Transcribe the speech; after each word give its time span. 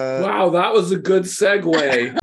wow, 0.00 0.50
that 0.50 0.72
was 0.72 0.92
a 0.92 0.98
good 0.98 1.24
segue. 1.24 2.16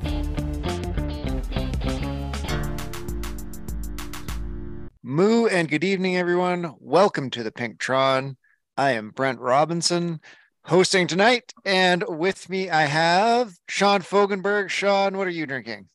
Moo 5.03 5.47
and 5.47 5.69
good 5.69 5.83
evening, 5.83 6.17
everyone. 6.17 6.73
Welcome 6.79 7.29
to 7.31 7.43
the 7.43 7.51
Pinktron. 7.51 8.35
I 8.75 8.91
am 8.91 9.11
Brent 9.11 9.39
Robinson, 9.39 10.19
hosting 10.65 11.07
tonight, 11.07 11.53
and 11.65 12.03
with 12.07 12.49
me 12.49 12.69
I 12.69 12.83
have 12.83 13.53
Sean 13.67 14.01
Fogenberg. 14.01 14.69
Sean, 14.69 15.17
what 15.17 15.27
are 15.27 15.31
you 15.31 15.45
drinking? 15.45 15.87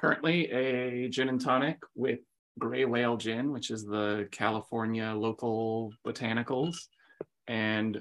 Currently, 0.00 0.50
a 0.50 1.08
gin 1.08 1.28
and 1.28 1.40
tonic 1.40 1.78
with 1.94 2.20
Gray 2.58 2.84
Whale 2.84 3.16
Gin, 3.16 3.52
which 3.52 3.70
is 3.70 3.84
the 3.84 4.28
California 4.30 5.12
local 5.16 5.92
botanicals. 6.06 6.76
And 7.46 8.00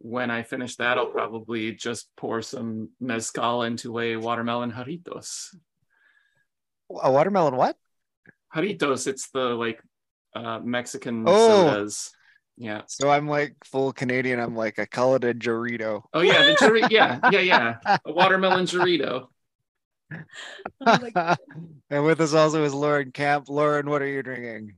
when 0.00 0.30
I 0.30 0.42
finish 0.42 0.76
that, 0.76 0.96
I'll 0.98 1.06
probably 1.12 1.72
just 1.72 2.08
pour 2.16 2.40
some 2.42 2.88
mezcal 3.00 3.62
into 3.62 3.98
a 3.98 4.16
watermelon 4.16 4.72
jarritos. 4.72 5.54
A 7.02 7.12
watermelon 7.12 7.54
what? 7.56 7.76
Jarritos, 8.54 9.06
it's 9.06 9.30
the 9.30 9.40
like 9.54 9.80
uh, 10.34 10.58
Mexican 10.60 11.24
Oh. 11.26 11.48
sodas. 11.68 12.10
Yeah. 12.56 12.82
So 12.88 13.10
I'm 13.10 13.28
like 13.28 13.54
full 13.64 13.92
Canadian. 13.92 14.40
I'm 14.40 14.56
like, 14.56 14.78
I 14.78 14.86
call 14.86 15.14
it 15.16 15.24
a 15.24 15.32
Dorito. 15.34 16.02
Oh 16.12 16.20
yeah, 16.20 16.44
the 16.44 16.52
jarri- 16.56 16.90
yeah, 16.90 17.18
yeah, 17.30 17.40
yeah. 17.40 17.98
A 18.04 18.12
watermelon 18.12 18.64
jarrito. 18.66 19.28
Oh 20.84 20.98
and 21.90 22.04
with 22.04 22.20
us 22.20 22.34
also 22.34 22.64
is 22.64 22.74
Lauren 22.74 23.12
Camp. 23.12 23.48
Lauren, 23.48 23.88
what 23.88 24.02
are 24.02 24.06
you 24.08 24.22
drinking? 24.22 24.74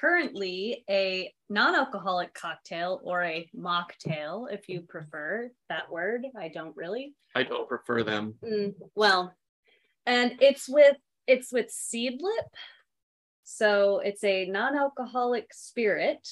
Currently, 0.00 0.84
a 0.88 1.32
non 1.48 1.74
alcoholic 1.74 2.34
cocktail 2.34 3.00
or 3.04 3.22
a 3.22 3.48
mocktail, 3.56 4.52
if 4.52 4.68
you 4.68 4.80
prefer 4.80 5.50
that 5.68 5.90
word. 5.90 6.26
I 6.38 6.48
don't 6.48 6.76
really. 6.76 7.14
I 7.34 7.42
don't 7.42 7.68
prefer 7.68 8.02
them. 8.02 8.34
Mm, 8.44 8.74
well, 8.94 9.34
and 10.06 10.36
it's 10.40 10.68
with 10.68 10.96
it's 11.26 11.52
with 11.52 11.68
seedlip. 11.68 12.48
So 13.44 13.98
it's 13.98 14.24
a 14.24 14.46
non-alcoholic 14.46 15.52
spirit. 15.52 16.26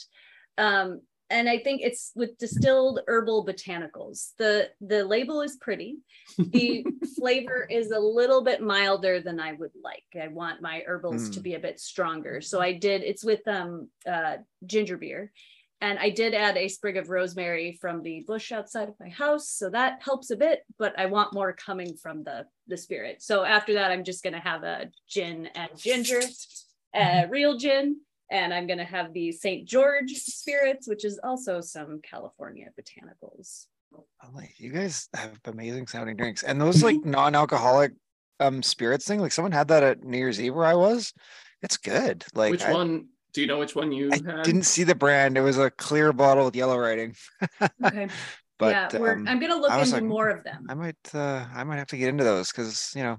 Um, 0.57 1.03
and 1.31 1.49
I 1.49 1.59
think 1.59 1.81
it's 1.83 2.13
with 2.15 2.37
distilled 2.39 3.01
herbal 3.07 3.47
botanicals. 3.47 4.31
The 4.39 4.71
the 4.81 5.05
label 5.05 5.41
is 5.43 5.57
pretty. 5.57 5.99
The 6.39 6.85
flavor 7.19 7.67
is 7.71 7.91
a 7.93 7.99
little 7.99 8.43
bit 8.43 8.61
milder 8.61 9.21
than 9.21 9.39
I 9.41 9.53
would 9.53 9.73
like. 9.83 10.05
I 10.21 10.29
want 10.29 10.61
my 10.61 10.83
herbals 10.87 11.31
to 11.31 11.41
Mm. 11.41 11.43
be 11.43 11.55
a 11.55 11.59
bit 11.61 11.81
stronger. 11.81 12.41
So 12.41 12.61
I 12.61 12.73
did 12.73 13.03
it's 13.03 13.25
with 13.25 13.47
um 13.49 13.89
uh 14.07 14.39
ginger 14.67 14.97
beer. 14.97 15.33
And 15.83 15.99
I 15.99 16.11
did 16.11 16.35
add 16.35 16.59
a 16.59 16.69
sprig 16.69 16.99
of 16.99 17.09
rosemary 17.09 17.79
from 17.81 18.03
the 18.03 18.23
bush 18.27 18.53
outside 18.53 18.91
of 18.91 18.97
my 19.01 19.09
house. 19.09 19.49
So 19.49 19.71
that 19.71 20.03
helps 20.03 20.31
a 20.31 20.37
bit, 20.37 20.61
but 20.79 20.93
I 20.99 21.07
want 21.07 21.33
more 21.33 21.55
coming 21.55 21.97
from 21.97 22.23
the, 22.23 22.45
the 22.67 22.77
spirit. 22.77 23.23
So 23.23 23.45
after 23.45 23.73
that, 23.73 23.91
I'm 23.91 24.05
just 24.05 24.23
going 24.23 24.35
to 24.35 24.41
have 24.41 24.63
a 24.63 24.91
gin 25.09 25.47
and 25.55 25.71
ginger, 25.79 26.21
a 26.95 27.27
real 27.31 27.57
gin. 27.57 28.01
And 28.31 28.55
I'm 28.55 28.67
going 28.67 28.79
to 28.79 28.85
have 28.85 29.13
the 29.13 29.33
St. 29.33 29.67
George 29.67 30.13
spirits, 30.13 30.87
which 30.87 31.05
is 31.05 31.19
also 31.23 31.61
some 31.61 32.01
California 32.03 32.69
botanicals. 32.79 33.67
I'm 34.23 34.35
like, 34.35 34.55
you 34.59 34.71
guys 34.71 35.09
have 35.15 35.39
amazing 35.45 35.89
sounding 35.89 36.17
drinks. 36.17 36.43
And 36.43 36.61
those 36.61 36.83
like 36.83 36.97
non-alcoholic 37.05 37.93
um 38.39 38.63
spirits 38.63 39.07
thing, 39.07 39.21
like 39.21 39.33
someone 39.33 39.53
had 39.53 39.69
that 39.69 39.83
at 39.83 40.05
New 40.05 40.17
Year's 40.17 40.41
Eve 40.41 40.55
where 40.55 40.67
I 40.67 40.75
was. 40.75 41.13
It's 41.63 41.77
good. 41.77 42.25
Like 42.35 42.53
which 42.53 42.63
I, 42.63 42.73
one? 42.73 43.09
Do 43.33 43.41
you 43.41 43.47
know 43.47 43.59
which 43.59 43.75
one 43.75 43.93
you 43.93 44.11
I 44.13 44.17
had? 44.17 44.45
didn't 44.45 44.63
see 44.63 44.85
the 44.85 44.95
brand. 44.95 45.37
It 45.37 45.43
was 45.43 45.59
a 45.59 45.71
clear 45.71 46.13
bottle 46.13 46.45
with 46.47 46.57
yellow 46.57 46.79
writing. 46.79 47.15
Okay. 47.85 48.09
But 48.59 48.93
yeah, 48.93 49.01
we're, 49.01 49.15
um, 49.15 49.27
I'm 49.27 49.41
going 49.41 49.51
to 49.51 49.57
look 49.57 49.73
into 49.73 49.91
like, 49.91 50.05
more 50.05 50.29
of 50.29 50.45
them. 50.45 50.67
I 50.69 50.75
might 50.75 51.15
uh 51.15 51.47
I 51.55 51.65
might 51.65 51.79
have 51.79 51.89
to 51.89 51.97
get 51.97 52.11
into 52.11 52.25
those 52.25 52.53
because 52.53 52.93
you 52.95 53.03
know 53.03 53.17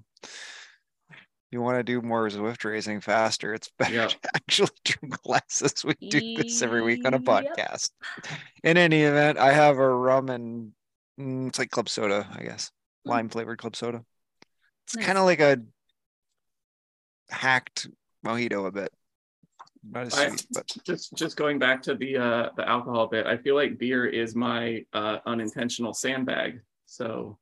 you 1.52 1.62
want 1.62 1.78
to 1.78 1.84
do 1.84 2.02
more 2.02 2.28
Zwift 2.30 2.64
racing 2.64 3.02
faster. 3.02 3.54
It's 3.54 3.70
better 3.78 3.94
Yeah. 3.94 4.08
to 4.08 4.18
actually 4.36 4.70
drink 4.86 5.16
less 5.26 5.62
as 5.62 5.84
we 5.84 5.94
do 6.10 6.38
this 6.42 6.62
every 6.62 6.82
week 6.82 7.06
on 7.06 7.14
a 7.14 7.18
Yep. 7.18 7.26
podcast. 7.26 7.92
In 8.64 8.78
any 8.78 9.02
event, 9.04 9.38
I 9.38 9.52
have 9.54 9.78
a 9.78 9.90
rum 9.90 10.30
and 10.30 10.72
mm, 11.20 11.48
it's 11.50 11.60
like 11.60 11.70
club 11.72 11.90
soda, 11.90 12.28
I 12.34 12.44
guess. 12.44 12.72
Hmm. 13.06 13.12
Lime 13.12 13.30
flavored 13.30 13.58
club 13.60 13.76
soda. 13.76 14.04
It's 14.86 14.96
Nice. 14.96 15.06
kind 15.06 15.18
of 15.18 15.26
like 15.26 15.40
a 15.42 15.58
hacked 17.30 17.88
mojito 18.26 18.68
a 18.68 18.72
bit. 18.72 18.92
Not 19.90 20.08
as 20.08 20.14
I- 20.14 20.28
sweet, 20.30 20.46
but 20.52 20.68
just 20.86 21.14
just 21.16 21.36
going 21.38 21.58
back 21.58 21.82
to 21.84 21.96
the 21.96 22.18
uh 22.18 22.50
the 22.56 22.68
alcohol 22.70 23.08
bit 23.08 23.26
i 23.26 23.36
feel 23.38 23.56
like 23.56 23.80
beer 23.80 24.06
is 24.06 24.36
my 24.36 24.86
uh 24.94 25.18
unintentional 25.26 25.92
sandbag 25.92 26.62
so 26.86 27.40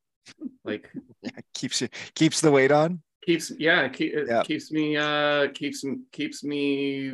like 0.64 0.90
yeah, 1.22 1.32
keeps 1.54 1.82
you 1.82 1.90
keeps 2.16 2.40
the 2.40 2.50
weight 2.52 2.72
on. 2.72 3.02
Keeps 3.22 3.52
yeah 3.58 3.88
keep, 3.90 4.14
it 4.14 4.28
Yeah. 4.28 4.44
keeps 4.44 4.72
me 4.72 4.98
uh 4.98 5.50
keeps 5.54 5.84
keeps 6.12 6.44
me 6.44 7.14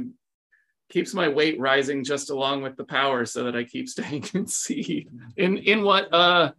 keeps 0.89 1.13
my 1.13 1.27
weight 1.27 1.59
rising 1.59 2.03
just 2.03 2.29
along 2.29 2.61
with 2.61 2.75
the 2.77 2.83
power 2.83 3.25
so 3.25 3.43
that 3.43 3.55
i 3.55 3.63
keep 3.63 3.89
staying 3.95 4.23
in 4.33 4.45
seed 4.47 5.09
in 5.37 5.57
in 5.57 5.83
what 5.83 6.13
uh 6.13 6.51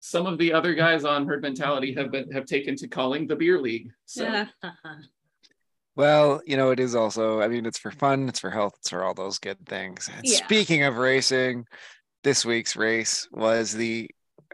some 0.00 0.26
of 0.26 0.38
the 0.38 0.52
other 0.52 0.74
guys 0.74 1.04
on 1.04 1.26
herd 1.26 1.42
mentality 1.42 1.92
have 1.94 2.10
been 2.10 2.30
have 2.32 2.46
taken 2.46 2.74
to 2.76 2.88
calling 2.88 3.26
the 3.26 3.36
beer 3.36 3.60
league 3.60 3.90
so 4.06 4.24
Yeah. 4.24 4.46
Well, 5.96 6.42
you 6.44 6.58
know, 6.58 6.72
it 6.72 6.78
is 6.78 6.94
also, 6.94 7.40
I 7.40 7.48
mean, 7.48 7.64
it's 7.64 7.78
for 7.78 7.90
fun, 7.90 8.28
it's 8.28 8.40
for 8.40 8.50
health, 8.50 8.74
it's 8.80 8.90
for 8.90 9.02
all 9.02 9.14
those 9.14 9.38
good 9.38 9.56
things. 9.66 10.10
And 10.14 10.26
Yeah. 10.26 10.44
speaking 10.44 10.82
of 10.82 10.98
racing, 10.98 11.64
this 12.22 12.44
week's 12.44 12.76
race 12.76 13.26
was 13.32 13.72
the 13.72 14.10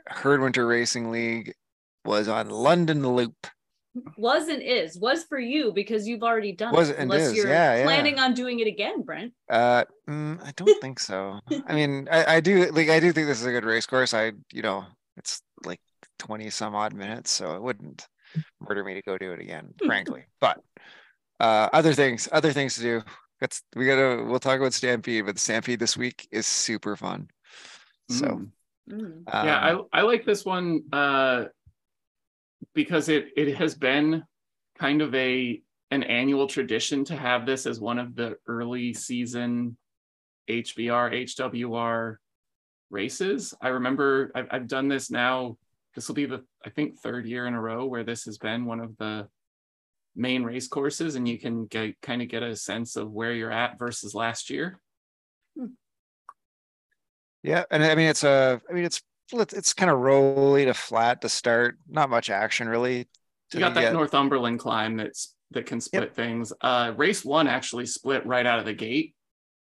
Herd 0.06 0.40
Winter 0.40 0.64
Racing 0.64 1.10
League 1.10 1.52
was 2.04 2.28
on 2.28 2.48
London 2.48 3.04
Loop. 3.16 3.34
Was 4.16 4.48
and 4.48 4.62
is 4.62 4.98
was 4.98 5.24
for 5.24 5.38
you 5.38 5.72
because 5.72 6.08
you've 6.08 6.22
already 6.22 6.52
done 6.52 6.72
Was 6.72 6.88
it 6.90 6.96
and 6.98 7.12
unless 7.12 7.28
is, 7.28 7.36
you're 7.36 7.48
yeah, 7.48 7.76
yeah. 7.76 7.84
planning 7.84 8.18
on 8.18 8.32
doing 8.32 8.60
it 8.60 8.66
again 8.66 9.02
brent 9.02 9.32
Uh, 9.50 9.84
mm, 10.08 10.42
I 10.42 10.52
don't 10.56 10.80
think 10.80 10.98
so. 10.98 11.40
I 11.66 11.74
mean, 11.74 12.08
I, 12.10 12.36
I 12.36 12.40
do 12.40 12.70
like, 12.72 12.88
I 12.88 13.00
do 13.00 13.12
think 13.12 13.26
this 13.26 13.40
is 13.40 13.46
a 13.46 13.52
good 13.52 13.64
race 13.64 13.84
course. 13.86 14.14
I, 14.14 14.32
you 14.52 14.62
know, 14.62 14.84
it's 15.16 15.42
like 15.64 15.80
20 16.18 16.48
some 16.50 16.74
odd 16.74 16.94
minutes, 16.94 17.30
so 17.30 17.54
it 17.54 17.62
wouldn't 17.62 18.06
murder 18.60 18.82
me 18.82 18.94
to 18.94 19.02
go 19.02 19.18
do 19.18 19.32
it 19.32 19.40
again, 19.40 19.74
frankly. 19.84 20.24
But 20.40 20.58
uh, 21.38 21.68
other 21.72 21.92
things, 21.92 22.28
other 22.32 22.52
things 22.52 22.76
to 22.76 22.80
do. 22.80 23.02
That's 23.40 23.62
we 23.74 23.86
gotta. 23.86 24.24
We'll 24.24 24.38
talk 24.40 24.58
about 24.58 24.72
Stampede, 24.72 25.26
but 25.26 25.38
Stampede 25.38 25.80
this 25.80 25.96
week 25.96 26.28
is 26.30 26.46
super 26.46 26.96
fun. 26.96 27.28
So 28.08 28.26
Mm. 28.26 28.50
Mm. 28.90 29.22
yeah 29.44 29.58
um, 29.58 29.86
I, 29.92 30.00
I 30.00 30.02
like 30.02 30.24
this 30.26 30.44
one 30.44 30.82
uh 30.92 31.44
because 32.74 33.08
it 33.08 33.28
it 33.36 33.56
has 33.56 33.74
been 33.74 34.22
kind 34.78 35.02
of 35.02 35.14
a 35.14 35.60
an 35.90 36.02
annual 36.02 36.46
tradition 36.46 37.04
to 37.04 37.16
have 37.16 37.44
this 37.44 37.66
as 37.66 37.80
one 37.80 37.98
of 37.98 38.14
the 38.14 38.36
early 38.46 38.94
season 38.94 39.76
hbr 40.48 41.12
hwr 41.12 42.16
races 42.90 43.54
i 43.60 43.68
remember 43.68 44.30
i've, 44.34 44.48
I've 44.50 44.68
done 44.68 44.88
this 44.88 45.10
now 45.10 45.56
this 45.94 46.08
will 46.08 46.14
be 46.14 46.26
the 46.26 46.42
i 46.64 46.70
think 46.70 46.98
third 46.98 47.26
year 47.26 47.46
in 47.46 47.54
a 47.54 47.60
row 47.60 47.84
where 47.84 48.04
this 48.04 48.24
has 48.24 48.38
been 48.38 48.64
one 48.64 48.80
of 48.80 48.96
the 48.98 49.28
main 50.14 50.42
race 50.42 50.68
courses 50.68 51.14
and 51.14 51.26
you 51.26 51.38
can 51.38 51.66
get 51.66 52.00
kind 52.02 52.20
of 52.20 52.28
get 52.28 52.42
a 52.42 52.54
sense 52.54 52.96
of 52.96 53.10
where 53.10 53.32
you're 53.32 53.52
at 53.52 53.78
versus 53.78 54.14
last 54.14 54.50
year 54.50 54.80
hmm. 55.56 55.66
yeah, 57.42 57.64
and 57.70 57.82
I 57.82 57.94
mean 57.94 58.08
it's 58.08 58.24
a. 58.24 58.60
I 58.68 58.72
mean 58.74 58.84
it's 58.84 59.00
it's 59.40 59.54
it's 59.54 59.72
kind 59.74 59.90
of 59.90 59.98
rolly 59.98 60.64
to 60.64 60.74
flat 60.74 61.20
to 61.22 61.28
start. 61.28 61.78
Not 61.88 62.10
much 62.10 62.30
action 62.30 62.68
really. 62.68 63.08
You 63.52 63.60
got 63.60 63.74
that 63.74 63.92
Northumberland 63.92 64.58
climb 64.58 64.96
that's 64.96 65.34
that 65.50 65.66
can 65.66 65.80
split 65.80 66.14
things. 66.14 66.52
Uh, 66.60 66.92
race 66.96 67.24
one 67.24 67.46
actually 67.46 67.86
split 67.86 68.24
right 68.24 68.46
out 68.46 68.58
of 68.58 68.64
the 68.64 68.72
gate. 68.72 69.14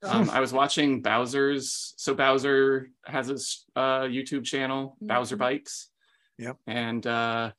Um, 0.02 0.28
I 0.30 0.40
was 0.40 0.52
watching 0.52 1.00
Bowser's. 1.00 1.94
So 1.96 2.14
Bowser 2.14 2.90
has 3.06 3.28
his 3.28 3.64
uh, 3.76 4.02
YouTube 4.02 4.44
channel, 4.44 4.96
Bowser 5.00 5.36
Mhm. 5.36 5.40
Bikes. 5.40 5.88
Yep. 6.38 6.56
And 6.66 7.06
uh, 7.06 7.52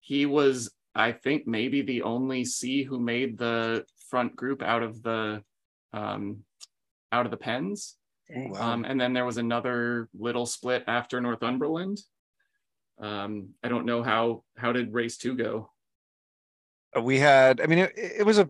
he 0.00 0.26
was, 0.26 0.70
I 0.94 1.12
think, 1.12 1.46
maybe 1.46 1.82
the 1.82 2.02
only 2.02 2.44
C 2.44 2.82
who 2.84 3.00
made 3.00 3.38
the 3.38 3.84
front 4.10 4.36
group 4.36 4.62
out 4.62 4.82
of 4.82 5.02
the 5.02 5.42
um, 5.92 6.44
out 7.10 7.24
of 7.24 7.30
the 7.30 7.36
pens. 7.38 7.96
Wow. 8.34 8.72
Um, 8.72 8.84
and 8.84 9.00
then 9.00 9.12
there 9.12 9.26
was 9.26 9.36
another 9.38 10.08
little 10.18 10.46
split 10.46 10.84
after 10.86 11.20
Northumberland. 11.20 12.00
Um, 12.98 13.50
I 13.62 13.68
don't 13.68 13.86
know 13.86 14.02
how 14.02 14.44
how 14.56 14.72
did 14.72 14.92
race 14.94 15.16
two 15.18 15.36
go? 15.36 15.70
Uh, 16.96 17.00
we 17.02 17.18
had 17.18 17.60
i 17.60 17.66
mean 17.66 17.78
it, 17.78 17.92
it 17.96 18.26
was 18.26 18.38
a 18.38 18.48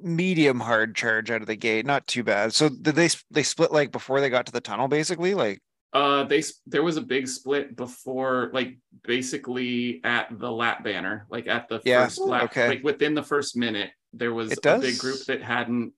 medium 0.00 0.60
hard 0.60 0.94
charge 0.94 1.30
out 1.30 1.40
of 1.40 1.46
the 1.46 1.56
gate 1.56 1.86
not 1.86 2.06
too 2.06 2.22
bad 2.22 2.54
so 2.54 2.68
did 2.68 2.94
they 2.94 3.08
they 3.30 3.42
split 3.42 3.72
like 3.72 3.90
before 3.92 4.20
they 4.20 4.30
got 4.30 4.46
to 4.46 4.52
the 4.52 4.60
tunnel 4.60 4.88
basically 4.88 5.34
like 5.34 5.60
Uh, 5.92 6.24
they 6.24 6.42
there 6.66 6.82
was 6.82 6.96
a 6.98 7.00
big 7.00 7.26
split 7.26 7.74
before, 7.74 8.50
like 8.52 8.76
basically 9.02 10.00
at 10.04 10.28
the 10.38 10.50
lap 10.50 10.84
banner, 10.84 11.26
like 11.30 11.46
at 11.46 11.68
the 11.68 11.80
Yeah, 11.84 12.04
first 12.04 12.18
lap, 12.20 12.44
okay. 12.50 12.68
like 12.68 12.84
within 12.84 13.14
the 13.14 13.22
first 13.22 13.56
minute, 13.56 13.90
there 14.12 14.34
was 14.34 14.58
a 14.58 14.78
big 14.78 14.98
group 14.98 15.24
that 15.26 15.40
hadn't 15.40 15.94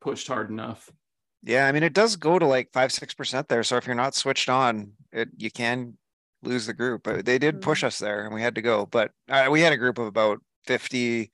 pushed 0.00 0.28
hard 0.28 0.50
enough. 0.50 0.90
Yeah 1.44 1.66
i 1.66 1.72
mean 1.72 1.82
it 1.82 1.92
does 1.92 2.16
go 2.16 2.38
to 2.38 2.46
like 2.46 2.72
five 2.72 2.90
six 2.90 3.14
percent 3.14 3.48
there 3.48 3.62
so 3.62 3.76
if 3.76 3.86
you're 3.86 3.94
not 3.94 4.14
switched 4.14 4.48
on 4.48 4.92
it 5.12 5.28
you 5.36 5.50
can 5.50 5.96
lose 6.42 6.66
the 6.66 6.74
group. 6.74 7.02
But 7.04 7.24
they 7.24 7.38
did 7.38 7.62
push 7.62 7.82
Mhm. 7.82 7.86
us 7.86 7.98
there, 7.98 8.26
and 8.26 8.34
we 8.34 8.42
had 8.42 8.56
to 8.56 8.60
go. 8.62 8.84
But 8.84 9.12
uh, 9.30 9.48
we 9.50 9.62
had 9.62 9.72
a 9.72 9.78
group 9.78 9.98
of 9.98 10.06
about 10.06 10.42
fifty 10.66 11.30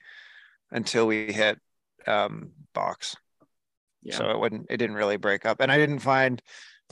until 0.71 1.09
we 1.09 1.33
hit 1.33 1.59
um, 2.07 2.53
box. 2.75 3.17
Yeah. 4.05 4.17
So 4.17 4.31
it 4.31 4.39
wouldn't. 4.39 4.67
It 4.71 4.77
didn't 4.77 4.95
really 4.95 5.17
break 5.17 5.45
up, 5.47 5.61
and 5.61 5.73
I 5.73 5.79
didn't 5.79 5.99
find 5.99 6.41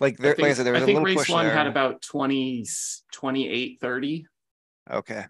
like 0.01 0.17
there. 0.19 0.33
I 0.33 0.35
think, 0.35 0.43
like 0.43 0.51
I 0.51 0.55
said, 0.55 0.67
there 0.67 0.73
was 0.73 0.83
I 0.83 0.83
a 0.83 0.87
think 0.87 0.97
little 0.97 1.07
race 1.07 1.17
push 1.19 1.31
one 1.31 1.47
there. 1.47 1.55
had 1.55 1.69
about 1.69 2.03
20, 2.03 2.65
28, 3.13 3.79
30. 3.81 4.27
Okay. 4.91 5.25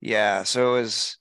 Yeah, 0.00 0.44
so 0.44 0.74
it 0.76 0.80
was 0.80 1.18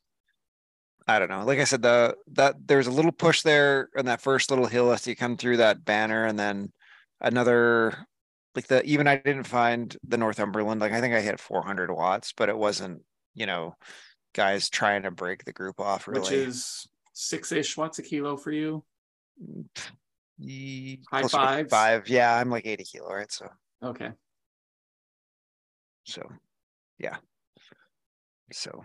I 1.08 1.20
don't 1.20 1.30
know. 1.30 1.46
Like 1.46 1.60
I 1.60 1.64
said, 1.64 1.82
the 1.82 2.16
that 2.34 2.56
there 2.68 2.78
was 2.78 2.88
a 2.88 2.92
little 2.92 3.12
push 3.12 3.42
there 3.42 3.90
on 3.98 4.06
that 4.06 4.22
first 4.22 4.50
little 4.50 4.66
hill 4.66 4.92
as 4.92 5.08
you 5.08 5.16
come 5.16 5.38
through 5.38 5.58
that 5.58 5.86
banner, 5.86 6.26
and 6.26 6.38
then 6.38 6.72
another 7.22 8.06
like 8.56 8.68
the 8.68 8.84
even 8.84 9.08
I 9.08 9.18
didn't 9.18 9.46
find 9.46 9.96
the 10.06 10.18
Northumberland. 10.18 10.82
Like 10.82 10.92
I 10.92 11.00
think 11.00 11.16
I 11.16 11.22
hit 11.22 11.40
400 11.40 11.92
watts, 11.92 12.34
but 12.36 12.50
it 12.50 12.58
wasn't, 12.58 13.04
you 13.36 13.46
know, 13.46 13.76
guys 14.34 14.70
trying 14.70 15.04
to 15.04 15.12
break 15.12 15.46
the 15.46 15.54
group 15.54 15.80
off 15.80 16.08
really. 16.08 16.22
which 16.22 16.32
is 16.32 16.88
six-ish 17.14 17.78
watts 17.78 18.00
a 18.00 18.04
kilo 18.04 18.36
for 18.36 18.52
you. 18.52 18.84
Ye- 20.38 21.04
high 21.10 21.24
fives? 21.24 21.72
Five. 21.72 22.10
Yeah, 22.10 22.36
I'm 22.36 22.50
like 22.50 22.66
80 22.66 22.84
kilo, 22.84 23.14
right? 23.14 23.32
So 23.32 23.48
Okay. 23.84 24.12
so 26.08 26.24
yeah 27.00 27.18
so 28.52 28.84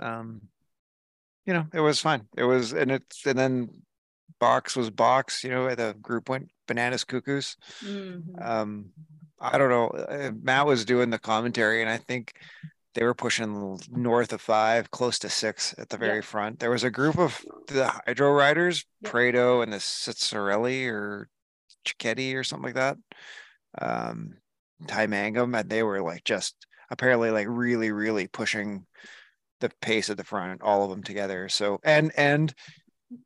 um 0.00 0.40
you 1.46 1.52
know 1.52 1.66
it 1.72 1.80
was 1.80 2.00
fine 2.00 2.26
it 2.36 2.44
was 2.44 2.72
and 2.72 2.90
it's 2.90 3.24
and 3.26 3.38
then 3.38 3.68
box 4.40 4.76
was 4.76 4.90
box 4.90 5.42
you 5.44 5.50
know 5.50 5.74
the 5.74 5.94
group 6.00 6.28
went 6.28 6.48
bananas 6.66 7.04
cuckoos 7.04 7.56
Mhm. 7.82 8.42
um 8.42 8.86
i 9.40 9.56
don't 9.56 9.70
know 9.70 9.86
uh, 9.88 10.30
matt 10.42 10.66
was 10.66 10.84
doing 10.84 11.10
the 11.10 11.18
commentary 11.18 11.80
and 11.80 11.90
i 11.90 11.96
think 11.96 12.34
they 12.94 13.04
were 13.04 13.14
pushing 13.14 13.78
north 13.90 14.32
of 14.32 14.40
five 14.40 14.90
close 14.90 15.18
to 15.18 15.28
six 15.28 15.74
at 15.78 15.88
the 15.88 15.96
very 15.96 16.16
Yep. 16.16 16.24
front 16.24 16.58
there 16.58 16.70
was 16.70 16.84
a 16.84 16.90
group 16.90 17.18
of 17.18 17.44
the 17.68 17.86
hydro 18.06 18.32
riders 18.32 18.84
Yep. 19.02 19.12
prado 19.12 19.60
and 19.62 19.72
the 19.72 19.76
Cicerelli 19.78 20.86
or 20.88 21.28
Cicchetti 21.86 22.34
or 22.34 22.42
something 22.44 22.74
like 22.74 22.74
that 22.74 22.96
um 23.80 24.36
Ty 24.86 25.06
Mangum, 25.06 25.54
and 25.54 25.70
they 25.70 25.82
were 25.82 26.02
like 26.02 26.22
just 26.24 26.54
apparently 26.90 27.30
like 27.30 27.46
really, 27.48 27.92
really 27.92 28.26
pushing 28.26 28.84
the 29.60 29.70
pace 29.80 30.10
at 30.10 30.16
the 30.16 30.24
front, 30.24 30.62
all 30.62 30.84
of 30.84 30.90
them 30.90 31.02
together. 31.02 31.48
So 31.48 31.78
and 31.84 32.12
and 32.16 32.54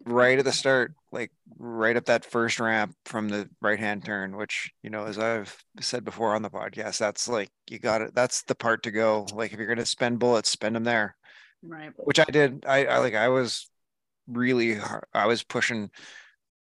right 0.04 0.38
at 0.38 0.44
the 0.44 0.52
start, 0.52 0.94
like 1.12 1.32
right 1.58 1.96
up 1.96 2.06
that 2.06 2.24
first 2.24 2.60
ramp 2.60 2.94
from 3.04 3.28
the 3.28 3.48
right 3.60 3.78
hand 3.78 4.04
turn, 4.04 4.36
which 4.36 4.70
you 4.82 4.90
know, 4.90 5.06
as 5.06 5.18
I've 5.18 5.56
said 5.80 6.04
before 6.04 6.34
on 6.34 6.42
the 6.42 6.50
podcast, 6.50 6.98
that's 6.98 7.28
like 7.28 7.50
you 7.68 7.78
got 7.78 8.02
it. 8.02 8.14
That's 8.14 8.42
the 8.42 8.54
part 8.54 8.82
to 8.84 8.90
go. 8.90 9.26
Like 9.32 9.52
if 9.52 9.58
you're 9.58 9.68
gonna 9.68 9.86
spend 9.86 10.18
bullets, 10.18 10.50
spend 10.50 10.76
them 10.76 10.84
there. 10.84 11.16
Right. 11.62 11.90
Which 11.96 12.20
I 12.20 12.24
did. 12.24 12.64
I, 12.66 12.86
I 12.86 12.98
like 12.98 13.14
I 13.14 13.28
was 13.28 13.68
really 14.26 14.74
har- 14.74 15.08
I 15.12 15.26
was 15.26 15.42
pushing 15.42 15.90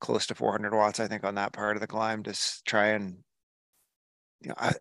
close 0.00 0.26
to 0.26 0.34
400 0.34 0.74
watts, 0.74 1.00
I 1.00 1.08
think, 1.08 1.24
on 1.24 1.36
that 1.36 1.52
part 1.52 1.76
of 1.76 1.80
the 1.80 1.86
climb 1.86 2.22
to 2.24 2.62
try 2.64 2.88
and 2.88 3.18
you 4.46 4.50
know, 4.50 4.54
I 4.58 4.74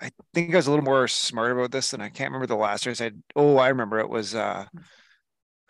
I 0.00 0.10
think 0.34 0.52
I 0.52 0.56
was 0.56 0.66
a 0.66 0.70
little 0.70 0.84
more 0.84 1.06
smart 1.06 1.52
about 1.52 1.70
this 1.70 1.92
than 1.92 2.00
I 2.00 2.08
can't 2.08 2.30
remember 2.32 2.48
the 2.48 2.56
last 2.56 2.86
race. 2.86 3.00
I 3.00 3.12
oh 3.36 3.56
I 3.56 3.68
remember 3.68 4.00
it 4.00 4.08
was 4.08 4.34
uh 4.34 4.64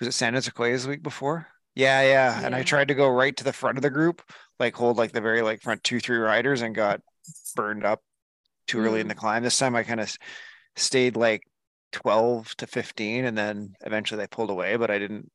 was 0.01 0.09
it 0.09 0.13
San 0.13 0.41
Sequoia's 0.41 0.87
week 0.87 1.03
before? 1.03 1.49
Yeah, 1.75 2.01
yeah. 2.01 2.41
And 2.43 2.55
I 2.55 2.63
tried 2.63 2.89
to 2.89 2.95
go 2.95 3.11
right 3.11 3.37
to 3.37 3.45
the 3.45 3.53
front 3.53 3.77
of 3.77 3.83
the 3.83 3.91
group, 3.91 4.23
like 4.59 4.75
hold 4.75 4.97
like 4.97 5.13
the 5.13 5.21
very 5.21 5.43
like 5.43 5.61
front 5.61 5.85
two, 5.85 6.01
three 6.01 6.17
riders 6.17 6.63
and 6.63 6.75
got 6.75 7.03
burned 7.55 7.85
up 7.85 8.01
too 8.67 8.79
early 8.79 9.01
in 9.01 9.07
Mm. 9.07 9.11
the 9.11 9.15
climb. 9.15 9.43
This 9.43 9.59
time 9.59 9.77
I 9.77 9.83
kind 9.83 10.01
of 10.01 10.17
stayed 10.77 11.15
like 11.15 11.43
12 11.93 12.57
to 12.57 12.67
15 12.67 13.27
and 13.27 13.37
then 13.37 13.75
eventually 13.83 14.19
they 14.19 14.29
pulled 14.29 14.49
away, 14.51 14.77
but 14.77 14.91
I 14.91 14.99
didn't 14.99 15.31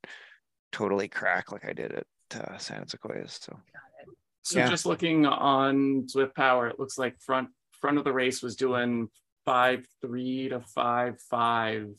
totally 0.71 1.07
crack 1.07 1.51
like 1.51 1.65
I 1.65 1.73
did 1.73 1.91
at 1.91 2.07
uh, 2.35 2.57
San 2.57 2.87
Sequoia's. 2.87 3.39
So 3.43 3.59
So 4.43 4.59
Yeah. 4.59 4.69
just 4.69 4.85
looking 4.85 5.25
on 5.25 6.03
ZwiftPower, 6.07 6.69
it 6.71 6.79
looks 6.79 6.97
like 6.97 7.19
front 7.19 7.49
front 7.79 7.97
of 7.97 8.03
the 8.03 8.13
race 8.13 8.41
was 8.41 8.55
doing 8.55 9.09
five 9.45 9.85
three 10.01 10.49
to 10.49 10.59
five 10.59 11.19
five 11.29 11.89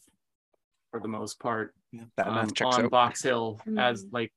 for 0.91 1.01
the 1.01 1.09
most 1.09 1.41
part 1.41 1.75
that 2.17 2.27
um, 2.27 2.35
math 2.35 2.55
checks 2.55 2.77
on 2.77 2.85
out. 2.87 2.91
Box 2.91 3.23
Hill 3.23 3.61
as 3.79 4.05
Mhm. 4.05 4.13
like 4.13 4.33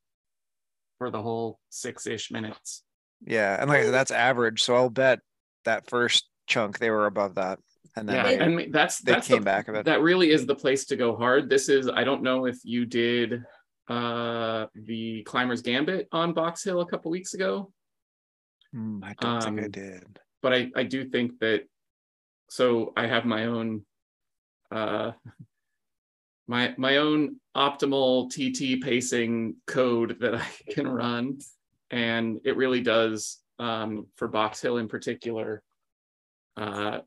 for 0.97 1.09
the 1.11 1.21
whole 1.21 1.59
six 1.69 2.07
ish 2.07 2.31
minutes. 2.31 2.83
Yeah, 3.25 3.57
and 3.59 3.69
like 3.69 3.81
I 3.81 3.83
said, 3.85 3.93
that's 3.93 4.11
average. 4.11 4.61
So 4.63 4.75
I'll 4.75 4.89
bet 4.89 5.19
that 5.65 5.89
first 5.89 6.29
chunk 6.47 6.79
they 6.79 6.89
were 6.89 7.05
above 7.05 7.35
that, 7.35 7.59
and 7.95 8.07
then 8.07 8.15
Yeah, 8.15 8.23
they, 8.23 8.39
and 8.39 8.73
that's 8.73 8.99
they 8.99 9.13
that's 9.13 9.27
came 9.27 9.39
the, 9.39 9.45
back 9.45 9.67
a 9.67 9.73
bit. 9.73 9.85
that 9.85 10.01
really 10.01 10.31
is 10.31 10.45
the 10.45 10.55
place 10.55 10.85
to 10.85 10.95
go 10.95 11.15
hard. 11.15 11.49
This 11.49 11.69
is 11.69 11.87
I 11.89 12.03
don't 12.03 12.23
know 12.23 12.45
if 12.45 12.57
you 12.63 12.85
did 12.85 13.43
uh 13.87 14.67
the 14.75 15.23
Climbers 15.23 15.61
Gambit 15.61 16.07
on 16.11 16.33
Box 16.33 16.63
Hill 16.63 16.81
a 16.81 16.85
couple 16.85 17.11
weeks 17.11 17.33
ago. 17.33 17.71
Hmm, 18.71 19.03
I 19.03 19.13
don't 19.19 19.43
think 19.43 19.59
I 19.59 19.65
um, 19.65 19.71
did. 19.71 20.19
But 20.41 20.53
I, 20.53 20.71
I 20.75 20.83
do 20.83 21.05
think 21.05 21.39
that 21.39 21.61
so 22.49 22.91
I 22.97 23.07
have 23.07 23.25
my 23.25 23.45
own 23.45 23.85
uh 24.71 25.11
my 26.47 26.73
my 26.77 26.97
own 26.97 27.37
optimal 27.55 28.29
TT 28.29 28.83
pacing 28.83 29.55
code 29.67 30.17
that 30.19 30.35
I 30.35 30.47
can 30.69 30.87
run. 30.87 31.39
And 31.89 32.39
it 32.43 32.57
really 32.57 32.81
does 32.81 33.39
um 33.59 34.07
for 34.15 34.27
Box 34.27 34.61
Hill 34.61 34.77
in 34.77 34.87
particular 34.87 35.63
uh 36.57 36.99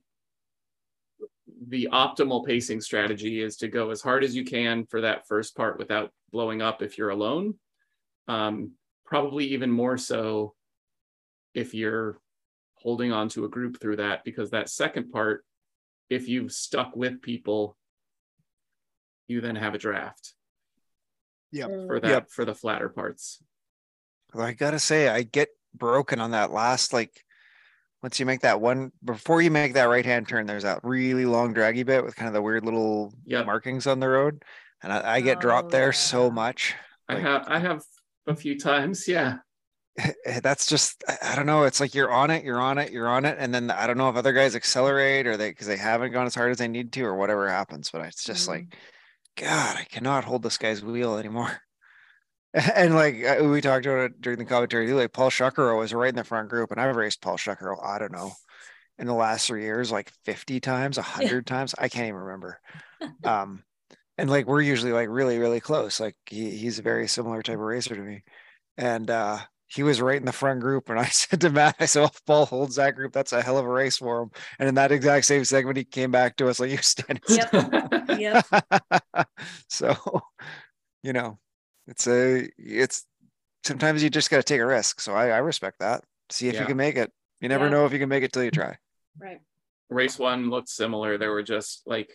the 1.68 1.88
optimal 1.92 2.44
pacing 2.46 2.80
strategy 2.80 3.42
is 3.42 3.56
to 3.58 3.68
go 3.68 3.90
as 3.90 4.00
hard 4.00 4.24
as 4.24 4.34
you 4.34 4.44
can 4.44 4.86
for 4.86 5.02
that 5.02 5.26
first 5.28 5.54
part 5.56 5.78
without 5.78 6.10
blowing 6.32 6.62
up 6.62 6.82
if 6.82 6.96
you're 6.96 7.10
alone. 7.10 7.54
Um 8.28 8.72
probably 9.04 9.44
even 9.46 9.70
more 9.70 9.98
so 9.98 10.54
if 11.52 11.74
you're 11.74 12.18
holding 12.84 13.10
on 13.12 13.28
to 13.30 13.44
a 13.44 13.48
group 13.48 13.80
through 13.80 13.96
that 13.96 14.22
because 14.24 14.50
that 14.50 14.68
second 14.68 15.10
part 15.10 15.44
if 16.10 16.28
you've 16.28 16.52
stuck 16.52 16.94
with 16.94 17.20
people 17.22 17.76
you 19.26 19.40
then 19.40 19.56
have 19.56 19.74
a 19.74 19.78
draft 19.78 20.34
Yep. 21.52 21.70
Mm. 21.70 21.86
for 21.86 22.00
that 22.00 22.08
Yep. 22.10 22.30
for 22.30 22.44
the 22.44 22.54
flatter 22.54 22.88
parts 22.88 23.42
Although 24.32 24.46
I 24.46 24.52
gotta 24.52 24.80
say, 24.80 25.08
I 25.08 25.22
get 25.22 25.48
broken 25.74 26.20
on 26.20 26.32
that 26.32 26.50
last 26.50 26.92
like. 26.92 27.24
Once 28.02 28.18
you 28.20 28.26
make 28.26 28.40
that 28.40 28.60
one, 28.60 28.90
before 29.02 29.40
you 29.40 29.50
make 29.50 29.72
that 29.74 29.84
right 29.88 30.04
hand 30.04 30.28
turn, 30.28 30.44
there's 30.44 30.64
that 30.64 30.80
really 30.82 31.24
long 31.24 31.54
draggy 31.54 31.84
bit 31.84 32.04
with 32.04 32.14
kind 32.16 32.26
of 32.28 32.34
the 32.34 32.42
weird 32.42 32.64
little 32.64 33.14
Yep. 33.26 33.46
markings 33.46 33.86
on 33.86 33.98
the 34.00 34.08
road, 34.08 34.42
and 34.82 34.92
I, 34.92 35.14
I 35.14 35.20
get 35.22 35.38
Oh, 35.38 35.40
dropped 35.40 35.70
there 35.70 35.88
oh, 35.88 35.92
so 35.92 36.24
yeah. 36.26 36.30
much. 36.32 36.74
i 37.08 37.18
have 37.18 37.48
i 37.48 37.58
have 37.60 37.82
a 38.26 38.34
few 38.36 38.58
times 38.58 39.06
yeah 39.08 39.36
That's 40.42 40.66
just 40.66 41.04
I- 41.22 41.36
don't 41.36 41.46
know. 41.46 41.64
It's 41.64 41.80
like 41.80 41.94
you're 41.94 42.10
on 42.12 42.30
it, 42.30 42.44
you're 42.44 42.60
on 42.60 42.78
it, 42.78 42.92
you're 42.92 43.08
on 43.08 43.24
it, 43.24 43.36
and 43.38 43.54
then 43.54 43.70
I 43.70 43.86
don't 43.86 43.98
know 43.98 44.08
if 44.08 44.16
other 44.16 44.32
guys 44.32 44.56
accelerate 44.56 45.26
or 45.26 45.36
they 45.36 45.50
because 45.50 45.66
they 45.66 45.76
haven't 45.76 46.12
gone 46.12 46.26
as 46.26 46.34
hard 46.34 46.50
as 46.50 46.58
they 46.58 46.68
need 46.68 46.92
to 46.94 47.04
or 47.04 47.14
whatever 47.16 47.48
happens. 47.48 47.90
But 47.90 48.06
it's 48.06 48.24
just 48.24 48.48
like, 48.48 48.76
God, 49.36 49.76
I 49.78 49.84
cannot 49.84 50.24
hold 50.24 50.42
this 50.42 50.58
guy's 50.58 50.82
wheel 50.82 51.16
anymore. 51.18 51.60
And 52.54 52.94
like 52.94 53.16
uh, 53.24 53.42
we 53.44 53.60
talked 53.60 53.84
about 53.84 53.98
it 54.10 54.20
during 54.20 54.38
the 54.38 54.44
commentary, 54.44 54.86
too, 54.86 54.94
like 54.94 55.12
Paul 55.12 55.28
Shuckero 55.30 55.76
was 55.78 55.92
right 55.92 56.10
in 56.10 56.14
the 56.14 56.22
front 56.22 56.48
group, 56.48 56.70
and 56.70 56.80
I've 56.80 56.94
raced 56.94 57.20
Paul 57.20 57.36
Shuckero. 57.36 57.84
I 57.84 57.98
don't 57.98 58.12
know, 58.12 58.32
in 58.98 59.06
the 59.08 59.14
last 59.14 59.46
three 59.48 59.62
years, 59.64 59.90
like 59.90 60.12
fifty 60.24 60.60
times, 60.60 60.96
hundred 60.96 61.46
times. 61.46 61.74
I 61.78 61.88
can't 61.88 62.06
even 62.08 62.20
remember. 62.20 62.60
Um, 63.24 63.62
and 64.16 64.30
like 64.30 64.46
we're 64.46 64.62
usually 64.62 64.92
like 64.92 65.08
really, 65.10 65.38
really 65.38 65.60
close. 65.60 66.00
Like 66.00 66.16
he, 66.26 66.50
he's 66.50 66.78
a 66.78 66.82
very 66.82 67.06
similar 67.08 67.42
type 67.42 67.56
of 67.56 67.60
racer 67.60 67.94
to 67.94 68.00
me, 68.00 68.22
and 68.78 69.10
uh, 69.10 69.38
he 69.66 69.82
was 69.82 70.00
right 70.00 70.18
in 70.18 70.24
the 70.26 70.32
front 70.32 70.60
group. 70.60 70.88
And 70.90 70.98
I 70.98 71.04
said 71.10 71.40
to 71.42 71.50
Matt, 71.50 71.76
I 71.80 71.86
said, 71.86 72.00
well, 72.00 72.10
if 72.14 72.24
Paul 72.24 72.46
holds 72.46 72.76
that 72.76 72.94
group, 72.94 73.12
that's 73.12 73.32
a 73.32 73.42
hell 73.42 73.58
of 73.58 73.64
a 73.64 73.68
race 73.68 73.98
for 73.98 74.22
him. 74.22 74.30
And 74.58 74.68
in 74.68 74.74
that 74.76 74.92
exact 74.92 75.26
same 75.26 75.44
segment, 75.44 75.76
he 75.76 75.84
came 75.84 76.10
back 76.10 76.36
to 76.36 76.48
us 76.48 76.60
like, 76.60 76.70
"You 76.70 76.78
stand 76.78 77.20
Yep. 77.28 77.50
Yep. 78.18 78.46
so, 79.68 79.96
you 81.02 81.12
know, 81.12 81.38
it's 81.86 82.06
a, 82.06 82.48
it's 82.58 83.06
sometimes 83.64 84.02
you 84.02 84.10
just 84.10 84.30
got 84.30 84.36
to 84.38 84.42
take 84.42 84.60
a 84.60 84.66
risk. 84.66 85.00
So 85.00 85.14
I, 85.14 85.28
I 85.28 85.38
respect 85.38 85.80
that. 85.80 86.04
See 86.30 86.48
if 86.48 86.58
you 86.58 86.66
can 86.66 86.76
make 86.76 86.96
it. 86.96 87.10
You 87.40 87.48
never 87.48 87.64
Yeah. 87.64 87.70
know 87.70 87.86
if 87.86 87.92
you 87.92 87.98
can 87.98 88.08
make 88.08 88.22
it 88.24 88.32
till 88.32 88.44
you 88.44 88.50
try. 88.50 88.76
Right. 89.18 89.40
race 89.90 90.18
one 90.18 90.50
looked 90.50 90.68
similar 90.68 91.18
there 91.18 91.30
were 91.30 91.42
just 91.42 91.82
like 91.86 92.10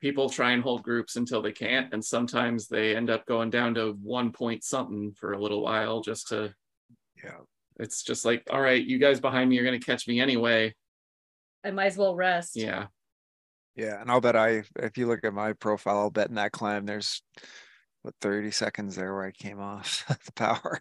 people 0.00 0.28
try 0.28 0.50
and 0.50 0.62
hold 0.62 0.82
groups 0.82 1.16
until 1.16 1.40
they 1.40 1.52
can't 1.52 1.92
and 1.94 2.04
sometimes 2.04 2.68
they 2.68 2.94
end 2.94 3.08
up 3.08 3.24
going 3.24 3.48
down 3.48 3.74
to 3.74 3.96
one 4.02 4.30
point 4.30 4.62
something 4.62 5.12
for 5.18 5.32
a 5.32 5.40
little 5.40 5.62
while 5.62 6.02
just 6.02 6.28
to 6.28 6.52
Yeah. 7.24 7.38
it's 7.80 8.02
just 8.02 8.24
like 8.24 8.42
all 8.50 8.60
right 8.60 8.84
you 8.84 8.98
guys 8.98 9.20
behind 9.20 9.48
me 9.50 9.58
are 9.58 9.64
going 9.64 9.78
to 9.78 9.84
catch 9.84 10.06
me 10.06 10.20
anyway 10.20 10.74
I 11.64 11.70
might 11.70 11.86
as 11.86 11.96
well 11.96 12.14
rest. 12.14 12.56
yeah 12.56 12.86
Yeah. 13.74 14.00
And 14.00 14.10
I'll 14.10 14.20
bet 14.20 14.36
I, 14.36 14.62
if 14.76 14.96
you 14.98 15.06
look 15.08 15.24
at 15.24 15.32
my 15.34 15.54
profile, 15.54 15.98
I'll 15.98 16.10
bet 16.10 16.28
in 16.28 16.34
that 16.36 16.52
climb, 16.52 16.84
there's 16.86 17.22
what 18.02 18.14
30 18.20 18.50
seconds 18.52 18.94
there 18.96 19.12
where 19.14 19.24
I 19.24 19.30
came 19.32 19.58
off 19.60 20.04
the 20.26 20.32
power. 20.32 20.80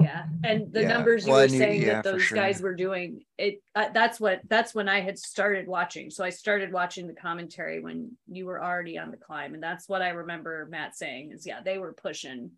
Yeah, 0.00 0.24
and 0.44 0.72
the 0.72 0.82
Yeah. 0.82 0.88
numbers 0.88 1.24
you 1.26 1.30
Well, 1.32 1.40
were 1.40 1.44
and 1.44 1.52
you- 1.52 1.58
saying 1.58 1.82
yeah, 1.82 1.94
that 1.94 2.04
those 2.04 2.22
sure. 2.22 2.36
guys 2.36 2.60
were 2.60 2.74
doing 2.74 3.22
it. 3.38 3.60
Uh, 3.74 3.88
that's 3.92 4.18
what 4.20 4.40
that's 4.48 4.74
when 4.74 4.88
I 4.88 5.00
had 5.00 5.18
started 5.18 5.66
watching. 5.66 6.10
So 6.10 6.24
I 6.24 6.30
started 6.30 6.72
watching 6.72 7.06
the 7.06 7.14
commentary 7.14 7.80
when 7.80 8.16
you 8.28 8.46
were 8.46 8.62
already 8.62 8.98
on 8.98 9.10
the 9.10 9.16
climb, 9.16 9.54
and 9.54 9.62
that's 9.62 9.88
what 9.88 10.00
I 10.02 10.10
remember 10.10 10.66
Matt 10.70 10.96
saying 10.96 11.32
is 11.32 11.46
yeah 11.46 11.60
they 11.62 11.78
were 11.78 11.92
pushing. 11.92 12.52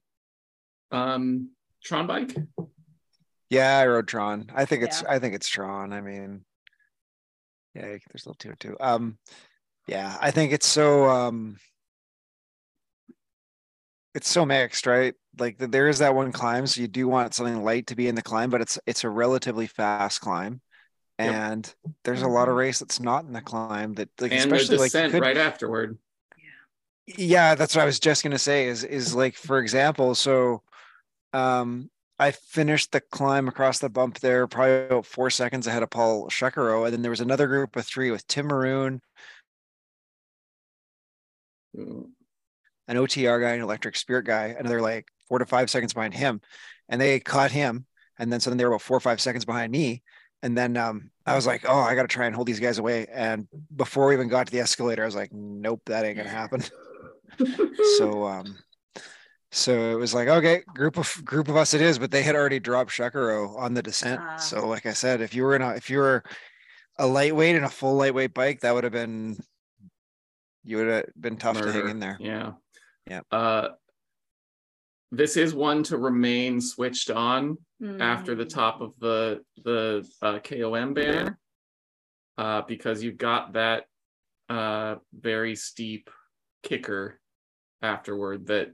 Um, 0.91 1.51
Tron 1.83 2.07
bike. 2.07 2.37
Yeah, 3.51 3.79
I 3.79 3.87
rode 3.87 4.09
Tron. 4.09 4.47
I 4.55 4.65
think 4.65 4.83
it's 4.83 5.03
Yeah. 5.03 5.11
I 5.11 5.19
think 5.19 5.35
it's 5.35 5.49
Tron. 5.49 5.93
I 5.93 6.01
mean, 6.01 6.45
yeah, 7.75 7.83
there's 7.83 8.27
a 8.27 8.29
little 8.29 8.35
two 8.35 8.55
too. 8.59 8.77
Um, 8.81 9.19
yeah, 9.87 10.17
I 10.21 10.31
think 10.31 10.53
it's 10.53 10.67
so 10.67 11.09
um, 11.09 11.57
it's 14.15 14.29
so 14.31 14.45
mixed, 14.45 14.87
right? 14.87 15.15
Like 15.39 15.59
th- 15.59 15.71
there 15.71 15.89
is 15.89 15.99
that 15.99 16.15
one 16.15 16.33
climb, 16.33 16.67
so 16.67 16.81
you 16.81 16.89
do 16.89 17.09
want 17.09 17.35
something 17.35 17.63
light 17.65 17.87
to 17.89 17.97
be 17.97 18.09
in 18.09 18.15
the 18.15 18.23
climb, 18.23 18.51
but 18.51 18.61
it's 18.61 18.79
it's 18.87 19.05
a 19.05 19.11
relatively 19.11 19.67
fast 19.67 20.21
climb, 20.21 20.61
Yep. 21.19 21.35
and 21.35 21.75
there's 22.05 22.23
a 22.23 22.29
lot 22.29 22.49
of 22.49 22.55
Mhm. 22.55 22.59
race 22.59 22.79
that's 22.79 23.01
not 23.01 23.25
in 23.25 23.33
the 23.33 23.41
climb 23.41 23.95
that 23.95 24.09
like 24.21 24.33
and 24.33 24.51
the 24.51 24.55
especially 24.57 24.77
like 24.79 24.95
you 24.95 25.11
could, 25.11 25.21
right 25.23 25.37
afterward. 25.37 25.99
Yeah. 27.07 27.17
Yeah 27.19 27.55
that's 27.55 27.75
what 27.75 27.83
i 27.83 27.85
was 27.87 27.99
just 27.99 28.23
going 28.23 28.31
to 28.33 28.39
say 28.39 28.69
is 28.69 28.85
is 28.85 29.15
like 29.15 29.35
for 29.35 29.59
example 29.59 30.15
so 30.15 30.63
um 31.33 31.91
i 32.19 32.31
finished 32.31 32.93
the 32.93 33.01
climb 33.01 33.49
across 33.49 33.79
the 33.79 33.89
bump 33.89 34.19
there 34.21 34.47
probably 34.47 34.87
about 34.87 35.07
four 35.07 35.31
seconds 35.31 35.67
ahead 35.67 35.83
of 35.83 35.91
paul 35.91 36.29
shekaro 36.29 36.85
and 36.85 36.93
then 36.93 37.03
there 37.03 37.11
was 37.11 37.21
another 37.21 37.47
group 37.47 37.77
of 37.77 37.85
three 37.85 38.11
with 38.11 38.27
tim 38.27 38.47
maroon. 38.47 39.01
An 41.75 42.97
otr 42.97 43.41
guy 43.41 43.53
an 43.53 43.63
electric 43.63 43.97
spirit 43.97 44.27
guy 44.27 44.55
another 44.59 44.81
like 44.81 45.09
four 45.29 45.39
to 45.39 45.47
five 45.47 45.71
seconds 45.71 45.95
behind 45.95 46.15
him 46.15 46.41
and 46.89 47.01
they 47.01 47.19
caught 47.21 47.51
him 47.51 47.87
and 48.19 48.31
then 48.31 48.41
so 48.41 48.51
then 48.51 48.59
they 48.59 48.65
were 48.65 48.73
about 48.73 48.83
four 48.83 48.97
or 48.97 49.01
five 49.01 49.21
seconds 49.21 49.47
behind 49.47 49.73
me 49.73 50.03
and 50.43 50.59
then 50.59 50.77
um 50.77 51.11
i 51.25 51.35
was 51.35 51.47
like 51.47 51.65
oh 51.67 51.81
i 51.81 51.95
got 51.95 52.03
to 52.03 52.09
try 52.09 52.27
and 52.27 52.35
hold 52.35 52.47
these 52.47 52.61
guys 52.61 52.79
away 52.79 53.07
and 53.11 53.49
before 53.75 54.09
we 54.09 54.15
even 54.15 54.29
got 54.29 54.47
to 54.47 54.53
the 54.53 54.61
escalator 54.61 55.03
i 55.03 55.07
was 55.07 55.17
like 55.17 55.33
nope 55.33 55.81
that 55.87 56.05
ain't 56.05 56.17
gonna 56.19 56.29
happen. 56.29 56.63
So 57.99 58.27
um 58.27 58.59
so 59.55 59.91
it 59.91 59.95
was 59.99 60.15
like 60.15 60.29
okay 60.29 60.63
group 60.75 60.97
of 60.97 61.23
group 61.25 61.49
of 61.49 61.57
us 61.57 61.75
it 61.75 61.81
is 61.83 61.99
but 61.99 62.11
they 62.11 62.23
had 62.23 62.35
already 62.35 62.59
dropped 62.59 62.91
shakaro 62.91 63.55
on 63.59 63.75
the 63.75 63.83
descent 63.83 64.19
Ah. 64.23 64.37
so 64.37 64.67
like 64.67 64.87
i 64.87 64.93
said 64.93 65.21
if 65.21 65.35
you 65.35 65.43
were 65.45 65.55
in 65.55 65.61
a 65.63 65.71
if 65.75 65.91
you 65.91 65.99
were 65.99 66.25
a 66.99 67.07
lightweight 67.07 67.55
and 67.57 67.65
a 67.65 67.69
full 67.69 67.95
lightweight 67.95 68.33
bike 68.35 68.61
that 68.61 68.75
would 68.75 68.85
have 68.85 68.93
been 68.93 69.37
you 70.65 70.79
would 70.79 70.87
have 70.89 71.05
been 71.21 71.37
tough 71.37 71.61
to 71.61 71.71
hang 71.73 71.89
in 71.89 71.99
there 72.01 72.17
Yeah. 72.21 72.53
Yeah. 73.09 73.21
Uh, 73.31 73.69
this 75.11 75.37
is 75.37 75.53
one 75.55 75.83
to 75.85 75.99
remain 75.99 76.61
switched 76.61 77.11
on 77.11 77.59
after 78.01 78.35
the 78.37 78.45
Mm. 78.47 78.55
top 78.55 78.81
of 78.81 78.93
the 79.01 79.43
the 79.65 80.09
uh, 80.23 80.39
KOM 80.39 80.95
banner, 80.95 81.37
uh, 82.39 82.63
because 82.63 83.03
you've 83.03 83.19
got 83.19 83.53
that 83.55 83.85
uh, 84.49 84.97
very 85.13 85.57
steep 85.57 86.09
kicker 86.63 87.19
afterward. 87.83 88.47
That 88.47 88.73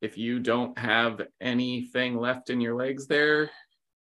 if 0.00 0.18
you 0.18 0.38
don't 0.38 0.78
have 0.78 1.22
anything 1.40 2.16
left 2.16 2.50
in 2.50 2.60
your 2.60 2.74
legs 2.74 3.06
there, 3.06 3.50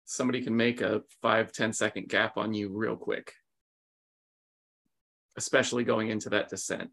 somebody 0.04 0.42
can 0.42 0.56
make 0.56 0.80
a 0.80 1.02
five 1.22 1.52
ten 1.52 1.72
second 1.72 2.08
gap 2.08 2.36
on 2.36 2.54
you 2.54 2.70
real 2.70 2.96
quick, 2.96 3.32
especially 5.36 5.84
going 5.84 6.08
into 6.08 6.30
that 6.30 6.48
descent. 6.48 6.90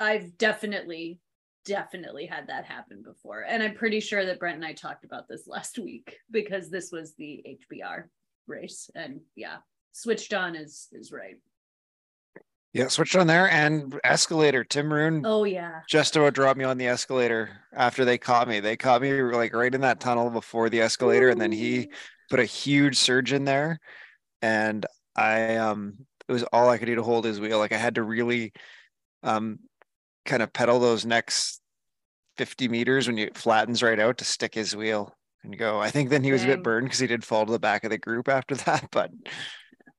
I've 0.00 0.36
definitely, 0.38 1.18
definitely 1.64 2.26
had 2.26 2.46
that 2.48 2.64
happen 2.64 3.02
before. 3.02 3.44
And 3.48 3.62
I'm 3.62 3.74
pretty 3.74 4.00
sure 4.00 4.24
that 4.24 4.38
Brent 4.38 4.56
and 4.56 4.64
I 4.64 4.72
talked 4.72 5.04
about 5.04 5.28
this 5.28 5.46
last 5.48 5.78
week 5.78 6.18
because 6.30 6.70
this 6.70 6.90
was 6.92 7.14
the 7.14 7.44
HBR 7.72 8.04
race. 8.46 8.90
And 8.94 9.20
yeah, 9.34 9.56
switched 9.92 10.32
on 10.34 10.54
is 10.54 10.88
is 10.92 11.12
right. 11.12 11.36
Yeah 12.78 12.88
switched 12.88 13.16
on 13.16 13.26
there 13.26 13.50
and 13.50 13.98
escalator 14.04 14.62
tim 14.64 14.86
maroon 14.86 15.22
Oh 15.26 15.44
yeah. 15.44 15.80
just 15.88 16.16
about 16.16 16.34
dropped 16.34 16.58
me 16.58 16.64
on 16.64 16.78
the 16.78 16.86
escalator 16.86 17.50
after 17.74 18.04
they 18.04 18.18
caught 18.18 18.48
me. 18.48 18.60
They 18.60 18.76
caught 18.76 19.02
me 19.02 19.20
like 19.22 19.54
right 19.54 19.74
in 19.74 19.80
that 19.82 20.00
tunnel 20.00 20.30
before 20.30 20.68
the 20.70 20.80
escalator 20.80 21.28
and 21.28 21.40
then 21.40 21.52
he 21.52 21.90
put 22.30 22.40
a 22.40 22.44
huge 22.44 22.96
surge 22.96 23.32
in 23.32 23.44
there. 23.44 23.78
And 24.42 24.86
i 25.16 25.56
um 25.56 26.06
it 26.28 26.32
was 26.32 26.44
all 26.44 26.68
i 26.68 26.78
could 26.78 26.86
do 26.86 26.94
to 26.94 27.02
hold 27.02 27.24
his 27.24 27.40
wheel. 27.40 27.58
Like 27.58 27.72
i 27.72 27.76
had 27.76 27.96
to 27.96 28.02
really 28.02 28.52
um 29.22 29.58
kind 30.24 30.42
of 30.42 30.52
pedal 30.52 30.78
those 30.78 31.04
next 31.04 31.60
50 32.36 32.68
meters 32.68 33.08
when 33.08 33.18
it 33.18 33.36
flattens 33.36 33.82
right 33.82 33.98
out 33.98 34.18
to 34.18 34.24
stick 34.24 34.54
his 34.54 34.76
wheel 34.76 35.12
and 35.42 35.58
go. 35.58 35.80
I 35.80 35.90
think 35.90 36.10
then 36.10 36.22
he 36.22 36.32
was 36.32 36.44
a 36.44 36.46
bit 36.46 36.62
burned 36.62 36.86
because 36.86 37.00
he 37.00 37.06
did 37.06 37.24
fall 37.24 37.46
to 37.46 37.52
the 37.52 37.58
back 37.58 37.82
of 37.84 37.90
the 37.90 37.98
group 37.98 38.28
after 38.28 38.54
that 38.66 38.88
but 38.92 39.10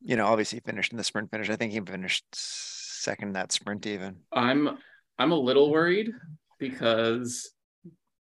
you 0.01 0.15
know 0.15 0.25
obviously 0.27 0.57
he 0.57 0.61
finished 0.69 0.91
in 0.91 0.97
the 0.97 1.03
sprint 1.03 1.29
finish 1.31 1.49
i 1.49 1.55
think 1.55 1.71
he 1.71 1.79
finished 1.81 2.25
second 2.33 3.29
in 3.29 3.33
that 3.33 3.51
sprint 3.51 3.85
even 3.85 4.15
I'm 4.31 4.77
I'm 5.17 5.31
a 5.31 5.35
little 5.39 5.69
worried 5.71 6.11
because 6.59 7.51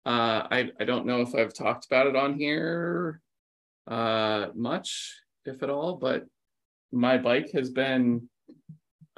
uh, 0.07 0.47
I 0.51 0.71
I 0.81 0.85
don't 0.85 1.05
know 1.07 1.21
if 1.21 1.35
I've 1.35 1.53
talked 1.53 1.85
about 1.87 2.07
it 2.07 2.17
on 2.17 2.39
here 2.39 3.21
uh, 3.87 4.47
much, 4.55 5.15
if 5.45 5.63
at 5.63 5.69
all, 5.71 5.97
but 5.97 6.25
my 6.93 7.19
bike 7.19 7.51
has 7.53 7.71
been 7.71 8.29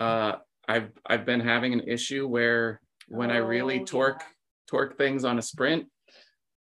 uh, 0.01 0.33
I've 0.69 0.91
I've 1.07 1.25
been 1.27 1.41
having 1.41 1.73
an 1.73 1.81
issue 1.87 2.27
where 2.27 2.81
when 3.09 3.31
I 3.31 3.37
really 3.37 3.81
Oh, 3.81 3.85
torque 3.85 4.21
yeah. 4.21 4.27
torque 4.69 4.97
things 4.99 5.25
on 5.25 5.39
a 5.39 5.43
sprint, 5.43 5.87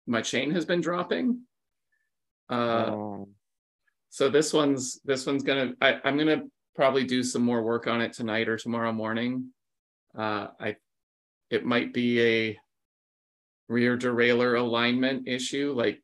my 0.06 0.20
chain 0.22 0.50
has 0.52 0.64
been 0.64 0.80
dropping. 0.80 1.42
Uh, 2.50 2.86
Oh. 2.90 3.28
So 4.10 4.28
this 4.28 4.52
one's 4.52 5.00
this 5.04 5.26
one's 5.26 5.42
gonna 5.42 5.72
I, 5.80 5.96
I'm 6.04 6.16
gonna 6.16 6.42
probably 6.74 7.04
do 7.04 7.22
some 7.22 7.42
more 7.42 7.62
work 7.62 7.86
on 7.86 8.00
it 8.00 8.12
tonight 8.12 8.48
or 8.48 8.56
tomorrow 8.56 8.92
morning. 8.92 9.50
Uh, 10.16 10.48
I 10.60 10.76
it 11.50 11.64
might 11.64 11.92
be 11.92 12.20
a 12.22 12.58
rear 13.68 13.96
derailleur 13.96 14.58
alignment 14.58 15.28
issue, 15.28 15.72
like 15.76 16.02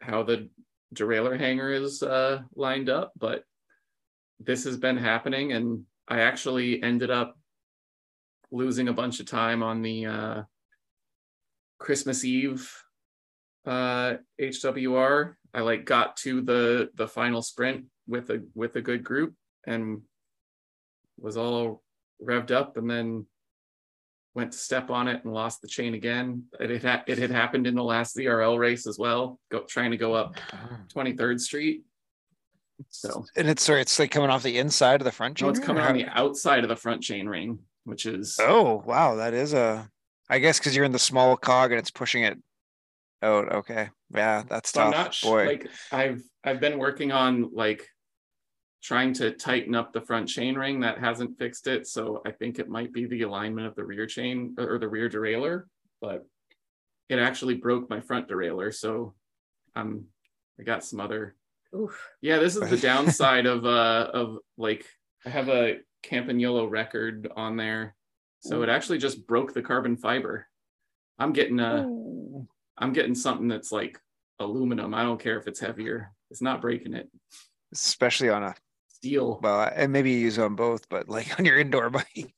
how 0.00 0.22
the 0.22 0.48
derailleur 0.94 1.38
hanger 1.38 1.72
is 1.72 2.02
uh, 2.02 2.42
lined 2.54 2.88
up, 2.88 3.12
but 3.18 3.44
this 4.40 4.64
has 4.64 4.76
been 4.76 4.96
happening, 4.96 5.52
and 5.52 5.84
I 6.08 6.20
actually 6.20 6.82
ended 6.82 7.10
up 7.10 7.38
losing 8.50 8.88
a 8.88 8.92
bunch 8.92 9.20
of 9.20 9.26
time 9.26 9.62
on 9.62 9.82
the 9.82 10.06
uh, 10.06 10.42
Christmas 11.78 12.24
Eve 12.24 12.70
uh, 13.66 14.14
HWR. 14.40 15.34
I 15.56 15.60
like 15.60 15.86
got 15.86 16.18
to 16.18 16.42
the 16.42 16.90
the 16.94 17.08
final 17.08 17.40
sprint 17.40 17.86
with 18.06 18.28
a 18.30 18.44
with 18.54 18.76
a 18.76 18.82
good 18.82 19.02
group 19.02 19.34
and 19.66 20.02
was 21.18 21.38
all 21.38 21.82
revved 22.22 22.50
up, 22.50 22.76
and 22.76 22.88
then 22.88 23.26
went 24.34 24.52
to 24.52 24.58
step 24.58 24.90
on 24.90 25.08
it 25.08 25.24
and 25.24 25.32
lost 25.32 25.62
the 25.62 25.68
chain 25.68 25.94
again. 25.94 26.44
It 26.60 26.82
had 26.82 27.04
it 27.06 27.16
had 27.16 27.30
happened 27.30 27.66
in 27.66 27.74
the 27.74 27.82
last 27.82 28.16
ZRL 28.16 28.58
race 28.58 28.86
as 28.86 28.98
well. 28.98 29.40
Go 29.50 29.60
trying 29.60 29.92
to 29.92 29.96
go 29.96 30.12
up 30.12 30.36
ah. 30.52 30.80
23rd 30.94 31.40
Street. 31.40 31.84
So 32.90 33.24
And 33.34 33.48
it's 33.48 33.62
sorry, 33.62 33.80
it's 33.80 33.98
like 33.98 34.10
coming 34.10 34.28
off 34.28 34.42
the 34.42 34.58
inside 34.58 35.00
of 35.00 35.06
the 35.06 35.10
front 35.10 35.40
no, 35.40 35.46
chain. 35.46 35.56
it's 35.56 35.66
coming 35.66 35.82
on 35.82 35.96
the 35.96 36.06
outside 36.06 36.64
of 36.64 36.68
the 36.68 36.76
front 36.76 37.02
chain 37.02 37.26
ring, 37.26 37.60
which 37.84 38.04
is 38.04 38.38
Oh 38.38 38.82
wow, 38.84 39.14
that 39.14 39.32
is 39.32 39.54
a. 39.54 39.90
I 40.28 40.40
guess 40.40 40.58
because 40.58 40.76
you're 40.76 40.84
in 40.84 40.92
the 40.92 40.98
small 40.98 41.36
cog 41.36 41.70
and 41.70 41.78
it's 41.78 41.90
pushing 41.90 42.24
it 42.24 42.36
out. 43.26 43.52
Okay, 43.52 43.88
yeah, 44.14 44.44
that's 44.48 44.72
So 44.72 44.82
I'm 44.82 44.90
not 44.90 45.14
sh- 45.14 45.24
Boy, 45.24 45.46
like 45.46 45.70
I've 45.92 46.22
I've 46.44 46.60
been 46.60 46.78
working 46.78 47.12
on 47.12 47.50
like 47.52 47.86
trying 48.82 49.12
to 49.12 49.32
tighten 49.32 49.74
up 49.74 49.92
the 49.92 50.00
front 50.00 50.28
chain 50.28 50.54
ring 50.54 50.80
that 50.80 50.98
hasn't 50.98 51.38
fixed 51.38 51.66
it. 51.66 51.86
So 51.86 52.22
I 52.24 52.30
think 52.30 52.58
it 52.58 52.68
might 52.68 52.92
be 52.92 53.06
the 53.06 53.22
alignment 53.22 53.66
of 53.66 53.74
the 53.74 53.84
rear 53.84 54.06
chain 54.06 54.54
or 54.58 54.78
the 54.78 54.88
rear 54.88 55.10
derailleur, 55.10 55.64
but 56.00 56.24
it 57.08 57.18
actually 57.18 57.54
broke 57.54 57.90
my 57.90 58.00
front 58.00 58.28
derailleur. 58.28 58.72
So 58.72 59.14
I'm 59.74 60.06
I 60.58 60.62
got 60.62 60.84
some 60.84 61.00
other 61.00 61.34
Oof. 61.74 62.10
yeah, 62.20 62.38
this 62.38 62.56
is 62.56 62.70
the 62.70 62.76
downside 62.88 63.46
of 63.46 63.66
uh 63.66 64.10
of 64.14 64.38
like 64.56 64.86
I 65.24 65.30
have 65.30 65.48
a 65.48 65.78
Campagnolo 66.04 66.70
record 66.70 67.28
on 67.36 67.56
there. 67.56 67.96
So 68.40 68.62
it 68.62 68.68
actually 68.68 68.98
just 68.98 69.26
broke 69.26 69.52
the 69.52 69.62
carbon 69.62 69.96
fiber. 69.96 70.46
I'm 71.18 71.32
getting 71.32 71.58
a 71.58 71.86
Ooh. 71.88 72.46
I'm 72.78 72.92
getting 72.92 73.14
something 73.14 73.48
that's 73.48 73.72
like 73.72 73.98
aluminum. 74.38 74.92
I 74.94 75.02
don't 75.02 75.20
care 75.20 75.38
if 75.38 75.46
it's 75.48 75.60
heavier. 75.60 76.12
It's 76.30 76.42
not 76.42 76.60
breaking 76.60 76.94
it. 76.94 77.08
especially 77.72 78.28
on 78.30 78.42
a 78.42 78.54
Steel. 78.88 79.38
well, 79.42 79.70
and 79.74 79.92
maybe 79.92 80.10
you 80.12 80.18
use 80.18 80.38
on 80.38 80.54
both, 80.56 80.88
but 80.88 81.08
like 81.08 81.28
on 81.38 81.44
your 81.44 81.58
indoor 81.58 81.90
bike. 81.90 82.34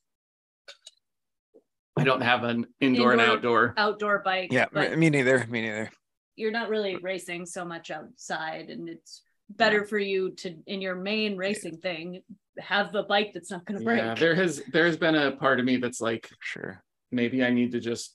I 1.96 2.04
don't 2.04 2.20
have 2.20 2.44
an 2.44 2.66
indoor, 2.80 3.12
and 3.12 3.20
outdoor. 3.20 3.74
Outdoor 3.76 4.20
bike. 4.20 4.52
Yeah, 4.52 4.66
me 4.96 5.10
neither. 5.10 5.44
Me 5.48 5.62
neither. 5.62 5.90
you're 6.36 6.52
not 6.52 6.68
really 6.68 6.96
racing 6.96 7.44
so 7.46 7.64
much 7.64 7.90
outside 7.90 8.70
and 8.70 8.88
it's 8.88 9.22
better 9.50 9.84
for 9.84 9.98
you 9.98 10.30
to 10.32 10.54
in 10.66 10.80
your 10.80 10.94
main 10.94 11.36
racing 11.36 11.78
thing 11.78 12.22
have 12.58 12.94
a 12.94 13.02
bike 13.02 13.30
that's 13.32 13.50
not 13.50 13.64
going 13.64 13.78
to 13.78 13.84
break 13.84 13.98
Yeah, 13.98 14.14
there 14.14 14.34
has 14.34 14.62
there 14.72 14.84
has 14.86 14.96
been 14.96 15.14
a 15.16 15.32
part 15.32 15.58
of 15.58 15.64
me 15.64 15.78
that's 15.78 16.00
like 16.00 16.30
Sure. 16.40 16.82
maybe 17.10 17.42
I 17.42 17.50
need 17.50 17.72
to 17.72 17.80
just 17.80 18.14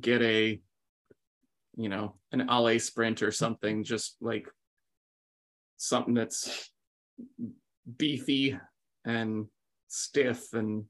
get 0.00 0.22
a 0.22 0.60
you 1.78 1.88
know, 1.88 2.16
an 2.32 2.48
Allez 2.50 2.84
Sprint 2.84 3.22
or 3.22 3.30
something, 3.30 3.84
just 3.84 4.16
like 4.20 4.48
something 5.76 6.12
that's 6.12 6.70
beefy 7.96 8.58
and 9.06 9.46
stiff 9.86 10.52
and 10.52 10.84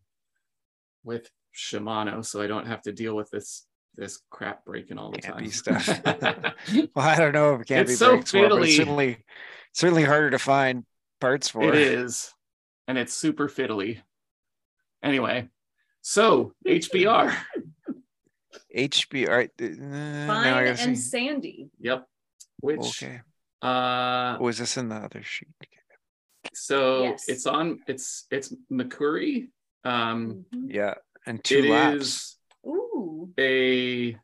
with 1.05 1.31
Shimano, 1.55 2.25
so 2.25 2.41
I 2.41 2.47
don't 2.47 2.67
have 2.67 2.83
to 2.83 2.93
deal 2.93 3.15
with 3.15 3.31
this 3.31 3.67
this 3.97 4.21
crap 4.31 4.65
breaking 4.65 4.97
all 4.97 5.11
the 5.11 5.19
Can't 5.19 5.35
time. 5.35 5.51
stuff. 5.51 5.87
well, 6.95 7.07
I 7.07 7.17
don't 7.17 7.33
know 7.33 7.55
if 7.55 7.63
it 7.63 7.67
can 7.67 7.79
It's 7.81 7.93
be 7.93 7.97
so 7.97 8.13
brakes 8.15 8.31
for, 8.31 8.49
but 8.49 8.59
fiddly. 8.63 8.77
certainly 8.77 9.25
certainly 9.75 10.05
harder 10.05 10.31
to 10.31 10.39
find 10.39 10.85
parts 11.21 11.49
for. 11.49 11.63
It 11.65 11.75
is, 11.75 12.33
and 12.87 12.97
it's 12.97 13.13
super 13.13 13.49
fiddly. 13.49 14.01
Anyway, 15.03 15.49
so 16.01 16.53
HBR. 16.67 17.35
HB. 18.75 19.29
All 19.29 19.37
right. 19.37 19.51
uh, 19.61 20.27
Fine 20.27 20.67
and 20.67 20.79
see. 20.79 20.95
sandy. 20.97 21.71
Yep. 21.81 22.07
Which 22.61 23.03
Okay. 23.03 23.21
uh 23.63 24.37
Was 24.41 24.59
this 24.59 24.77
in 24.77 24.89
the 24.89 24.97
other 24.97 25.23
sheet? 25.23 25.49
so 26.55 27.03
Yes. 27.05 27.29
it's 27.29 27.47
on 27.47 27.81
it's 27.87 28.27
it's 28.31 28.55
Makuri. 28.71 29.51
Um 29.85 30.45
Mhm. 30.55 30.75
Yeah, 30.75 30.95
and 31.27 31.43
two 31.45 31.59
it 31.59 31.65
is 31.67 31.71
laps. 31.71 32.39
Ooh. 32.67 33.33
a 33.39 34.15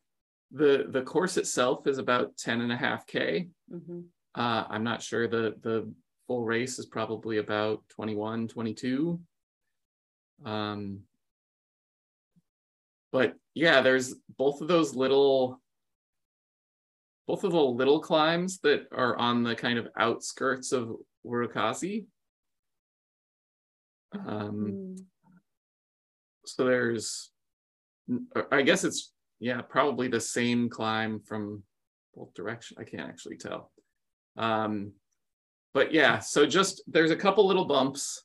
the 0.50 0.86
the 0.88 1.02
course 1.02 1.36
itself 1.36 1.86
is 1.86 1.98
about 1.98 2.36
10 2.36 2.60
and 2.60 2.72
a 2.72 2.76
half 2.76 3.06
K. 3.06 3.48
Mhm. 3.70 4.04
Uh 4.34 4.64
I'm 4.68 4.84
not 4.84 5.02
sure 5.02 5.28
the 5.28 5.54
the 5.62 5.92
full 6.26 6.44
race 6.44 6.78
is 6.78 6.86
probably 6.86 7.36
about 7.38 7.84
21, 7.90 8.48
22. 8.48 9.20
Um 10.44 11.04
but 13.14 13.34
yeah, 13.54 13.80
there's 13.80 14.16
both 14.36 14.60
of 14.60 14.66
those 14.66 14.96
little 14.96 15.60
both 17.28 17.44
of 17.44 17.52
the 17.52 17.58
little 17.60 18.00
climbs 18.00 18.58
that 18.64 18.88
are 18.92 19.16
on 19.16 19.44
the 19.44 19.54
kind 19.54 19.78
of 19.78 19.86
outskirts 19.96 20.72
of 20.72 20.96
Urukazi. 21.24 22.06
Um 24.12 24.96
Mm. 24.96 25.04
so 26.44 26.64
there's 26.64 27.30
i 28.52 28.62
guess 28.62 28.84
it's 28.84 29.12
yeah 29.40 29.60
probably 29.62 30.08
the 30.08 30.20
same 30.20 30.68
climb 30.68 31.20
from 31.20 31.62
both 32.14 32.34
direction 32.34 32.76
i 32.80 32.84
can't 32.84 33.08
actually 33.08 33.36
tell 33.36 33.70
um 34.36 34.92
but 35.72 35.92
yeah 35.92 36.18
so 36.18 36.44
just 36.46 36.82
there's 36.86 37.10
a 37.10 37.16
couple 37.16 37.46
little 37.46 37.64
bumps 37.64 38.24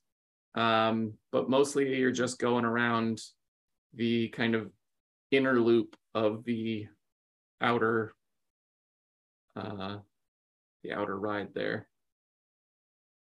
um 0.56 1.14
but 1.32 1.50
mostly 1.50 1.98
you're 1.98 2.12
just 2.12 2.40
going 2.40 2.66
around 2.66 3.22
the 3.94 4.28
kind 4.30 4.54
of 4.54 4.70
inner 5.32 5.60
loop 5.60 5.96
of 6.14 6.44
the 6.46 6.88
outer 7.62 8.14
uh 9.56 9.98
the 10.84 10.94
outer 10.94 11.18
ride 11.18 11.50
there. 11.54 11.88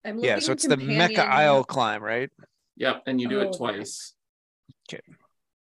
I'm 0.05 0.19
Yeah, 0.19 0.39
so 0.41 0.53
in 0.53 0.53
it's 0.55 0.67
the 0.67 0.77
Mecca 0.77 1.25
Isle 1.25 1.65
climb, 1.65 2.03
right? 2.03 2.31
yep 2.77 3.03
and 3.07 3.21
you 3.21 3.29
do 3.29 3.41
Oh, 3.41 3.49
it 3.51 3.57
twice. 3.57 4.15
Okay. 4.89 5.01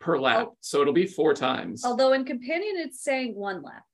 per 0.01 0.19
lap 0.19 0.49
so 0.61 0.81
it'll 0.81 0.93
be 0.93 1.07
four 1.07 1.35
times. 1.35 1.85
Although 1.85 2.13
in 2.13 2.25
companion 2.25 2.75
it's 2.79 3.03
saying 3.03 3.35
one 3.35 3.63
lap. 3.63 3.85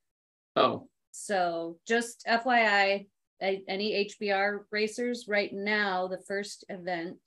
oh. 0.56 0.88
So 1.16 1.78
just 1.86 2.24
FYI, 2.26 3.06
any 3.40 4.10
HBR 4.20 4.64
racers 4.72 5.26
right 5.28 5.52
now, 5.52 6.08
the 6.08 6.18
first 6.26 6.64
event, 6.68 7.18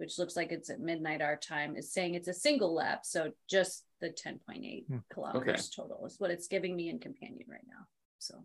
which 0.00 0.18
looks 0.18 0.34
like 0.34 0.50
it's 0.50 0.70
at 0.70 0.80
midnight 0.80 1.20
our 1.20 1.36
time, 1.36 1.76
is 1.76 1.92
saying 1.92 2.14
it's 2.14 2.26
a 2.26 2.32
single 2.32 2.74
lap. 2.74 3.00
So 3.04 3.32
just 3.48 3.84
the 4.00 4.08
10.8 4.08 4.86
Hmm. 4.88 4.96
kilometers 5.12 5.68
total 5.68 6.06
is 6.06 6.18
what 6.18 6.30
it's 6.30 6.48
giving 6.48 6.74
me 6.74 6.88
in 6.88 6.98
companion 6.98 7.44
right 7.48 7.66
now. 7.68 7.86
So 8.18 8.42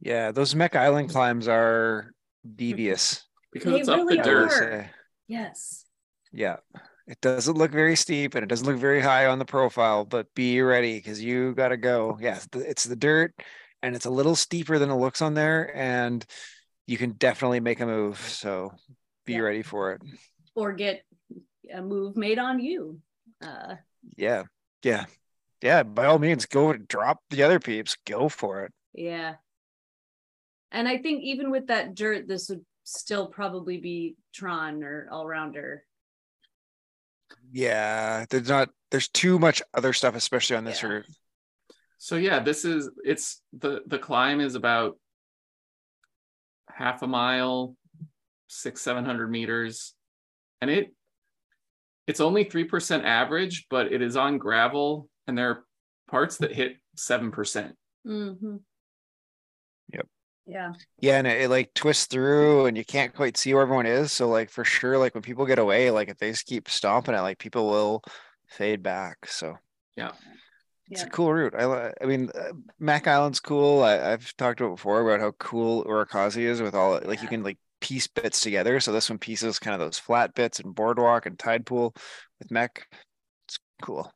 Yeah, 0.00 0.30
those 0.30 0.54
Mecca 0.54 0.78
Island 0.78 1.10
climbs 1.10 1.48
are 1.48 2.12
devious. 2.54 3.24
because 3.52 3.72
They 3.72 3.80
it's 3.80 3.88
up 3.88 3.96
really 3.96 4.18
the 4.18 4.22
dirt 4.22 4.52
are. 4.52 4.90
yes. 5.26 5.86
Yeah. 6.32 6.56
It 7.06 7.18
doesn't 7.22 7.56
look 7.56 7.72
very 7.72 7.96
steep 7.96 8.34
and 8.34 8.44
it 8.44 8.48
doesn't 8.48 8.66
look 8.66 8.76
very 8.76 9.00
high 9.00 9.24
on 9.26 9.38
the 9.38 9.46
profile, 9.46 10.04
but 10.04 10.32
be 10.34 10.60
ready 10.60 10.98
because 10.98 11.22
you 11.24 11.54
got 11.54 11.68
to 11.68 11.78
go. 11.78 12.18
Yes, 12.20 12.46
the- 12.52 12.68
it's 12.68 12.84
the 12.84 12.94
dirt 12.96 13.32
and 13.82 13.96
it's 13.96 14.04
a 14.04 14.10
little 14.10 14.36
steeper 14.36 14.78
than 14.78 14.90
it 14.90 14.94
looks 14.96 15.22
on 15.22 15.32
there. 15.32 15.74
And 15.74 16.24
you 16.86 16.98
can 16.98 17.12
definitely 17.12 17.60
make 17.60 17.80
a 17.80 17.86
move. 17.86 18.18
So 18.18 18.72
be 19.28 19.34
Yeah. 19.34 19.40
ready 19.40 19.62
for 19.62 19.92
it. 19.92 20.02
Or 20.54 20.72
get 20.72 21.04
a 21.72 21.82
move 21.82 22.16
made 22.16 22.38
on 22.38 22.58
you. 22.58 23.00
Uh 23.40 23.76
Yeah. 24.16 24.44
Yeah. 24.82 25.04
Yeah. 25.62 25.82
By 25.84 26.06
all 26.06 26.18
means, 26.18 26.46
go 26.46 26.70
and 26.70 26.88
drop 26.88 27.20
the 27.30 27.42
other 27.44 27.60
peeps. 27.60 27.96
Go 28.06 28.28
for 28.28 28.64
it. 28.64 28.72
yeah. 28.94 29.36
And 30.70 30.86
I 30.88 30.98
think 30.98 31.22
even 31.22 31.50
with 31.50 31.68
that 31.68 31.94
dirt, 31.94 32.28
this 32.28 32.48
would 32.50 32.64
still 32.84 33.26
probably 33.28 33.78
be 33.78 34.16
Tron 34.34 34.82
or 34.82 35.08
all 35.10 35.26
rounder. 35.26 35.84
Yeah. 37.52 38.26
There's 38.28 38.48
not, 38.48 38.68
there's 38.90 39.08
too 39.08 39.38
much 39.38 39.62
other 39.74 39.92
stuff, 39.94 40.14
especially 40.14 40.56
on 40.56 40.64
this 40.64 40.82
Yeah. 40.82 40.88
route. 40.88 41.06
So 42.00 42.16
yeah, 42.16 42.38
this 42.40 42.64
is 42.64 42.90
it's 43.04 43.42
the 43.52 43.82
the 43.86 43.98
climb 43.98 44.40
is 44.40 44.54
about 44.54 44.98
half 46.68 47.02
a 47.02 47.06
mile, 47.08 47.74
six 48.48 48.80
seven 48.82 49.04
hundred 49.04 49.30
meters, 49.30 49.94
and 50.60 50.70
it 50.70 50.92
it's 52.06 52.20
only 52.20 52.44
three 52.44 52.64
percent 52.64 53.04
average, 53.04 53.66
but 53.70 53.92
it 53.92 54.02
is 54.02 54.16
on 54.16 54.38
gravel, 54.38 55.08
and 55.26 55.36
there 55.36 55.50
are 55.50 55.64
parts 56.10 56.38
that 56.38 56.52
hit 56.52 56.76
seven 56.96 57.30
percent. 57.30 57.76
Mhm. 58.06 58.60
Yep. 59.92 60.06
Yeah. 60.46 60.72
Yeah, 61.00 61.18
and 61.18 61.26
it, 61.26 61.42
it, 61.42 61.50
like 61.50 61.72
twists 61.74 62.06
through 62.06 62.66
and 62.66 62.76
you 62.76 62.84
can't 62.84 63.14
quite 63.14 63.36
see 63.36 63.52
where 63.52 63.62
everyone 63.62 63.84
is. 63.86 64.12
So 64.12 64.28
like 64.28 64.50
for 64.50 64.64
sure, 64.64 64.96
like 64.98 65.14
when 65.14 65.22
people 65.22 65.44
get 65.46 65.58
away, 65.58 65.90
like 65.90 66.08
if 66.08 66.16
they 66.18 66.30
just 66.30 66.46
keep 66.46 66.68
stomping 66.70 67.14
it, 67.14 67.20
like 67.20 67.38
people 67.38 67.68
will 67.68 68.02
fade 68.48 68.82
back. 68.82 69.26
So 69.26 69.56
Yeah. 69.96 70.12
it's 70.90 71.02
Yeah. 71.02 71.06
a 71.06 71.10
cool 71.10 71.32
route. 71.34 71.54
I 71.54 71.66
li- 71.66 71.92
I 72.00 72.04
mean, 72.06 72.30
uh, 72.34 72.52
Mac 72.78 73.06
Island's 73.06 73.40
cool. 73.40 73.82
I, 73.82 74.12
I've 74.12 74.34
talked 74.36 74.60
about 74.62 74.76
before 74.76 75.02
about 75.06 75.20
how 75.20 75.32
cool 75.32 75.84
Urukazi 75.84 76.42
is 76.42 76.62
with 76.62 76.74
all 76.74 76.98
like 77.04 77.20
you 77.20 77.28
can 77.28 77.42
like 77.42 77.58
piece 77.80 78.06
bits 78.06 78.40
together. 78.40 78.80
So 78.80 78.92
this 78.92 79.10
one 79.10 79.18
pieces 79.18 79.58
kind 79.58 79.74
of 79.74 79.80
those 79.80 79.98
flat 79.98 80.34
bits 80.34 80.60
and 80.60 80.74
boardwalk 80.74 81.26
and 81.26 81.38
tide 81.38 81.66
pool 81.66 81.94
with 82.38 82.50
Mech. 82.50 82.86
It's 83.46 83.58
cool. 83.82 84.12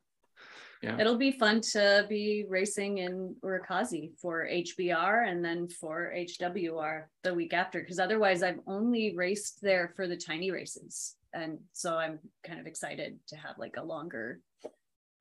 Yeah. 0.83 0.99
It'll 0.99 1.17
be 1.17 1.31
fun 1.31 1.61
to 1.73 2.07
be 2.09 2.45
racing 2.49 2.99
in 2.99 3.37
Urukazi 3.45 4.19
for 4.21 4.49
HBR 4.51 5.29
and 5.29 5.45
then 5.45 5.69
for 5.69 6.13
HWR 6.15 7.05
the 7.23 7.33
week 7.33 7.55
after, 7.55 7.81
because 7.81 8.01
otherwise 8.01 8.43
I've 8.43 8.59
only 8.67 9.15
raced 9.17 9.61
there 9.63 9.93
for 9.95 10.09
the 10.09 10.17
tiny 10.17 10.51
races. 10.51 11.15
And 11.33 11.59
so 11.73 11.97
I'm 11.97 12.19
kind 12.45 12.59
of 12.59 12.67
excited 12.67 13.21
to 13.29 13.37
have 13.37 13.59
like 13.59 13.77
a 13.79 13.85
longer 13.85 14.41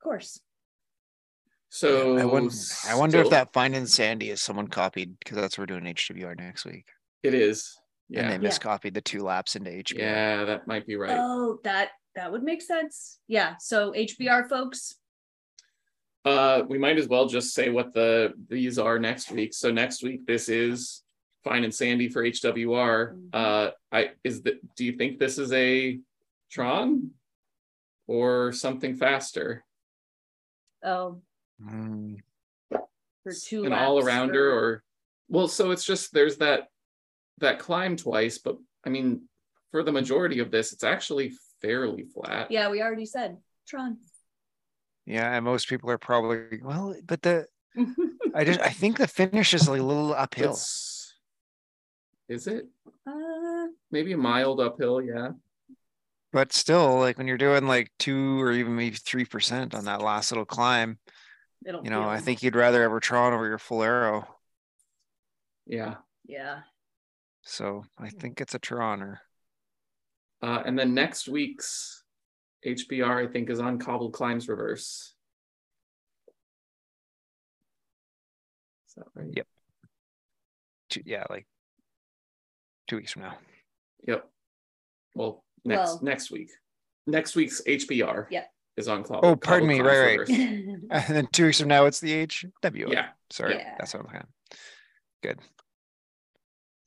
course. 0.02 0.40
So 1.70 2.18
I 2.18 2.26
wonder, 2.26 2.54
I 2.90 2.96
wonder 2.96 3.22
if 3.22 3.30
that 3.30 3.54
Fine 3.54 3.76
and 3.76 3.88
Sandy 3.88 4.32
is 4.32 4.42
someone 4.42 4.68
copied 4.68 5.18
because 5.20 5.38
that's 5.38 5.58
what 5.58 5.70
we're 5.70 5.80
doing 5.80 5.94
HWR 5.94 6.38
next 6.38 6.66
week. 6.66 6.86
it 7.24 7.34
is. 7.34 7.78
And 8.13 8.30
Yeah, 8.30 8.38
they 8.38 8.45
miscopied 8.47 8.93
the 8.93 9.02
two 9.02 9.21
laps 9.24 9.56
into 9.56 9.71
HBR. 9.71 9.97
yeah, 10.00 10.43
that 10.43 10.67
might 10.67 10.86
be 10.86 10.95
right. 10.97 11.15
Oh, 11.17 11.60
that 11.63 11.91
that 12.15 12.30
would 12.32 12.43
make 12.43 12.62
sense. 12.62 13.19
Yeah. 13.28 13.56
So 13.60 13.93
HBR 13.93 14.50
folks, 14.50 14.95
Uh, 16.26 16.63
we 16.67 16.78
might 16.78 16.97
as 17.00 17.08
well 17.08 17.26
just 17.26 17.54
say 17.54 17.69
what 17.69 17.93
the 17.93 18.34
these 18.50 18.78
are 18.78 19.00
next 19.00 19.32
week. 19.32 19.54
So 19.54 19.71
next 19.71 20.04
week 20.04 20.26
this 20.28 20.50
is 20.50 21.04
Fine 21.43 21.63
and 21.63 21.74
Sandy 21.74 22.10
for 22.10 22.24
HWR. 22.24 23.15
Mhm. 23.15 23.30
Uh, 23.34 23.71
I 23.91 24.12
is 24.24 24.41
that 24.43 24.76
do 24.76 24.84
you 24.86 24.91
think 24.97 25.17
this 25.17 25.38
is 25.38 25.52
a 25.54 26.00
Tron 26.50 27.12
or 28.08 28.52
something 28.52 28.95
faster? 28.95 29.63
oh, 30.84 31.21
Mm, 31.62 32.17
for 33.24 33.32
two 33.34 33.63
An 33.65 33.69
laps 33.69 33.82
all 33.84 34.02
arounder 34.02 34.34
for- 34.34 34.52
or 34.52 34.84
well, 35.30 35.47
so 35.47 35.69
it's 35.71 35.86
just 35.86 36.12
there's 36.12 36.38
that 36.38 36.71
that 37.42 37.60
climb 37.60 37.96
twice, 37.98 38.38
but 38.38 38.58
I 38.86 38.90
mean 38.90 39.28
for 39.72 39.84
the 39.84 39.92
majority 39.92 40.40
of 40.40 40.52
this, 40.52 40.74
it's 40.74 40.84
actually 40.84 41.34
fairly 41.62 42.04
flat. 42.04 42.52
yeah, 42.52 42.70
we 42.70 42.82
already 42.82 43.06
said 43.06 43.38
Tron. 43.68 43.98
yeah, 45.06 45.34
and 45.36 45.46
most 45.46 45.70
people 45.70 45.90
are 45.92 45.98
probably 45.98 46.60
well, 46.64 46.96
but 47.06 47.22
the 47.22 47.48
I 48.36 48.44
just 48.44 48.60
I 48.62 48.70
think 48.70 48.98
the 48.98 49.08
finish 49.08 49.54
is 49.54 49.68
like 49.70 49.80
a 49.80 49.84
little 49.84 50.14
uphill. 50.14 50.52
It's- 50.52 50.98
is 52.30 52.48
it 52.48 52.66
uh, 53.06 53.68
maybe 53.92 54.14
a 54.14 54.18
mild 54.18 54.62
uphill? 54.62 55.02
Yeah. 55.02 55.32
But 56.32 56.54
still, 56.54 56.98
like 56.98 57.18
when 57.18 57.28
you're 57.28 57.38
doing 57.38 57.68
like 57.68 57.92
two 58.00 58.42
or 58.42 58.54
even 58.54 58.74
maybe 58.74 58.96
three 58.96 59.26
percent 59.26 59.76
on 59.76 59.84
that 59.86 60.02
last 60.02 60.32
little 60.32 60.46
climb, 60.46 60.98
it'll 61.66 61.84
you 61.84 61.90
know, 61.90 62.08
I 62.08 62.20
think 62.20 62.42
you'd 62.42 62.56
rather 62.56 62.84
have 62.84 62.94
a 62.94 63.00
Tron 63.02 63.34
over 63.34 63.46
your 63.46 63.58
full 63.58 63.84
arrow. 63.84 64.26
Yeah. 65.66 65.96
yeah. 66.26 66.60
So 67.44 67.84
I 68.00 68.10
think 68.10 68.40
it's 68.42 68.54
a 68.56 68.60
Troner. 68.60 69.18
Uh, 70.42 70.62
and 70.66 70.78
then 70.78 70.94
next 70.94 71.28
week's 71.28 72.04
HBR, 72.66 73.28
I 73.28 73.32
think, 73.32 73.50
is 73.50 73.60
on 73.60 73.80
Cobbled 73.80 74.14
Climbs 74.14 74.48
Reverse. 74.48 75.14
that 78.98 79.06
right? 79.16 79.30
Yep. 79.36 79.48
Two, 80.90 81.02
yeah, 81.06 81.24
like 81.30 81.48
two 82.88 82.98
weeks 82.98 83.14
from 83.14 83.24
now. 83.24 83.36
Yep. 84.08 84.30
Well, 85.16 85.44
next 85.66 85.80
Well- 85.80 86.00
next 86.04 86.32
week. 86.32 86.50
Next 87.08 87.36
week's 87.36 87.62
HBR. 87.66 88.28
Yep. 88.30 88.48
Is 88.78 88.88
on 88.88 89.04
cloud. 89.04 89.22
Oh, 89.24 89.36
pardon 89.36 89.68
me, 89.68 89.82
right, 89.82 90.18
right. 90.18 90.20
Reverse. 90.20 90.30
And 90.92 91.16
then 91.16 91.28
two 91.34 91.46
weeks 91.46 91.60
from 91.60 91.68
now, 91.68 91.86
it's 91.86 92.00
the 92.00 92.22
HW. 92.26 92.90
Yeah. 92.92 93.10
Sorry, 93.30 93.56
Yeah. 93.56 93.76
that's 93.78 93.94
what 93.94 94.00
I'm 94.02 94.06
looking 94.06 94.20
at. 94.22 94.28
Good. 95.22 95.40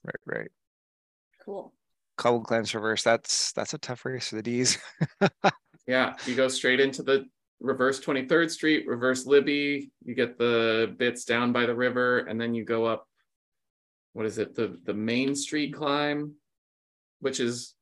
Right, 0.04 0.38
right. 0.38 0.50
cool. 1.44 1.72
Cobble 2.16 2.42
Climbs 2.44 2.74
reverse. 2.74 3.02
That's 3.02 3.52
that's 3.52 3.74
a 3.74 3.78
tough 3.78 4.04
race 4.04 4.28
for 4.28 4.36
the 4.36 4.42
D's. 4.42 4.78
Yeah, 5.86 6.14
you 6.24 6.34
go 6.34 6.48
straight 6.48 6.80
into 6.80 7.02
the 7.02 7.26
reverse 7.60 8.00
23rd 8.00 8.50
Street, 8.50 8.86
reverse 8.86 9.26
Libby. 9.26 9.90
You 10.02 10.14
get 10.14 10.38
the 10.38 10.94
bits 10.96 11.26
down 11.26 11.52
by 11.52 11.66
the 11.66 11.74
river, 11.74 12.20
and 12.20 12.40
then 12.40 12.54
you 12.54 12.64
go 12.64 12.86
up. 12.86 13.06
What 14.14 14.24
is 14.24 14.38
it? 14.38 14.54
The 14.54 14.78
the 14.84 14.94
Main 14.94 15.34
Street 15.34 15.74
climb, 15.74 16.36
which 17.20 17.38
is 17.38 17.74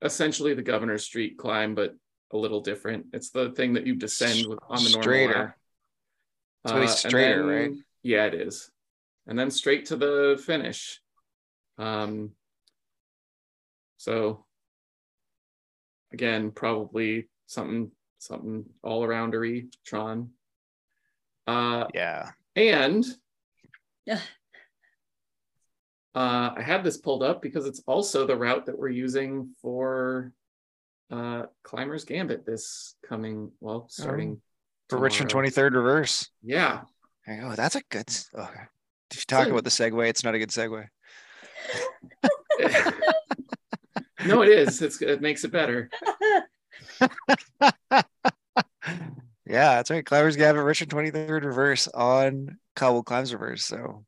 essentially 0.00 0.54
the 0.54 0.62
Governor 0.62 0.96
Street 0.96 1.36
climb, 1.36 1.74
but 1.74 1.94
a 2.32 2.38
little 2.38 2.62
different. 2.62 3.06
It's 3.12 3.28
the 3.28 3.50
thing 3.50 3.74
that 3.74 3.86
you 3.86 3.96
descend 3.96 4.46
with 4.48 4.58
on 4.70 4.82
the 4.82 4.88
normal 4.90 5.02
Straighter. 5.02 5.34
lap. 5.38 5.56
It's 6.64 6.72
really 6.72 6.86
uh, 6.86 6.88
and 6.88 6.98
straighter, 6.98 7.44
right? 7.44 7.62
then- 7.70 7.84
Yeah, 8.02 8.24
it 8.26 8.34
is. 8.34 8.70
And 9.26 9.38
then 9.38 9.50
straight 9.50 9.84
to 9.86 9.96
the 9.96 10.42
finish. 10.46 11.00
Um, 11.82 12.30
so 13.96 14.44
again, 16.12 16.50
probably 16.52 17.28
something 17.46 17.90
something 18.18 18.64
all 18.82 19.02
aroundery 19.02 19.72
Tron. 19.84 20.30
Uh, 21.46 21.86
yeah. 21.92 22.30
and 22.54 23.04
Yeah. 24.06 24.20
uh, 26.14 26.50
I 26.56 26.62
had 26.62 26.84
this 26.84 26.98
pulled 26.98 27.22
up 27.24 27.42
because 27.42 27.66
it's 27.66 27.82
also 27.86 28.26
the 28.26 28.36
route 28.36 28.66
that 28.66 28.78
we're 28.78 28.90
using 28.90 29.54
for 29.60 30.32
uh, 31.10 31.46
Climber's 31.64 32.04
Gambit 32.04 32.46
this 32.46 32.94
coming, 33.08 33.50
well, 33.60 33.86
starting 33.90 34.40
For 34.88 34.98
Richmond 34.98 35.30
23rd 35.30 35.74
reverse. 35.74 36.30
Yeah, 36.42 36.82
Oh. 37.28 37.54
That's 37.54 37.76
a 37.76 37.82
good. 37.90 38.08
s- 38.08 38.28
Okay. 38.34 38.62
If 39.10 39.18
you 39.18 39.22
talk 39.26 39.44
So- 39.46 39.50
about 39.52 39.64
the 39.64 39.70
segue, 39.70 40.08
it's 40.08 40.24
not 40.24 40.34
a 40.34 40.38
good 40.38 40.48
segue. 40.50 40.86
no, 44.26 44.42
it 44.42 44.48
is. 44.48 44.80
It's 44.82 45.00
it 45.02 45.20
makes 45.20 45.44
it 45.44 45.52
better. 45.52 45.90
yeah, 47.60 48.04
that's 49.46 49.90
right. 49.90 50.04
Climbers 50.04 50.36
Gambit 50.36 50.64
Richmond 50.64 50.92
23rd 50.92 51.44
reverse 51.44 51.88
on 51.88 52.58
Cobble 52.76 53.02
Climbs 53.02 53.32
reverse. 53.32 53.64
So 53.64 54.04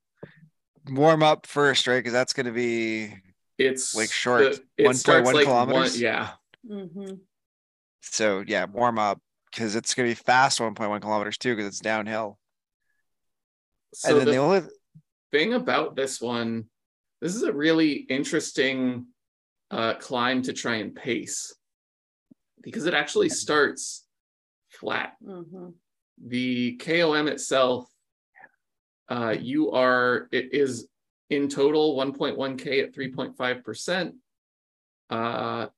warm 0.88 1.22
up 1.22 1.46
first, 1.46 1.86
right? 1.86 1.98
Because 1.98 2.12
that's 2.12 2.32
going 2.32 2.46
to 2.46 2.52
be 2.52 3.14
It's 3.58 3.94
Like 3.94 4.10
short, 4.10 4.42
the- 4.42 4.62
it 4.76 4.86
1.1 4.86 4.94
starts 4.96 5.32
like 5.32 5.44
kilometers? 5.46 5.92
One, 5.92 6.00
yeah, 6.00 6.30
Mhm. 6.68 7.20
so 8.02 8.42
yeah, 8.46 8.64
warm 8.66 8.98
up 8.98 9.20
because 9.50 9.76
it's 9.76 9.94
going 9.94 10.08
to 10.08 10.14
be 10.14 10.22
fast 10.24 10.58
1.1 10.60 11.00
kilometers 11.00 11.38
too 11.38 11.54
because 11.54 11.68
it's 11.68 11.80
downhill. 11.80 12.38
so 13.94 14.08
and 14.10 14.18
then 14.18 14.26
the, 14.26 14.32
the 14.32 14.38
only 14.38 14.62
thing 15.30 15.54
about 15.54 15.94
this 15.96 16.20
one, 16.20 16.68
this 17.20 17.35
is 17.35 17.42
a 17.42 17.53
really 17.53 17.92
interesting 17.92 19.07
uh, 19.70 19.94
climb 19.94 20.42
to 20.42 20.53
try 20.53 20.77
and 20.77 20.94
pace 20.94 21.55
because 22.62 22.87
it 22.87 22.94
actually 22.94 23.29
starts 23.29 24.07
flat. 24.68 25.16
Mhm. 25.22 25.74
The 26.18 26.77
KOM 26.77 27.29
itself, 27.29 27.90
uh, 29.09 29.37
you 29.38 29.72
are 29.72 30.29
it 30.33 30.55
is 30.55 30.88
in 31.31 31.48
total 31.48 31.96
1.1k 31.96 32.83
at 32.83 32.94
3.5 32.94 33.64
percent, 33.64 34.14
uh, 35.11 35.68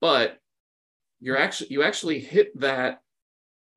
but 0.00 0.38
you're 1.20 1.38
actually 1.38 1.70
you 1.70 1.82
actually 1.82 2.20
hit 2.20 2.58
that 2.60 3.02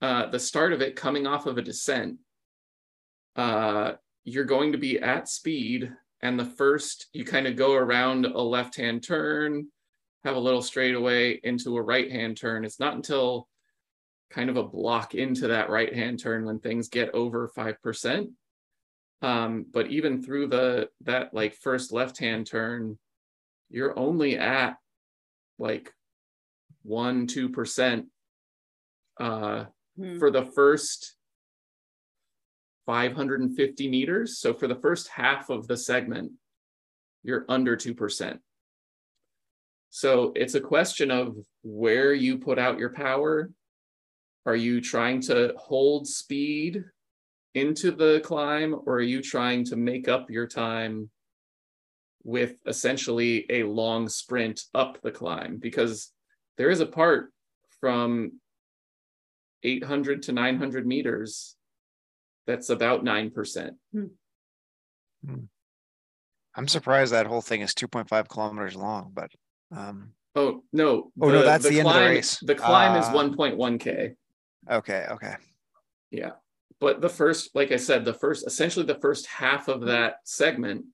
uh, 0.02 0.26
the 0.28 0.40
start 0.40 0.74
of 0.74 0.82
it 0.82 0.96
coming 0.96 1.28
off 1.28 1.46
of 1.46 1.58
a 1.58 1.62
descent. 1.62 2.18
Uh, 3.36 3.94
you're 4.24 4.46
going 4.46 4.74
to 4.74 4.78
be 4.78 5.00
at 5.00 5.28
speed, 5.28 5.92
and 6.22 6.40
the 6.40 6.46
first 6.46 7.08
you 7.14 7.26
kind 7.26 7.48
of 7.48 7.56
go 7.56 7.74
around 7.74 8.26
a 8.26 8.42
left 8.42 8.76
hand 8.76 9.04
turn, 9.04 9.68
have 10.24 10.36
a 10.36 10.40
little 10.40 10.62
straightaway 10.62 11.40
into 11.44 11.78
a 11.78 11.82
right 11.82 12.12
hand 12.12 12.38
turn. 12.38 12.64
It's 12.64 12.80
not 12.80 12.96
until 12.96 13.48
kind 14.30 14.50
of 14.50 14.56
a 14.58 14.64
block 14.64 15.16
into 15.16 15.48
that 15.50 15.70
right 15.70 15.94
hand 15.94 16.20
turn 16.20 16.46
when 16.46 16.60
things 16.60 16.88
get 16.88 17.10
over 17.14 17.50
5%. 17.56 18.28
Um, 19.24 19.66
but 19.72 19.88
even 19.88 20.24
through 20.24 20.48
the 20.48 20.90
that 21.02 21.34
like 21.34 21.54
first 21.56 21.92
left 21.92 22.18
hand 22.18 22.48
turn, 22.48 22.98
you're 23.70 23.98
only 23.98 24.38
at 24.38 24.78
like 25.60 25.94
one, 26.84 27.28
two 27.28 27.50
percent 27.50 28.08
uh 29.20 29.66
Mhm. 30.00 30.20
for 30.20 30.32
the 30.32 30.46
first 30.46 31.16
550 32.86 33.90
meters. 33.90 34.40
So 34.40 34.54
for 34.54 34.68
the 34.68 34.76
first 34.76 35.08
half 35.10 35.50
of 35.50 35.68
the 35.68 35.78
segment, 35.78 36.32
you're 37.24 37.46
under 37.48 37.76
2%. 37.78 38.40
So 39.90 40.32
it's 40.36 40.56
a 40.56 40.62
question 40.62 41.12
of 41.12 41.36
where 41.64 42.14
you 42.14 42.38
put 42.38 42.58
out 42.58 42.80
your 42.80 42.94
power. 42.94 43.52
Are 44.46 44.56
you 44.56 44.82
trying 44.82 45.22
to 45.24 45.54
hold 45.58 46.08
speed 46.08 46.84
into 47.54 47.92
the 47.92 48.22
climb, 48.24 48.74
or 48.74 48.96
are 48.96 49.02
you 49.02 49.22
trying 49.22 49.66
to 49.66 49.76
make 49.76 50.08
up 50.08 50.30
your 50.30 50.48
time 50.48 51.10
with 52.24 52.56
essentially 52.66 53.46
a 53.50 53.64
long 53.64 54.08
sprint 54.08 54.62
up 54.74 55.02
the 55.02 55.12
climb? 55.12 55.58
Because 55.58 56.12
there 56.58 56.70
is 56.70 56.80
a 56.80 56.86
part 56.86 57.34
from 57.82 58.40
800 59.64 60.24
to 60.24 60.32
900 60.32 60.88
meters 60.88 61.56
that's 62.48 62.70
about 62.70 63.04
9%. 63.04 63.72
I'm 66.56 66.68
surprised 66.68 67.14
that 67.14 67.28
whole 67.28 67.42
thing 67.42 67.62
is 67.62 67.74
2.5 67.74 68.28
kilometers 68.28 68.76
long, 68.76 69.12
but 69.14 69.32
um 69.76 70.14
Oh, 70.34 70.64
no. 70.72 71.12
Oh, 71.22 71.28
no, 71.28 71.44
that's 71.44 71.68
the 71.68 71.80
end 71.80 71.88
of 71.90 71.94
the 71.94 72.00
climb, 72.00 72.10
race. 72.10 72.40
The 72.42 72.56
climb 72.56 72.96
is 72.98 73.06
Ah. 73.06 73.14
1.1K. 73.14 74.16
okay, 74.72 75.06
okay. 75.12 75.36
Yeah. 76.10 76.32
But 76.80 77.02
the 77.02 77.10
first, 77.10 77.54
like 77.54 77.74
I 77.74 77.76
said, 77.76 78.06
the 78.06 78.14
first, 78.14 78.48
essentially 78.48 78.86
the 78.86 79.00
first 79.02 79.28
half 79.28 79.68
of 79.68 79.82
that 79.88 80.16
segment 80.24 80.86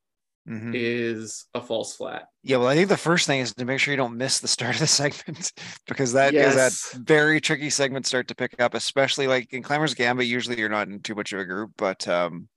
Mhm. 0.47 0.71
is 0.73 1.45
a 1.53 1.61
false 1.61 1.95
flat. 1.95 2.27
Yeah, 2.41 2.57
well, 2.57 2.67
I 2.69 2.75
think 2.75 2.87
the 2.89 2.95
first 2.97 3.27
thing 3.27 3.41
is 3.41 3.53
to 3.55 3.65
make 3.65 3.79
sure 3.79 3.91
you 3.91 3.97
don't 3.97 4.15
miss 4.17 4.39
the 4.39 4.47
start 4.47 4.75
of 4.75 4.79
the 4.79 4.87
segment 4.87 5.51
because 5.87 6.13
that 6.13 6.33
is 6.33 6.55
Yes. 6.55 6.91
that 6.91 6.99
very 7.01 7.41
tricky 7.41 7.69
segment 7.69 8.05
start 8.05 8.29
to 8.29 8.35
pick 8.35 8.61
up, 8.61 8.73
especially 8.73 9.27
like 9.27 9.51
in 9.53 9.61
Climbers 9.63 9.93
Gambit. 9.93 10.25
Usually 10.27 10.57
you're 10.57 10.69
not 10.69 10.87
in 10.87 11.01
too 11.01 11.15
much 11.15 11.33
of 11.33 11.39
a 11.39 11.45
group, 11.45 11.71
but 11.77 12.07
um, 12.07 12.47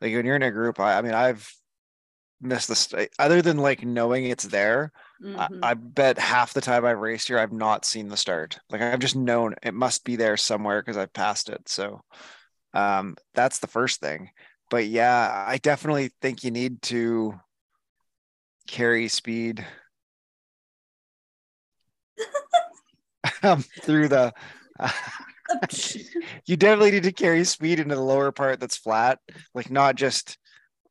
like 0.00 0.14
when 0.14 0.24
you're 0.24 0.36
in 0.36 0.42
a 0.42 0.50
group, 0.50 0.80
I, 0.80 0.96
I 0.98 1.02
mean, 1.02 1.12
I've 1.14 1.50
missed 2.40 2.68
the 2.68 2.74
st- 2.76 3.10
other 3.18 3.40
than 3.42 3.58
like 3.58 3.84
knowing 3.84 4.24
it's 4.26 4.44
there. 4.44 4.92
Mhm. 5.22 5.58
I, 5.62 5.70
I 5.70 5.74
bet 5.74 6.18
half 6.18 6.52
the 6.54 6.60
time 6.60 6.84
I've 6.84 6.98
raced 7.00 7.28
here, 7.28 7.38
I've 7.38 7.52
not 7.52 7.84
seen 7.84 8.08
the 8.08 8.16
start. 8.16 8.58
Like 8.70 8.80
I've 8.82 8.98
just 8.98 9.16
known 9.16 9.54
it 9.62 9.74
must 9.74 10.04
be 10.04 10.16
there 10.16 10.36
somewhere 10.36 10.80
because 10.82 10.96
I've 10.96 11.12
passed 11.12 11.48
it. 11.50 11.68
So 11.68 12.00
um, 12.74 13.16
that's 13.34 13.58
the 13.58 13.66
first 13.66 14.00
thing. 14.00 14.30
But 14.70 14.86
yeah, 14.86 15.44
I 15.46 15.58
definitely 15.58 16.10
think 16.20 16.42
you 16.44 16.50
need 16.50 16.82
to 16.82 17.38
carry 18.66 19.08
speed 19.08 19.64
um, 23.42 23.62
through 23.82 24.08
the. 24.08 24.32
you 26.46 26.56
definitely 26.56 26.90
need 26.90 27.04
to 27.04 27.12
carry 27.12 27.44
speed 27.44 27.78
into 27.78 27.94
the 27.94 28.00
lower 28.00 28.32
part 28.32 28.60
that's 28.60 28.76
flat, 28.76 29.20
like 29.54 29.70
not 29.70 29.94
just 29.94 30.38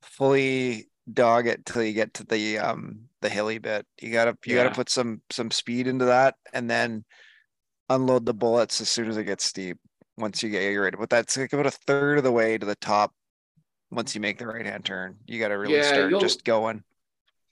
fully 0.02 0.88
dog 1.12 1.46
it 1.46 1.66
till 1.66 1.84
you 1.84 1.94
get 1.94 2.14
to 2.16 2.26
the 2.26 2.58
um 2.58 3.02
the 3.22 3.30
hilly 3.30 3.58
bit. 3.58 3.86
You 4.02 4.12
gotta 4.12 4.38
you 4.46 4.56
Yeah. 4.56 4.64
gotta 4.64 4.76
put 4.76 4.90
some 4.90 5.22
some 5.30 5.52
speed 5.52 5.88
into 5.88 6.06
that 6.06 6.36
and 6.54 6.70
then 6.70 7.04
unload 7.90 8.26
the 8.26 8.34
bullets 8.34 8.82
as 8.82 8.90
soon 8.90 9.10
as 9.10 9.18
it 9.18 9.26
gets 9.26 9.44
steep. 9.44 9.78
Once 10.18 10.42
you 10.42 10.50
get 10.50 10.64
your 10.72 10.84
ready, 10.84 10.96
but 10.98 11.10
that's 11.10 11.36
like 11.36 11.52
about 11.52 11.66
a 11.66 11.72
third 11.72 12.18
of 12.18 12.24
the 12.24 12.32
way 12.32 12.58
to 12.58 12.66
the 12.66 12.76
top. 12.76 13.14
Once 13.96 14.14
you 14.14 14.22
make 14.22 14.38
the 14.38 14.48
right 14.48 14.66
hand 14.66 14.84
turn, 14.84 15.16
you 15.26 15.40
got 15.40 15.48
to 15.48 15.58
really 15.58 15.76
Yeah, 15.76 15.84
start 15.84 16.20
just 16.20 16.44
going. 16.44 16.84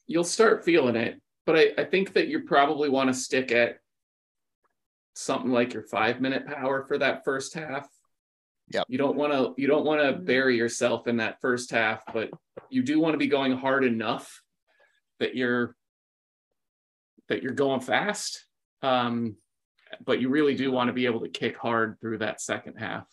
You'll 0.07 0.25
start 0.25 0.65
feeling 0.65 0.97
it. 0.97 1.21
But 1.45 1.57
I, 1.57 1.71
I 1.77 1.83
think 1.85 2.13
that 2.13 2.27
you 2.27 2.41
probably 2.41 2.89
want 2.89 3.09
to 3.09 3.13
stick 3.13 3.51
at 3.51 3.79
something 5.15 5.51
like 5.51 5.73
your 5.73 5.83
five 5.83 6.19
minute 6.19 6.45
power 6.45 6.83
for 6.83 6.97
that 6.97 7.23
first 7.23 7.53
half. 7.53 7.87
Yep. 8.73 8.85
You 8.89 8.97
don't 8.97 9.15
want 9.15 9.33
to 9.33 9.53
you 9.57 9.67
don't 9.67 9.85
want 9.85 10.01
to 10.01 10.13
bury 10.13 10.57
yourself 10.57 11.07
in 11.07 11.17
that 11.17 11.39
first 11.41 11.71
half, 11.71 12.01
but 12.13 12.29
you 12.69 12.83
do 12.83 12.99
want 12.99 13.13
to 13.13 13.17
be 13.17 13.27
going 13.27 13.55
hard 13.55 13.83
enough 13.83 14.41
that 15.19 15.35
you're 15.35 15.75
that 17.29 17.43
you're 17.43 17.53
going 17.53 17.81
fast. 17.81 18.45
Um, 18.81 19.37
but 20.05 20.19
you 20.19 20.29
really 20.29 20.55
do 20.55 20.71
want 20.71 20.87
to 20.87 20.93
be 20.93 21.05
able 21.05 21.21
to 21.21 21.29
kick 21.29 21.57
hard 21.57 21.99
through 22.01 22.17
that 22.19 22.41
second 22.41 22.75
half. 22.75 23.07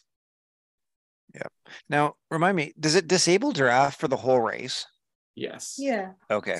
Now, 1.89 2.15
remind 2.31 2.57
me, 2.57 2.73
does 2.79 2.95
it 2.95 3.07
disable 3.09 3.53
draft 3.53 4.01
for 4.01 4.09
the 4.09 4.17
whole 4.17 4.41
race? 4.41 4.87
Yes. 5.35 5.77
Yeah. 5.79 6.13
Okay. 6.31 6.59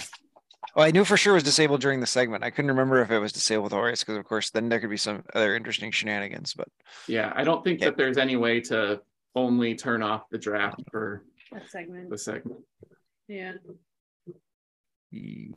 Well, 0.77 0.85
I 0.87 0.91
knew 0.93 1.05
for 1.05 1.17
sure 1.17 1.33
it 1.33 1.37
was 1.39 1.43
disabled 1.43 1.81
during 1.81 2.01
the 2.01 2.07
segment. 2.07 2.45
I 2.45 2.51
couldn't 2.51 2.71
remember 2.71 3.01
if 3.03 3.11
it 3.11 3.19
was 3.19 3.33
disabled 3.33 3.73
the 3.73 3.77
whole 3.77 3.85
race 3.87 4.03
because, 4.05 4.17
of 4.17 4.25
course, 4.25 4.51
then 4.51 4.69
there 4.69 4.79
could 4.79 4.91
be 4.91 4.97
some 4.97 5.25
other 5.35 5.57
interesting 5.57 5.91
shenanigans. 5.91 6.55
But 6.55 6.69
Yeah. 7.09 7.33
I 7.35 7.43
don't 7.45 7.65
think 7.65 7.81
Yeah. 7.81 7.87
that 7.87 7.97
there's 7.97 8.19
any 8.19 8.37
way 8.37 8.61
to 8.63 9.01
only 9.35 9.75
turn 9.75 10.03
off 10.03 10.29
the 10.31 10.39
draft 10.39 10.81
for 10.91 11.25
That 11.53 11.69
segment. 11.69 12.11
the 12.11 12.19
segment. 12.19 12.61
Yeah. 13.27 13.55
yeah. 15.11 15.49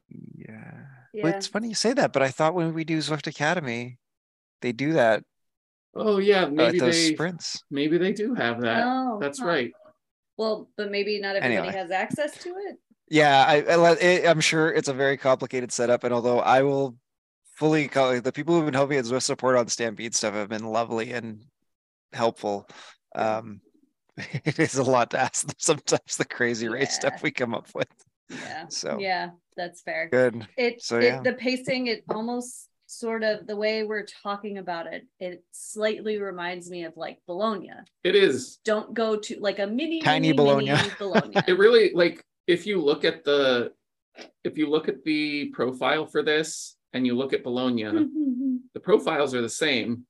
Yeah. 1.14 1.24
Well, 1.24 1.34
it's 1.36 1.48
funny 1.48 1.70
you 1.70 1.76
say 1.76 1.94
that, 1.94 2.12
but 2.14 2.24
I 2.24 2.30
thought 2.30 2.56
when 2.56 2.74
we 2.74 2.84
do 2.84 2.98
Zwift 2.98 3.28
Academy, 3.28 4.00
they 4.62 4.72
do 4.72 4.94
that 4.94 5.24
Oh 5.96 6.18
yeah, 6.18 6.46
maybe 6.48 6.78
at 6.78 6.86
those 6.86 6.96
they 6.96 7.14
sprints. 7.14 7.64
maybe 7.70 7.98
they 7.98 8.14
do 8.14 8.34
have 8.34 8.62
that. 8.62 8.84
Oh, 8.86 9.20
That's 9.22 9.40
huh. 9.40 9.46
right. 9.46 9.72
Well, 10.38 10.70
but 10.78 10.90
maybe 10.90 11.20
not 11.20 11.36
everybody 11.36 11.68
Anyway. 11.68 11.74
has 11.78 11.92
access 11.92 12.36
to 12.44 12.50
it. 12.50 12.78
Yeah, 13.10 13.46
I, 13.48 13.62
I, 13.62 13.92
it, 13.94 14.28
I'm 14.28 14.40
sure 14.40 14.74
it's 14.74 14.88
a 14.88 14.94
very 14.94 15.18
complicated 15.18 15.72
setup, 15.72 16.04
and 16.04 16.14
although 16.14 16.40
I 16.40 16.64
will 16.64 16.96
fully 17.58 17.88
call 17.88 18.20
the 18.20 18.32
people 18.32 18.56
who've 18.56 18.66
been 18.66 18.74
helping 18.74 18.98
with 18.98 19.06
Zwift 19.12 19.22
support 19.24 19.56
on 19.56 19.68
Stampede 19.68 20.16
stuff 20.16 20.34
have 20.34 20.50
been 20.50 20.66
lovely 20.66 21.12
and 21.12 21.44
helpful. 22.12 22.68
Um, 23.14 23.62
it 24.18 24.58
is 24.58 24.76
a 24.76 24.84
lot 24.84 25.12
to 25.12 25.20
ask 25.20 25.46
them 25.46 25.56
sometimes 25.60 26.18
the 26.18 26.26
crazy 26.26 26.68
race 26.68 26.88
Yeah. 27.04 27.10
stuff 27.10 27.24
we 27.24 27.30
come 27.30 27.54
up 27.54 27.68
with. 27.76 27.88
Yeah. 28.30 28.66
So 28.70 28.98
Yeah, 29.00 29.30
that's 29.56 29.82
fair. 29.82 30.10
good. 30.10 30.48
It, 30.58 30.82
So, 30.82 30.98
it 30.98 31.04
yeah. 31.04 31.22
the 31.22 31.34
pacing, 31.34 31.88
it 31.88 32.04
almost 32.10 32.68
sort 33.00 33.24
of 33.24 33.48
the 33.48 33.56
way 33.56 33.84
we're 33.84 34.06
talking 34.24 34.58
about 34.58 34.88
it, 34.88 35.06
it 35.20 35.44
slightly 35.52 36.20
reminds 36.22 36.70
me 36.70 36.84
of 36.86 36.96
like 36.98 37.20
Bologna. 37.28 37.72
It 38.04 38.16
is. 38.16 38.58
Don't 38.66 38.94
go 38.94 39.18
to 39.18 39.40
like 39.40 39.60
a 39.60 39.68
mini 39.68 40.02
Tiny 40.02 40.28
mini, 40.30 40.34
Bologna. 40.38 40.72
mini 40.72 40.90
Bologna. 41.00 41.36
It 41.48 41.58
really 41.58 41.92
like 41.94 42.24
if 42.48 42.66
you 42.68 42.82
look 42.82 43.04
at 43.06 43.24
the 43.24 43.74
if 44.44 44.58
you 44.58 44.70
look 44.70 44.88
at 44.88 45.04
the 45.04 45.46
profile 45.50 46.06
for 46.06 46.22
this 46.24 46.76
and 46.94 47.06
you 47.06 47.16
look 47.16 47.34
at 47.34 47.44
Bologna, 47.44 47.84
mm-hmm. 47.84 48.56
the 48.74 48.80
profiles 48.80 49.34
are 49.34 49.42
the 49.42 49.50
same. 49.50 50.06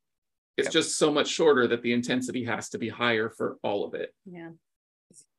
It's 0.58 0.68
Yep. 0.68 0.74
just 0.74 0.98
so 1.00 1.12
much 1.12 1.28
shorter 1.30 1.68
that 1.68 1.82
the 1.82 1.94
intensity 1.94 2.44
has 2.46 2.70
to 2.70 2.78
be 2.78 2.88
higher 2.90 3.30
for 3.30 3.58
all 3.64 3.86
of 3.86 3.94
it. 3.96 4.14
yeah. 4.26 4.50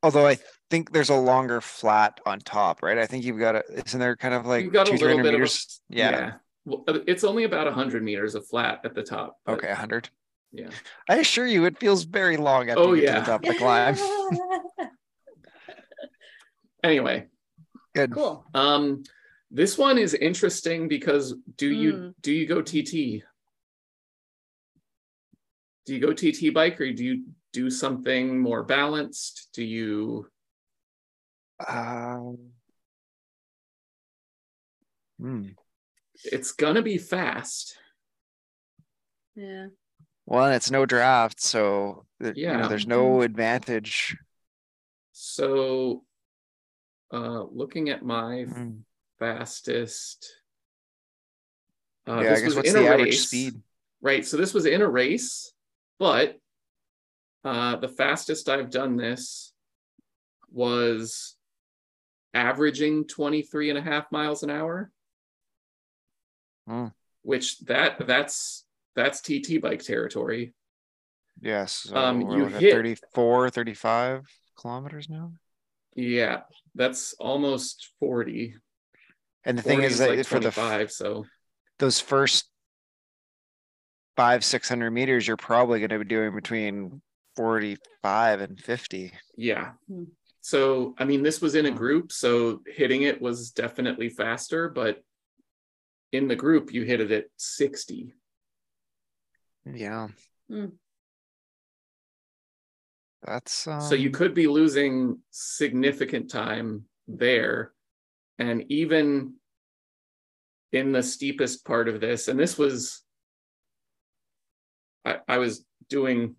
Although 0.03 0.27
I 0.27 0.39
think 0.71 0.93
there's 0.93 1.09
a 1.09 1.17
longer 1.17 1.61
flat 1.61 2.21
on 2.27 2.39
top, 2.41 2.83
right? 2.83 2.99
I 2.99 3.07
think 3.07 3.25
you've 3.25 3.39
got 3.39 3.57
a, 3.57 3.65
isn't 3.87 3.99
there 3.99 4.17
kind 4.17 4.35
of 4.35 4.45
like 4.47 4.65
You've 4.65 4.73
got 4.73 4.87
a 4.89 4.91
two, 4.91 4.99
little 4.99 5.09
300 5.17 5.23
bit 5.23 5.29
of 5.31 5.35
a- 5.35 5.39
meters? 5.39 5.81
yeah. 5.89 6.33
Well, 6.65 6.85
uh, 6.89 7.01
it's 7.07 7.25
only 7.25 7.45
about 7.45 7.67
100 7.67 8.03
meters 8.03 8.35
of 8.35 8.47
flat 8.47 8.81
at 8.85 8.95
the 8.95 9.03
top. 9.03 9.39
but 9.45 9.55
Okay, 9.55 9.69
100. 9.69 10.09
Yeah. 10.53 10.71
I 11.09 11.17
assure 11.17 11.47
you, 11.47 11.65
it 11.67 11.79
feels 11.79 12.05
very 12.05 12.37
long 12.37 12.71
after 12.71 12.81
Oh, 12.83 12.93
yeah. 12.95 13.15
to 13.15 13.21
the 13.21 13.27
top 13.27 13.43
of 13.43 13.49
the 13.49 13.55
climb. 13.55 13.97
Anyway, 16.83 17.29
Good. 17.95 18.13
cool. 18.13 18.45
um 18.53 19.05
this 19.51 19.79
one 19.79 19.97
is 19.97 20.13
interesting 20.13 20.87
because 20.87 21.35
do 21.57 21.69
you 21.71 21.93
Mm. 21.95 22.15
do 22.21 22.31
you 22.33 22.47
go 22.47 22.61
TT? 22.61 23.23
Do 25.87 25.95
you 25.95 26.01
go 26.01 26.13
TT 26.13 26.53
bike 26.53 26.79
or 26.81 26.93
do 26.93 27.03
you 27.05 27.25
do 27.55 27.71
something 27.71 28.39
more 28.39 28.63
balanced? 28.65 29.49
Do 29.55 29.65
you 29.65 30.29
Um, 31.67 32.37
hmm. 35.19 35.49
It's 36.25 36.53
gonna 36.53 36.83
be 36.83 36.99
fast. 36.99 37.77
Yeah. 39.35 39.69
Well, 40.27 40.47
and 40.47 40.55
it's 40.55 40.71
no 40.71 40.87
draft, 40.87 41.41
so 41.41 42.07
th- 42.23 42.37
you 42.37 42.45
Yeah. 42.45 42.57
know, 42.59 42.69
there's 42.69 42.87
no 42.87 43.23
advantage. 43.23 44.17
So 45.13 46.05
uh 47.13 47.45
looking 47.45 47.91
at 47.91 48.03
my 48.05 48.43
Hmm. 48.45 48.71
fastest 49.19 50.41
uh, 52.07 52.21
yeah, 52.21 52.21
I 52.21 52.23
this 52.23 52.41
guess 52.41 52.47
was 52.49 52.57
what's 52.57 52.69
in 52.69 52.75
the 52.77 52.87
a 52.87 52.93
average 52.93 53.09
race. 53.13 53.29
speed? 53.29 53.63
Right. 54.03 54.27
So 54.27 54.37
this 54.37 54.53
was 54.53 54.67
in 54.67 54.83
a 54.83 54.89
race, 54.89 55.53
but 55.99 56.39
uh, 57.45 57.77
the 57.77 57.89
fastest 57.89 58.49
I've 58.49 58.71
done 58.71 58.97
this 58.97 59.53
was 60.53 61.37
averaging 62.35 63.07
23 63.07 63.71
and 63.71 63.79
a 63.79 63.83
half 63.83 64.11
miles 64.13 64.43
an 64.43 64.51
hour. 64.51 64.91
Hmm. 66.69 66.87
Which 67.23 67.59
that 67.61 68.07
that's 68.07 68.65
that's 68.97 69.21
TT 69.21 69.61
bike 69.61 69.83
territory. 69.83 70.55
Yes. 71.41 71.73
So 71.89 71.97
Um, 71.97 72.21
we're 72.21 72.37
you 72.37 72.43
looking 72.45 72.57
at 72.57 72.63
hit- 72.63 72.73
34, 72.75 73.51
35 73.51 74.27
kilometers 74.59 75.09
now. 75.09 75.33
Yeah, 75.97 76.43
that's 76.75 77.15
almost 77.15 77.91
40. 78.01 78.55
And 79.45 79.59
the 79.59 79.63
thing 79.63 79.79
40 79.79 79.87
is 79.87 79.99
that 79.99 80.09
like 80.11 80.27
for 80.27 80.41
the 80.41 80.49
f- 80.49 80.55
25, 80.55 80.93
so 80.93 81.25
those 81.79 82.01
first 82.01 82.49
five, 84.17 84.45
600 84.45 84.91
meters, 84.91 85.27
you're 85.27 85.37
probably 85.37 85.81
going 85.81 85.91
to 85.91 85.99
be 85.99 86.05
doing 86.05 86.35
between 86.35 87.03
45 87.37 88.41
and 88.41 88.61
50. 88.61 89.13
yeah. 89.37 89.73
Hmm. 89.89 90.05
So 90.41 90.95
I 90.99 91.05
mean 91.05 91.23
this 91.23 91.41
was 91.41 91.55
in 91.55 91.65
a 91.67 91.71
group, 91.71 92.13
so 92.13 92.61
hitting 92.67 93.03
it 93.03 93.21
was 93.21 93.51
definitely 93.51 94.11
faster, 94.11 94.69
but 94.69 95.03
in 96.15 96.29
the 96.29 96.37
group 96.37 96.73
you 96.73 96.85
hit 96.85 97.01
it 97.01 97.11
at 97.11 97.27
60. 97.37 98.15
Yeah. 99.65 100.09
Hmm. 100.49 100.67
That's 103.25 103.67
um, 103.67 103.81
so 103.81 103.95
you 103.95 104.11
could 104.11 104.35
be 104.35 104.47
losing 104.47 105.19
significant 105.31 106.31
time 106.31 106.85
there 107.09 107.73
and 108.39 108.65
even 108.69 109.35
in 110.73 110.93
the 110.93 111.03
steepest 111.03 111.65
part 111.65 111.89
of 111.89 112.01
this 112.01 112.29
and 112.29 112.39
this 112.39 112.59
was 112.59 113.03
I, 115.05 115.19
I 115.27 115.39
was 115.39 115.65
doing 115.89 116.37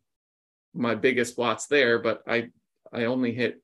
my 0.73 0.93
biggest 0.93 1.37
watts 1.37 1.67
there 1.67 1.99
but 1.99 2.21
i 2.27 2.49
i 2.91 3.05
only 3.05 3.33
hit 3.33 3.61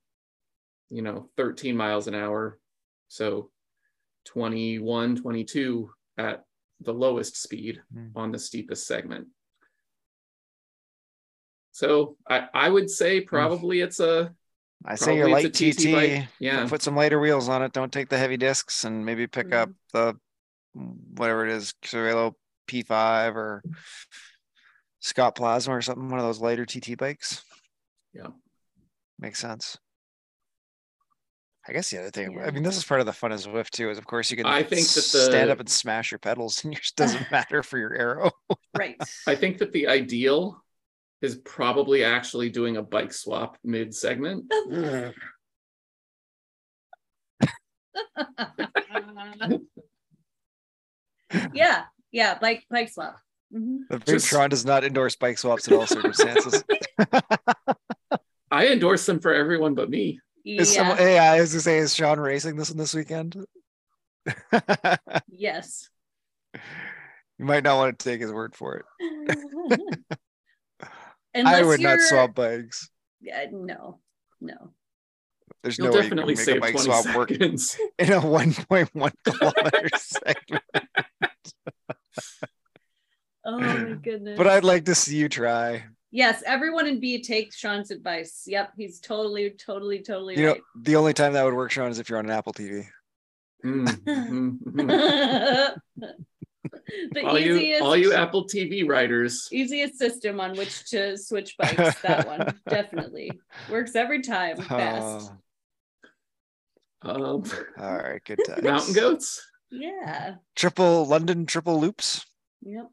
you 0.89 1.01
know 1.01 1.29
13 1.37 1.75
miles 1.75 2.07
an 2.07 2.15
hour 2.15 2.59
so 3.07 3.51
21 4.25 5.17
22 5.17 5.91
at 6.25 6.43
the 6.87 6.93
lowest 6.93 7.33
speed 7.45 7.81
Hmm. 7.93 8.07
on 8.15 8.31
the 8.31 8.39
steepest 8.39 8.83
segment 8.87 9.27
so 11.71 12.17
i 12.29 12.47
i 12.53 12.67
would 12.69 12.89
say 12.89 13.21
probably 13.21 13.81
it's 13.81 13.99
a 13.99 14.33
I 14.83 14.95
say 14.95 15.15
your 15.15 15.29
light 15.29 15.53
TT 15.53 15.77
TT, 15.77 16.27
yeah. 16.39 16.67
put 16.67 16.81
some 16.81 16.95
lighter 16.95 17.19
wheels 17.19 17.47
on 17.49 17.61
it. 17.61 17.71
Don't 17.71 17.93
take 17.93 18.09
the 18.09 18.17
heavy 18.17 18.35
discs 18.35 18.83
and 18.83 19.05
maybe 19.05 19.27
pick 19.27 19.49
Mhm. 19.49 19.61
up 19.61 19.69
the 19.93 20.15
whatever 21.19 21.45
it 21.45 21.51
is, 21.53 21.75
Cervelo 21.83 22.33
P5 22.67 23.35
or 23.35 23.61
Scott 24.99 25.35
Plasma 25.35 25.75
or 25.75 25.83
something, 25.83 26.09
one 26.09 26.17
of 26.19 26.25
those 26.25 26.41
lighter 26.41 26.65
TT 26.65 26.95
bikes. 26.97 27.43
Yeah. 28.11 28.29
Makes 29.19 29.37
sense. 29.37 29.77
I 31.71 31.73
guess 31.73 31.89
the 31.89 31.99
other 31.99 32.11
thing, 32.11 32.37
I 32.37 32.51
mean, 32.51 32.63
this 32.63 32.75
is 32.75 32.83
part 32.83 32.99
of 32.99 33.05
the 33.05 33.13
fun 33.13 33.31
of 33.31 33.39
Zwift 33.39 33.69
too, 33.69 33.89
is 33.89 33.97
of 33.97 34.05
course 34.05 34.29
you 34.29 34.35
can 34.35 34.45
I 34.45 34.61
think 34.61 34.85
that 34.89 35.03
stand 35.03 35.49
up 35.49 35.61
and 35.61 35.69
smash 35.69 36.11
your 36.11 36.19
pedals 36.19 36.61
and 36.65 36.73
yours 36.73 36.91
doesn't 36.97 37.31
matter 37.31 37.63
for 37.63 37.77
your 37.77 37.93
arrow. 37.93 38.31
Right. 38.77 38.97
I 39.27 39.35
think 39.35 39.59
that 39.59 39.71
the 39.71 39.87
ideal 39.87 40.61
is 41.21 41.35
probably 41.37 42.03
actually 42.03 42.49
doing 42.49 42.75
a 42.75 42.81
bike 42.81 43.13
swap 43.13 43.57
mid 43.63 43.95
segment. 43.95 44.51
yeah. 51.53 51.83
Yeah. 52.11 52.37
Bike 52.37 52.65
bike 52.69 52.89
swap. 52.89 53.15
Mhm. 53.55 53.87
The 53.89 53.99
big 53.99 54.19
Tron 54.19 54.49
does 54.49 54.65
not 54.65 54.83
endorse 54.83 55.15
bike 55.15 55.37
swaps 55.37 55.69
in 55.69 55.75
all 55.75 55.87
circumstances. 55.87 56.65
I 58.51 58.67
endorse 58.67 59.05
them 59.05 59.21
for 59.21 59.33
everyone 59.33 59.73
but 59.73 59.89
me. 59.89 60.19
Is 60.45 60.73
Yeah. 60.73 60.79
someone, 60.79 60.97
hey, 60.97 61.19
I 61.19 61.39
was 61.41 61.51
gonna 61.53 61.61
say, 61.61 61.77
is 61.77 61.93
Sean 61.95 62.19
racing 62.19 62.55
this 62.55 62.69
one 62.69 62.77
this 62.77 62.93
weekend? 62.93 63.35
Yes. 65.27 65.89
you 66.53 67.45
might 67.45 67.63
not 67.63 67.77
want 67.77 67.97
to 67.97 68.03
take 68.09 68.21
his 68.21 68.31
word 68.31 68.55
for 68.55 68.77
it. 68.77 68.85
I 71.35 71.63
would 71.63 71.79
not 71.79 71.93
you're- 71.93 71.99
swap 72.03 72.35
bikes. 72.35 72.89
Yeah, 73.21 73.45
no, 73.51 73.99
no. 74.39 74.73
There's 75.63 75.77
You'll 75.77 75.87
no 75.87 75.93
way 75.93 76.03
you 76.05 76.09
can 76.09 76.17
definitely 76.17 76.33
make 76.33 76.41
a 76.41 76.43
save 76.45 76.61
bike 76.61 76.71
20 76.73 76.85
swap 76.85 77.15
work 77.15 77.29
seconds. 77.29 77.77
in 77.99 78.11
a 78.13 78.19
1.1 78.21 79.11
kilometer 79.25 79.89
segment. 79.97 80.63
Oh 83.45 83.59
my 83.59 83.93
goodness. 84.01 84.37
But 84.37 84.47
I'd 84.47 84.63
like 84.63 84.85
to 84.85 84.95
see 84.95 85.17
you 85.17 85.29
try. 85.29 85.83
Yes, 86.11 86.43
everyone 86.45 86.87
in 86.87 86.99
B 86.99 87.21
takes 87.21 87.55
Sean's 87.55 87.91
advice. 87.91 88.43
Yep, 88.47 88.73
he's 88.77 88.99
totally, 88.99 89.49
totally, 89.51 90.01
totally 90.01 90.37
You 90.37 90.45
know, 90.45 90.55
the 90.75 90.95
only 90.95 91.13
time 91.13 91.33
that 91.33 91.43
would 91.43 91.53
work, 91.53 91.71
Sean, 91.71 91.89
is 91.89 91.99
if 91.99 92.09
you're 92.09 92.19
on 92.19 92.25
an 92.25 92.31
Apple 92.31 92.53
TV. 92.53 92.85
Mm, 93.65 93.85
mhm, 94.03 94.57
mhm. 94.63 95.75
the 97.13 97.21
all 97.23 97.37
you 97.39 97.57
easiest 97.57 97.81
all 97.83 97.95
you 97.95 98.13
Apple 98.13 98.45
TV 98.47 98.87
writers. 98.87 99.47
easiest 99.51 99.97
system 99.99 100.39
on 100.39 100.57
which 100.57 100.89
to 100.89 101.17
switch 101.17 101.55
bikes. 101.57 101.99
That 102.01 102.25
one 102.27 102.59
definitely 102.69 103.39
works 103.69 103.95
every 103.95 104.21
time. 104.21 104.57
Best. 104.57 105.31
Oh, 107.03 107.09
Um, 107.33 107.43
all 107.79 107.97
right, 107.97 108.21
good 108.25 108.39
times. 108.47 108.63
mountain 108.63 108.93
goats. 108.93 109.47
Yeah. 109.71 110.35
Triple 110.55 111.05
London 111.05 111.45
triple 111.45 111.79
loops. 111.79 112.25
Yep. 112.63 112.89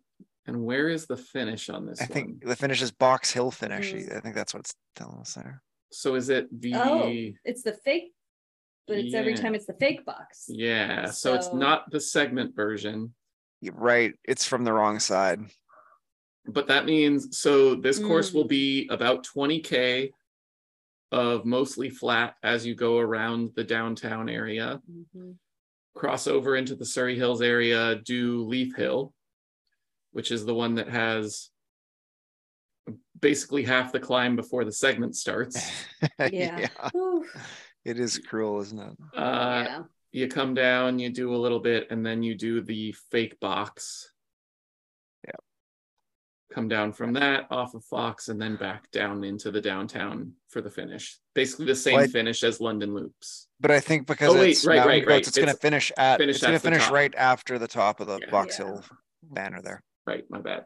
And 0.48 0.64
where 0.64 0.88
is 0.88 1.06
the 1.06 1.16
finish 1.16 1.68
on 1.68 1.84
this 1.84 2.00
I 2.00 2.04
one? 2.04 2.08
think 2.12 2.44
the 2.46 2.56
finish 2.56 2.80
is 2.80 2.90
Box 2.90 3.30
Hill 3.30 3.50
finish. 3.50 3.92
Mhm. 3.92 4.16
I 4.16 4.20
think 4.20 4.34
that's 4.34 4.54
what 4.54 4.60
it's 4.60 4.74
telling 4.96 5.18
us 5.18 5.34
there. 5.34 5.62
So 5.92 6.14
is 6.14 6.30
it 6.30 6.48
the 6.60 6.74
Oh. 6.74 7.12
It's 7.44 7.62
the 7.62 7.74
fake, 7.74 8.14
but 8.86 8.96
it's 8.98 9.14
every 9.14 9.34
time 9.34 9.54
it's 9.54 9.66
the 9.66 9.74
fake 9.74 10.06
box. 10.06 10.46
Yeah, 10.48 11.10
so, 11.10 11.34
it's 11.34 11.52
not 11.52 11.90
the 11.90 12.00
segment 12.00 12.56
version, 12.56 13.14
You're 13.60 13.74
right, 13.74 14.14
it's 14.24 14.46
from 14.46 14.64
the 14.64 14.72
wrong 14.72 14.98
side. 15.00 15.40
but 16.46 16.66
that 16.68 16.86
means 16.86 17.36
so 17.36 17.74
this 17.74 17.98
course 17.98 18.30
Mm. 18.30 18.34
will 18.34 18.44
be 18.46 18.88
about 18.88 19.22
20k 19.24 20.10
of 21.12 21.44
mostly 21.44 21.90
flat 21.90 22.36
as 22.42 22.64
you 22.64 22.74
go 22.74 22.98
around 22.98 23.54
the 23.54 23.64
downtown 23.64 24.30
area, 24.30 24.80
Mhm. 25.14 25.36
cross 25.94 26.26
over 26.26 26.56
into 26.56 26.74
the 26.74 26.86
Surrey 26.86 27.16
Hills 27.16 27.42
area, 27.42 27.96
do 27.96 28.44
Leith 28.44 28.74
Hill, 28.76 29.12
which 30.12 30.30
is 30.30 30.44
the 30.44 30.54
one 30.54 30.74
that 30.76 30.88
has 30.88 31.50
basically 33.20 33.64
half 33.64 33.92
the 33.92 34.00
climb 34.00 34.36
before 34.36 34.64
the 34.64 34.72
segment 34.72 35.16
starts. 35.16 35.70
Yeah. 36.32 36.68
Whew. 36.92 37.24
It 37.84 37.98
is 37.98 38.18
cruel, 38.18 38.60
isn't 38.60 38.78
it? 38.78 38.92
Uh, 39.16 39.64
yeah. 39.66 39.82
you 40.12 40.28
come 40.28 40.54
down, 40.54 40.98
you 40.98 41.10
do 41.10 41.34
a 41.34 41.36
little 41.38 41.60
bit, 41.60 41.88
and 41.90 42.04
then 42.04 42.22
you 42.22 42.34
do 42.36 42.60
the 42.60 42.94
fake 43.10 43.38
box. 43.40 44.12
Yeah. 45.24 45.32
Come 46.52 46.68
down 46.68 46.92
from 46.92 47.12
that 47.14 47.46
off 47.50 47.74
of 47.74 47.84
Fox 47.84 48.28
and 48.28 48.40
then 48.40 48.56
back 48.56 48.90
down 48.90 49.24
into 49.24 49.50
the 49.50 49.60
downtown 49.60 50.32
for 50.48 50.60
the 50.60 50.70
finish. 50.70 51.18
Basically 51.34 51.66
the 51.66 51.74
same 51.74 51.94
Well, 51.94 52.04
I- 52.04 52.08
finish 52.08 52.42
as 52.44 52.60
London 52.60 52.94
Loops. 52.94 53.48
But 53.60 53.70
I 53.70 53.80
think 53.80 54.06
because 54.06 54.30
Oh, 54.30 54.38
wait, 54.38 54.50
it's 54.50 54.64
right, 54.66 54.78
right, 54.78 55.06
right. 55.06 55.06
Goats, 55.06 55.28
it's, 55.28 55.38
gonna 55.38 55.54
finish 55.54 55.90
at 55.96 56.18
finish 56.18 56.36
it's 56.36 56.44
gonna 56.44 56.58
finish 56.60 56.84
top. 56.84 56.92
right 56.92 57.14
after 57.16 57.58
the 57.58 57.68
top 57.68 58.00
of 58.00 58.06
the 58.06 58.18
Yeah. 58.20 58.30
Box 58.30 58.58
Yeah. 58.58 58.66
Hill 58.66 58.84
banner 59.22 59.60
there. 59.62 59.82
Right, 60.08 60.24
my 60.30 60.40
bad. 60.40 60.64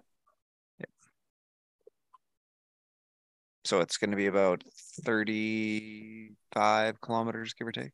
So 3.65 3.81
it's 3.81 3.97
gonna 3.97 4.15
be 4.17 4.27
about 4.27 4.63
thirty-five 5.05 7.01
kilometers, 7.01 7.55
give 7.55 7.67
or 7.67 7.73
take. 7.73 7.91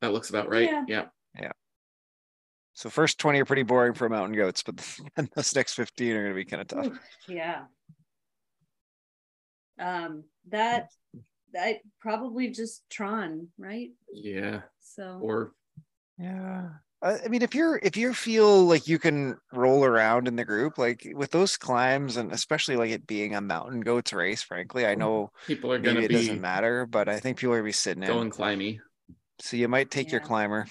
That 0.00 0.12
looks 0.12 0.30
about 0.30 0.48
right. 0.48 0.70
Yeah. 0.88 1.04
Yeah. 1.38 1.52
So 2.74 2.90
first 2.90 3.20
twenty 3.20 3.40
are 3.40 3.44
pretty 3.44 3.62
boring 3.62 3.94
for 3.94 4.08
mountain 4.08 4.36
goats, 4.36 4.64
but 4.64 4.76
then 5.16 5.28
those 5.36 5.54
next 5.54 5.74
fifteen 5.74 6.16
are 6.16 6.22
gonna 6.24 6.34
be 6.34 6.44
kind 6.44 6.62
of 6.62 6.68
tough. 6.68 6.86
Ooh, 6.86 6.98
Yeah. 7.28 7.62
Um, 9.78 10.24
that 10.48 10.88
that 11.52 11.76
probably 12.00 12.50
just 12.50 12.82
Tron, 12.90 13.48
right? 13.56 13.90
Yeah. 14.12 14.62
So 14.80 15.20
Or 15.22 15.52
Yeah. 16.18 16.70
I 17.02 17.18
I 17.24 17.28
mean, 17.28 17.42
if 17.42 17.54
you're 17.54 17.78
if 17.82 17.96
you 17.96 18.12
feel 18.14 18.64
like 18.64 18.88
you 18.88 18.98
can 18.98 19.36
roll 19.52 19.84
around 19.84 20.28
in 20.28 20.36
the 20.36 20.44
group, 20.44 20.78
like 20.78 21.06
with 21.14 21.30
those 21.30 21.56
climbs, 21.56 22.16
and 22.16 22.32
especially 22.32 22.76
like 22.76 22.90
it 22.90 23.06
being 23.06 23.34
a 23.34 23.40
mountain 23.40 23.80
goats 23.80 24.12
race, 24.12 24.42
frankly, 24.42 24.86
I 24.86 24.94
mm, 24.94 24.98
know 24.98 25.30
people 25.46 25.72
are 25.72 25.78
gonna 25.78 26.00
it 26.00 26.08
be 26.08 26.14
doesn't 26.14 26.40
matter, 26.40 26.86
but 26.86 27.08
I 27.08 27.20
think 27.20 27.38
people 27.38 27.54
are 27.54 27.58
gonna 27.58 27.64
be 27.66 27.72
sitting 27.72 28.00
there 28.00 28.10
going 28.10 28.26
in. 28.26 28.32
climby. 28.32 28.80
So 29.40 29.56
you 29.56 29.68
might 29.68 29.90
take 29.90 30.10
your 30.10 30.20
climber. 30.20 30.66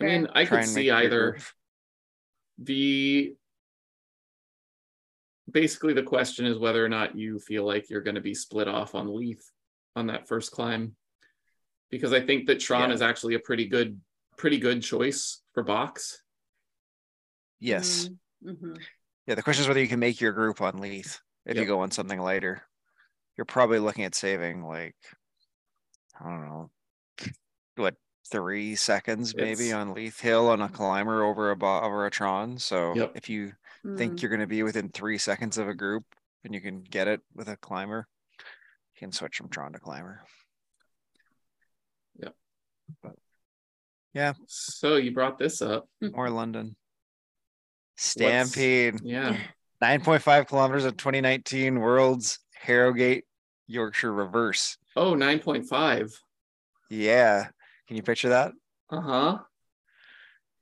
I 0.00 0.04
mean, 0.04 0.28
I 0.32 0.44
try 0.44 0.60
could 0.60 0.68
see 0.68 0.90
either 0.90 1.32
group. 1.32 1.42
the 2.58 3.36
basically 5.50 5.92
the 5.92 6.02
question 6.02 6.46
is 6.46 6.58
whether 6.58 6.84
or 6.84 6.88
not 6.88 7.16
you 7.16 7.38
feel 7.38 7.64
like 7.64 7.88
you're 7.88 8.00
going 8.00 8.16
to 8.16 8.20
be 8.20 8.34
split 8.34 8.66
off 8.66 8.94
on 8.94 9.14
Leith 9.14 9.50
on 9.94 10.08
that 10.08 10.26
first 10.26 10.50
climb 10.50 10.96
because 11.90 12.12
I 12.12 12.20
think 12.20 12.46
that 12.46 12.58
Tron 12.58 12.88
Yeah. 12.88 12.94
is 12.94 13.02
actually 13.02 13.34
a 13.34 13.38
pretty 13.40 13.68
good 13.68 14.00
pretty 14.36 14.58
good 14.58 14.82
choice 14.82 15.40
for 15.52 15.62
box. 15.62 16.22
Yes. 17.60 18.08
mhm. 18.44 18.78
Yeah. 19.26 19.34
The 19.36 19.42
question 19.42 19.62
is 19.62 19.68
whether 19.68 19.80
you 19.80 19.88
can 19.88 20.00
make 20.00 20.20
your 20.20 20.32
group 20.32 20.60
on 20.60 20.78
Leith 20.78 21.20
if 21.46 21.56
you 21.56 21.64
go 21.64 21.80
on 21.80 21.90
something 21.90 22.18
lighter. 22.20 22.62
You're 23.36 23.44
probably 23.46 23.78
looking 23.78 24.04
at 24.04 24.14
saving 24.14 24.62
like 24.64 24.96
I 26.20 26.28
don't 26.28 26.46
know 26.46 26.70
what 27.76 27.96
three 28.30 28.74
seconds 28.76 29.34
maybe 29.34 29.68
It's- 29.68 29.72
on 29.74 29.94
Leith 29.94 30.20
Hill 30.20 30.48
on 30.48 30.60
a 30.62 30.68
climber 30.68 31.24
over 31.24 31.50
a 31.50 31.64
over 31.64 32.06
a 32.06 32.10
Tron. 32.10 32.58
So 32.58 32.94
Yep. 32.94 33.12
if 33.16 33.28
you 33.28 33.52
Mm. 33.84 33.98
think 33.98 34.22
you're 34.22 34.30
going 34.30 34.40
to 34.40 34.46
be 34.46 34.62
within 34.62 34.88
three 34.88 35.18
seconds 35.18 35.58
of 35.58 35.68
a 35.68 35.74
group 35.74 36.04
and 36.42 36.54
you 36.54 36.60
can 36.62 36.82
get 36.82 37.06
it 37.08 37.20
with 37.34 37.48
a 37.48 37.56
climber, 37.58 38.08
you 38.38 38.98
can 38.98 39.12
switch 39.12 39.36
from 39.36 39.50
Tron 39.50 39.72
to 39.74 39.78
climber. 39.80 40.24
Yep. 42.16 42.34
But 43.02 43.16
yeah, 44.14 44.32
So 44.46 44.96
you 44.96 45.12
brought 45.12 45.38
this 45.38 45.60
up. 45.60 45.88
more 46.00 46.30
London. 46.30 46.76
Stampede, 47.96 49.00
Yeah. 49.02 49.36
9.5 49.82 50.46
kilometers 50.48 50.84
of 50.84 50.96
2019 50.96 51.78
World's 51.78 52.38
Harrogate 52.54 53.24
Yorkshire 53.66 54.12
Reverse. 54.12 54.78
Oh, 54.96 55.14
9.5. 55.14 56.12
Yeah. 56.90 57.48
Can 57.86 57.96
you 57.96 58.02
picture 58.02 58.30
that? 58.30 58.52
Uh-huh. 58.90 59.38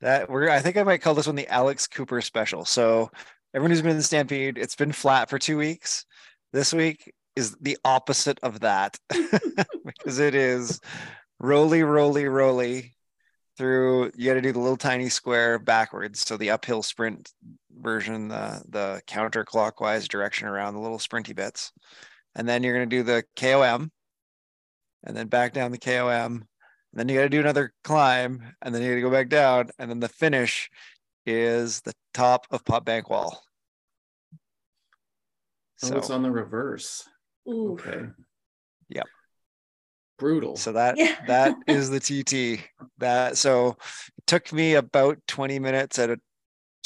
That 0.01 0.29
we're 0.29 0.49
I 0.49 0.59
think 0.61 0.77
I 0.77 0.83
might 0.83 1.03
call 1.03 1.15
this 1.15 1.27
one 1.27 1.37
the 1.37 1.47
Alex 1.49 1.87
Cooper 1.87 2.21
special. 2.21 2.65
So 2.65 3.11
everyone 3.55 3.71
who's 3.71 3.83
been 3.83 3.93
in 3.93 3.97
the 3.97 4.03
Stampede, 4.03 4.59
it's 4.59 4.75
been 4.75 4.93
flat 4.93 5.31
for 5.31 5.38
two 5.38 5.57
weeks. 5.57 6.05
This 6.53 6.73
week 6.73 7.12
is 7.37 7.57
the 7.61 7.79
opposite 7.85 8.41
of 8.43 8.61
that 8.61 8.99
because 9.85 10.19
it 10.19 10.35
is 10.35 10.81
roly, 11.38 11.83
roly, 11.83 12.27
roly 12.27 12.95
through. 13.62 14.11
You 14.16 14.27
got 14.27 14.35
to 14.35 14.40
do 14.40 14.51
the 14.51 14.59
little 14.59 14.77
tiny 14.77 15.09
square 15.09 15.61
backwards. 15.61 16.27
So 16.27 16.37
the 16.37 16.51
uphill 16.51 16.83
sprint 16.83 17.31
version, 17.70 18.27
the 18.27 18.61
the 18.68 19.03
counterclockwise 19.07 20.09
direction 20.09 20.48
around 20.48 20.75
the 20.75 20.81
little 20.81 20.98
sprinty 20.98 21.35
bits, 21.35 21.72
and 22.35 22.48
then 22.48 22.64
you're 22.64 22.75
gonna 22.75 22.87
do 22.87 23.05
the 23.05 23.22
KOM, 23.37 23.92
and 25.05 25.16
then 25.16 25.29
back 25.29 25.53
down 25.53 25.70
the 25.70 25.79
KOM, 25.79 26.33
and 26.33 26.44
then 26.92 27.09
you 27.09 27.14
got 27.14 27.22
to 27.22 27.29
do 27.29 27.38
another 27.38 27.72
climb, 27.85 28.42
and 28.62 28.75
then 28.75 28.83
you 28.83 28.88
got 28.88 28.94
to 28.96 29.01
go 29.01 29.11
back 29.11 29.29
down, 29.29 29.70
and 29.79 29.88
then 29.88 30.01
the 30.01 30.09
finish 30.09 30.68
is 31.25 31.83
the 31.83 31.94
top 32.12 32.46
of 32.51 32.64
Pot 32.64 32.85
Bank 32.85 33.09
Wall. 33.09 33.40
Oh, 35.85 35.88
So, 35.88 35.96
it's 35.98 36.11
on 36.11 36.22
the 36.22 36.33
reverse. 36.33 37.09
Ooh. 37.48 37.75
Okay. 37.75 38.07
Yep. 38.88 39.07
Brutal. 40.18 40.57
so 40.57 40.72
that 40.72 40.96
Yeah. 40.98 41.16
that 41.27 41.55
is 41.66 41.90
the 41.90 42.01
TT. 42.01 42.62
That 42.98 43.37
so 43.37 43.77
it 44.18 44.27
took 44.27 44.53
me 44.53 44.75
about 44.75 45.18
20 45.27 45.59
minutes 45.59 45.98
at 45.98 46.11
a 46.11 46.20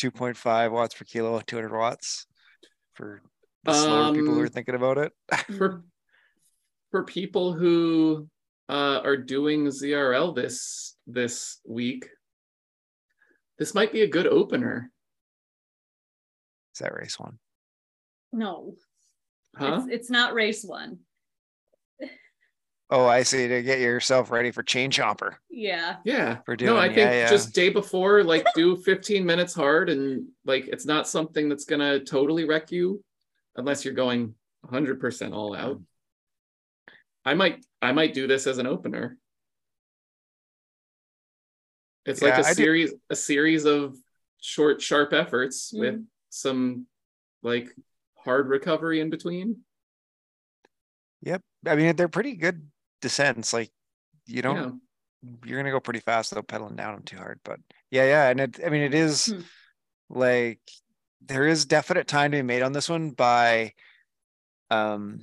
2.5 0.01 0.73
watts 0.73 0.95
per 0.95 1.05
kilo, 1.05 1.41
200 1.41 1.77
watts 1.77 2.27
for 2.95 3.23
the 3.65 3.73
slower 3.73 4.15
people 4.15 4.35
who 4.35 4.41
are 4.41 4.45
Um, 4.47 4.51
thinking 4.53 4.75
about 4.75 4.99
it. 4.99 5.13
for 5.57 5.85
for 6.91 7.05
people 7.05 7.53
who 7.53 8.29
uh, 8.69 9.01
are 9.05 9.17
doing 9.17 9.67
ZRL 9.67 10.35
this 10.35 10.97
this 11.07 11.61
week, 11.67 12.09
this 13.59 13.75
might 13.75 13.93
be 13.93 14.03
a 14.03 14.09
good 14.09 14.27
opener, 14.27 14.91
Is 16.75 16.81
that 16.81 16.95
race 16.95 17.19
one? 17.19 17.39
No, 18.33 18.75
huh? 19.57 19.83
it's, 19.87 19.93
it's 19.93 20.11
not 20.11 20.35
race 20.35 20.65
one. 20.65 20.99
Oh, 22.89 23.05
I 23.07 23.23
see. 23.25 23.49
To 23.49 23.63
get 23.63 23.81
yourself 23.81 24.31
ready 24.31 24.53
for 24.53 24.63
chain 24.63 24.91
chomper. 24.93 25.35
Yeah. 25.51 25.97
Yeah. 26.05 26.39
For 26.47 26.55
doing, 26.55 26.73
no, 26.75 26.79
I 26.81 26.87
think 26.87 26.99
yeah, 26.99 27.13
yeah. 27.13 27.29
just 27.31 27.53
day 27.53 27.69
before, 27.69 28.23
like 28.23 28.47
do 28.55 28.77
15 28.77 29.25
minutes 29.27 29.55
hard 29.55 29.91
and 29.91 30.29
like 30.45 30.69
it's 30.69 30.87
not 30.87 31.09
something 31.09 31.49
that's 31.49 31.65
gonna 31.65 31.99
totally 32.05 32.45
wreck 32.45 32.71
you 32.71 33.03
unless 33.57 33.85
you're 33.85 33.95
going 33.95 34.35
100% 34.67 35.33
all 35.35 35.57
out. 35.57 35.81
I 37.25 37.35
might 37.35 37.65
I 37.83 37.91
might 37.91 38.15
do 38.15 38.29
this 38.29 38.47
as 38.47 38.59
an 38.59 38.69
opener. 38.69 39.19
It's 42.05 42.23
like 42.23 42.35
Yeah, 42.35 42.43
a 42.43 42.45
I 42.45 42.51
do- 42.51 42.55
series 42.55 42.95
a 43.11 43.17
series 43.17 43.65
of 43.65 43.97
short 44.41 44.81
sharp 44.81 45.13
efforts 45.13 45.73
with 45.75 45.95
Mhm. 45.97 46.05
some 46.31 46.87
like 47.43 47.69
hard 48.17 48.47
recovery 48.49 49.01
in 49.01 49.11
between. 49.11 49.65
Yep. 51.23 51.43
I 51.67 51.75
mean, 51.75 51.97
they're 51.97 52.07
pretty 52.09 52.37
good 52.37 52.71
descents. 53.07 53.53
Like 53.53 53.71
you 54.27 54.43
don't 54.43 54.81
Yeah. 55.23 55.31
you're 55.45 55.59
gonna 55.59 55.71
go 55.71 55.81
pretty 55.81 56.01
fast 56.01 56.33
though 56.35 56.43
pedaling 56.43 56.77
down 56.77 56.95
them 56.95 57.03
too 57.05 57.17
hard. 57.17 57.41
But 57.45 57.61
yeah, 57.91 58.05
yeah, 58.05 58.29
and 58.31 58.41
it 58.41 58.61
I 58.65 58.69
mean 58.69 58.83
it 58.83 58.95
is 58.95 59.27
Hmm. 59.27 59.41
like 60.11 60.61
there 61.21 61.47
is 61.47 61.65
definite 61.67 62.07
time 62.07 62.31
to 62.33 62.39
be 62.39 62.43
made 62.43 62.63
on 62.63 62.73
this 62.73 62.89
one 62.89 63.11
by 63.11 63.73
um 64.71 65.21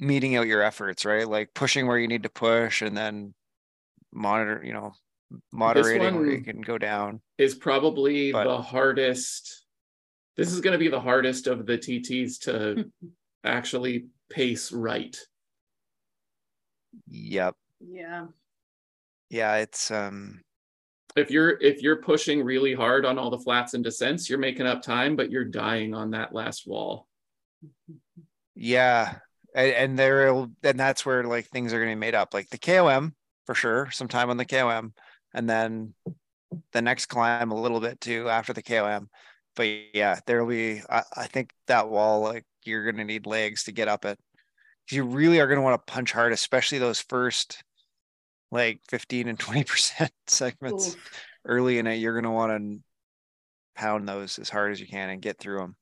meting 0.00 0.36
out 0.36 0.46
your 0.46 0.62
efforts, 0.62 1.04
right? 1.04 1.28
Like 1.28 1.54
pushing 1.54 1.86
where 1.86 1.98
you 1.98 2.08
need 2.08 2.24
to 2.24 2.28
push 2.28 2.82
and 2.82 2.96
then 2.96 3.34
monitor, 4.12 4.60
you 4.64 4.72
know, 4.72 4.92
moderating 5.52 6.14
where 6.16 6.30
you 6.30 6.42
can 6.42 6.60
go 6.62 6.78
down. 6.78 7.20
Is 7.38 7.54
probably 7.54 8.32
But- 8.32 8.44
the 8.44 8.60
hardest. 8.62 9.60
This 10.36 10.52
is 10.52 10.60
going 10.60 10.72
to 10.72 10.78
be 10.78 10.88
the 10.88 11.00
hardest 11.00 11.46
of 11.46 11.64
the 11.64 11.78
TTs 11.78 12.38
to 12.40 12.90
actually 13.44 14.06
pace 14.30 14.72
right. 14.72 15.16
Yep. 17.08 17.54
Yeah. 17.80 18.26
Yeah, 19.30 19.56
it's 19.56 19.90
um 19.90 20.40
If 21.16 21.30
you're 21.30 21.60
if 21.60 21.82
you're 21.82 22.02
pushing 22.02 22.42
really 22.42 22.74
hard 22.74 23.04
on 23.04 23.18
all 23.18 23.30
the 23.30 23.38
flats 23.38 23.74
and 23.74 23.84
descents, 23.84 24.28
you're 24.28 24.38
making 24.38 24.66
up 24.66 24.82
time, 24.82 25.16
but 25.16 25.30
you're 25.30 25.44
dying 25.44 25.94
on 25.94 26.10
that 26.12 26.32
last 26.32 26.66
wall. 26.66 27.08
yeah. 28.54 29.16
And, 29.54 29.72
and 29.72 29.98
there'll 29.98 30.50
and 30.62 30.78
that's 30.78 31.06
where 31.06 31.24
like 31.24 31.46
things 31.48 31.72
are 31.72 31.78
gonna 31.78 31.92
be 31.92 31.96
made 31.96 32.14
up. 32.14 32.34
Like 32.34 32.48
the 32.50 32.58
KOM 32.58 33.14
for 33.46 33.54
sure, 33.54 33.88
some 33.92 34.08
time 34.08 34.30
on 34.30 34.36
the 34.36 34.44
KOM, 34.44 34.92
and 35.34 35.48
then 35.48 35.94
the 36.72 36.82
next 36.82 37.06
climb 37.06 37.50
a 37.50 37.60
little 37.60 37.80
bit 37.80 38.00
too 38.00 38.28
after 38.28 38.52
the 38.52 38.62
KOM. 38.62 39.08
But 39.56 39.68
yeah, 39.94 40.18
there'll 40.26 40.48
be 40.48 40.82
I, 40.88 41.02
I 41.16 41.26
think 41.26 41.52
that 41.68 41.88
wall, 41.88 42.20
like 42.22 42.44
you're 42.64 42.90
gonna 42.90 43.04
need 43.04 43.26
legs 43.26 43.64
to 43.64 43.72
get 43.72 43.88
up 43.88 44.04
it. 44.04 44.18
'Cause 44.88 44.96
You 44.96 45.04
really 45.04 45.40
are 45.40 45.46
gonna 45.46 45.62
want 45.62 45.84
to 45.86 45.92
punch 45.92 46.12
hard, 46.12 46.32
especially 46.32 46.78
those 46.78 47.00
first 47.00 47.62
like 48.50 48.80
15 48.88 49.28
and 49.28 49.38
20 49.38 49.64
percent 49.64 50.12
segments 50.26 50.94
Oof. 50.94 51.24
early 51.44 51.78
in 51.78 51.86
it. 51.86 51.96
You're 51.96 52.14
gonna 52.14 52.32
want 52.32 52.52
to 52.52 52.82
pound 53.74 54.08
those 54.08 54.38
as 54.38 54.48
hard 54.50 54.72
as 54.72 54.80
you 54.80 54.86
can 54.86 55.10
and 55.10 55.22
get 55.22 55.38
through 55.38 55.58
them. 55.58 55.76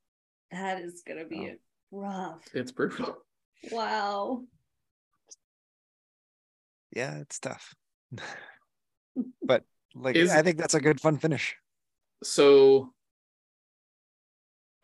That 0.51 0.81
is 0.81 1.03
gonna 1.07 1.25
be 1.25 1.55
rough. 1.91 2.43
It's 2.55 2.71
brutal. 2.73 3.25
Wow. 3.71 4.45
Yeah, 6.95 7.19
it's 7.19 7.39
tough. 7.39 7.75
but 9.43 9.65
like 9.95 10.15
Is- 10.17 10.31
I 10.31 10.43
think 10.43 10.59
that's 10.59 10.75
a 10.75 10.81
good 10.81 11.01
fun 11.01 11.19
finish. 11.19 11.57
So 12.23 12.93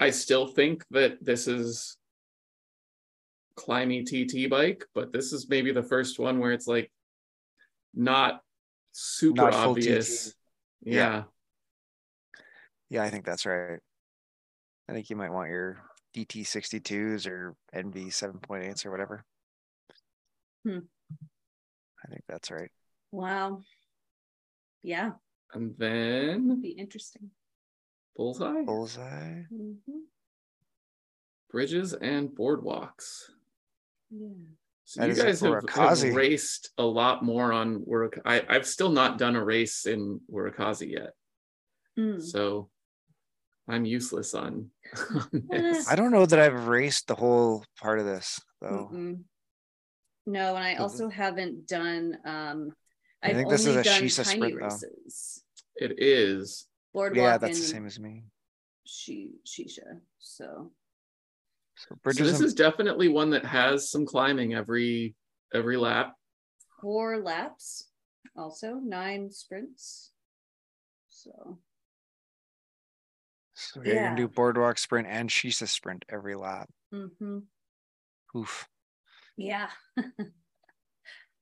I 0.00 0.10
still 0.10 0.46
think 0.46 0.84
that 0.90 1.24
this 1.24 1.46
is 1.46 1.97
climby 3.58 4.04
TT 4.04 4.48
bike, 4.48 4.84
but 4.94 5.12
this 5.12 5.32
is 5.32 5.48
maybe 5.48 5.72
the 5.72 5.82
first 5.82 6.18
one 6.18 6.38
where 6.38 6.52
it's 6.52 6.66
like 6.66 6.90
not 7.94 8.40
super 8.92 9.42
Not 9.42 9.54
obvious. 9.54 10.34
Yeah. 10.82 10.94
Yeah. 10.94 11.22
Yeah, 12.90 13.02
I 13.02 13.10
think 13.10 13.26
that's 13.26 13.44
right. 13.44 13.80
I 14.88 14.92
think 14.92 15.10
you 15.10 15.16
might 15.16 15.32
want 15.32 15.50
your 15.50 15.76
DT 16.16 16.42
62s 16.46 17.26
or 17.26 17.54
ENVE 17.74 18.10
7.8s 18.10 18.86
or 18.86 18.90
whatever. 18.90 19.24
Hmm. 20.64 20.78
I 22.04 22.08
think 22.08 22.22
that's 22.28 22.50
right. 22.50 22.70
Wow. 23.12 23.62
Yeah, 24.82 25.12
And 25.52 25.74
then 25.76 26.60
be 26.62 26.68
interesting. 26.70 27.30
bullseye, 28.16 28.62
Bullseye. 28.64 29.42
Mhm. 29.52 30.06
bridges, 31.50 31.92
and 31.94 32.30
boardwalks. 32.30 33.30
Yeah. 34.10 34.28
So 34.84 35.00
That 35.02 35.08
you 35.10 35.22
guys 35.22 35.40
have, 35.40 35.68
have 35.68 36.02
raced 36.14 36.70
a 36.78 36.82
lot 36.82 37.22
more 37.22 37.52
on 37.52 37.80
Wurak. 37.80 38.20
I, 38.24 38.42
I've 38.48 38.66
still 38.66 38.90
not 38.90 39.18
done 39.18 39.36
a 39.36 39.44
race 39.44 39.84
in 39.84 40.20
Urukazi 40.32 40.90
yet. 40.92 41.10
Mm. 41.98 42.22
So 42.22 42.70
I'm 43.68 43.84
useless 43.84 44.32
on, 44.34 44.70
on 45.14 45.28
this. 45.50 45.90
I 45.90 45.94
don't 45.94 46.10
know 46.10 46.24
that 46.24 46.38
I've 46.38 46.68
raced 46.68 47.06
the 47.06 47.14
whole 47.14 47.64
part 47.78 47.98
of 47.98 48.06
this 48.06 48.40
though. 48.62 48.88
Mm-mm. 48.92 49.20
No, 50.24 50.54
and 50.56 50.64
I 50.64 50.76
So 50.76 50.82
also 50.82 51.08
haven't 51.10 51.66
done. 51.66 52.16
Um, 52.24 52.72
I 53.22 53.30
I've 53.30 53.36
think 53.36 53.50
this 53.50 53.62
is 53.62 53.68
only 53.68 53.80
a 53.80 53.84
done 53.84 54.02
Shisa 54.02 54.24
tiny 54.24 54.36
sprint, 54.36 54.58
though. 54.58 54.64
races. 54.66 55.42
It 55.76 55.94
is. 55.98 56.66
Boardwalk 56.94 57.16
Yeah, 57.16 57.38
that's 57.38 57.58
the 57.60 57.66
same 57.66 57.86
as 57.86 57.98
me. 58.00 58.24
She 58.84 59.32
Shisa. 59.46 60.00
So 60.18 60.70
So 61.78 61.96
So 62.10 62.24
this 62.24 62.36
and 62.38 62.44
is 62.46 62.54
definitely 62.54 63.08
one 63.08 63.30
that 63.30 63.44
has 63.44 63.90
some 63.90 64.04
climbing 64.06 64.54
every 64.54 65.14
every 65.54 65.76
lap. 65.76 66.14
four 66.80 67.18
laps, 67.18 67.88
also 68.36 68.74
nine 68.74 69.30
sprints. 69.30 70.10
So 71.08 71.58
so 73.54 73.82
you're 73.82 73.94
gonna 74.04 74.16
do 74.16 74.28
boardwalk 74.28 74.78
sprint 74.78 75.08
and 75.08 75.28
Shisa 75.30 75.68
sprint 75.68 76.04
every 76.08 76.34
lap. 76.34 76.68
Mm-hmm. 76.94 77.38
Oof. 78.36 78.68
yeah, 79.36 79.68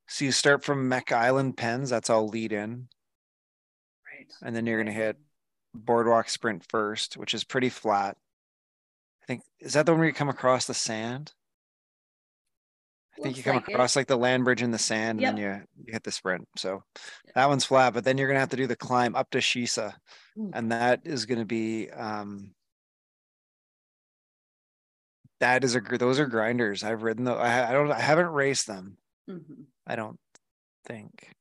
So 0.08 0.24
you 0.24 0.32
start 0.32 0.62
from 0.64 0.88
Mech 0.88 1.10
Island 1.12 1.56
Pens, 1.56 1.90
that's 1.90 2.10
all 2.10 2.28
lead 2.28 2.52
in, 2.52 2.88
right. 4.06 4.32
and 4.42 4.54
then 4.54 4.64
you're 4.66 4.78
gonna 4.78 4.92
hit 4.92 5.16
boardwalk 5.74 6.28
sprint 6.28 6.64
first, 6.68 7.16
which 7.16 7.34
is 7.34 7.42
pretty 7.44 7.68
flat. 7.70 8.16
I 9.26 9.32
think 9.32 9.42
is 9.60 9.72
that 9.72 9.86
the 9.86 9.92
one 9.92 10.00
where 10.00 10.08
you 10.08 10.14
come 10.14 10.28
across 10.28 10.66
the 10.66 10.74
sand? 10.74 11.32
I 13.18 13.22
think 13.22 13.36
you 13.36 13.42
come 13.42 13.56
like 13.56 13.68
it. 13.68 13.72
across 13.72 13.96
like 13.96 14.06
the 14.06 14.16
land 14.16 14.44
bridge 14.44 14.62
in 14.62 14.70
the 14.70 14.78
sand, 14.78 15.20
and 15.20 15.26
then 15.26 15.36
you 15.36 15.62
you 15.84 15.92
hit 15.92 16.04
the 16.04 16.12
sprint. 16.12 16.46
So 16.56 16.84
that 17.34 17.48
one's 17.48 17.64
flat, 17.64 17.94
but 17.94 18.04
then 18.04 18.18
you're 18.18 18.28
gonna 18.28 18.40
have 18.40 18.50
to 18.50 18.56
do 18.56 18.66
the 18.66 18.76
climb 18.76 19.16
up 19.16 19.30
to 19.30 19.38
Shisa, 19.38 19.94
Ooh. 20.38 20.50
and 20.52 20.70
that 20.70 21.00
is 21.04 21.26
gonna 21.26 21.44
be 21.46 21.90
um 21.90 22.52
that 25.40 25.64
is 25.64 25.74
a 25.74 25.80
those 25.80 26.20
are 26.20 26.26
grinders. 26.26 26.84
I've 26.84 27.02
ridden 27.02 27.24
though. 27.24 27.36
I, 27.36 27.70
I 27.70 27.72
don't 27.72 27.90
I 27.90 28.00
haven't 28.00 28.28
raced 28.28 28.66
them. 28.66 28.96
Mhm. 29.28 29.64
I 29.86 29.96
don't 29.96 30.20
think. 30.84 31.32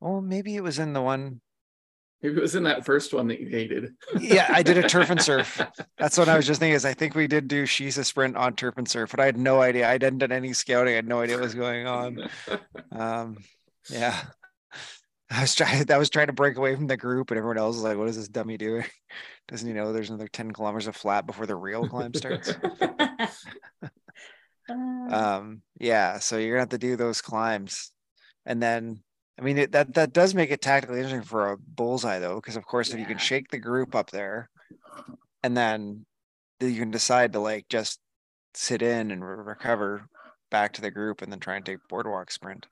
Oh, 0.00 0.20
maybe 0.20 0.54
it 0.54 0.62
was 0.62 0.78
in 0.78 0.92
the 0.92 1.02
one. 1.02 1.40
Maybe 2.22 2.36
it 2.36 2.40
was 2.40 2.56
in 2.56 2.64
that 2.64 2.84
first 2.84 3.14
one 3.14 3.28
that 3.28 3.40
you 3.40 3.48
hated. 3.48 3.94
Yeah, 4.20 4.46
I 4.48 4.62
did 4.62 4.76
a 4.76 4.88
turf 4.88 5.10
and 5.10 5.22
surf. 5.22 5.60
That's 5.98 6.18
what 6.18 6.28
I 6.28 6.36
was 6.36 6.46
just 6.46 6.58
thinking. 6.58 6.74
Is 6.74 6.84
I 6.84 6.94
think 6.94 7.14
we 7.14 7.28
did 7.28 7.46
do 7.46 7.64
Shisa 7.64 8.04
sprint 8.04 8.36
on 8.36 8.54
turf 8.54 8.74
and 8.76 8.88
surf, 8.88 9.10
but 9.10 9.20
I 9.20 9.26
had 9.26 9.36
no 9.36 9.60
idea. 9.60 9.86
I 9.88 9.92
hadn't 9.92 10.18
done 10.18 10.32
any 10.32 10.52
scouting. 10.52 10.94
I 10.94 10.96
had 10.96 11.08
no 11.08 11.20
idea 11.20 11.36
what 11.36 11.44
was 11.44 11.54
going 11.54 11.86
on. 11.86 12.28
Um, 12.90 13.36
yeah, 13.88 14.20
I 15.30 15.42
was 15.42 15.54
trying. 15.54 15.90
I 15.90 15.98
was 15.98 16.10
trying 16.10 16.26
to 16.26 16.32
break 16.32 16.56
away 16.56 16.74
from 16.74 16.88
the 16.88 16.96
group, 16.96 17.30
and 17.30 17.38
everyone 17.38 17.58
else 17.58 17.76
was 17.76 17.84
like, 17.84 17.96
"What 17.96 18.08
is 18.08 18.16
this 18.16 18.28
dummy 18.28 18.56
doing? 18.56 18.84
Doesn't 19.48 19.68
he 19.68 19.72
know 19.72 19.92
there's 19.92 20.10
another 20.10 20.28
ten 20.28 20.50
kilometers 20.50 20.88
of 20.88 20.96
flat 20.96 21.26
before 21.26 21.46
the 21.46 21.56
real 21.56 21.88
climb 21.88 22.14
starts?" 22.14 22.52
Um 24.70 25.62
yeah 25.80 26.18
so 26.18 26.36
you're 26.36 26.50
gonna 26.50 26.62
have 26.62 26.68
to 26.70 26.78
do 26.78 26.96
those 26.96 27.22
climbs 27.22 27.90
and 28.44 28.62
then 28.62 29.02
i 29.38 29.42
mean 29.42 29.58
it, 29.58 29.72
that 29.72 29.94
that 29.94 30.12
does 30.12 30.34
make 30.34 30.50
it 30.50 30.60
tactically 30.60 30.98
interesting 30.98 31.22
for 31.22 31.52
a 31.52 31.56
bullseye 31.56 32.18
though 32.18 32.36
because 32.36 32.56
of 32.56 32.64
course 32.66 32.92
if 32.92 32.98
you 32.98 33.06
can 33.06 33.18
shake 33.18 33.48
the 33.50 33.58
group 33.58 33.94
up 33.94 34.10
there 34.10 34.48
and 35.42 35.56
then 35.56 36.04
you 36.60 36.74
can 36.74 36.90
decide 36.90 37.32
to 37.32 37.38
like 37.38 37.68
just 37.68 38.00
sit 38.54 38.82
in 38.82 39.10
and 39.10 39.24
re- 39.24 39.36
recover 39.36 40.08
back 40.50 40.72
to 40.72 40.80
the 40.80 40.90
group 40.90 41.22
and 41.22 41.30
then 41.30 41.38
try 41.38 41.56
and 41.56 41.64
take 41.64 41.78
boardwalk 41.88 42.30
sprint 42.30 42.66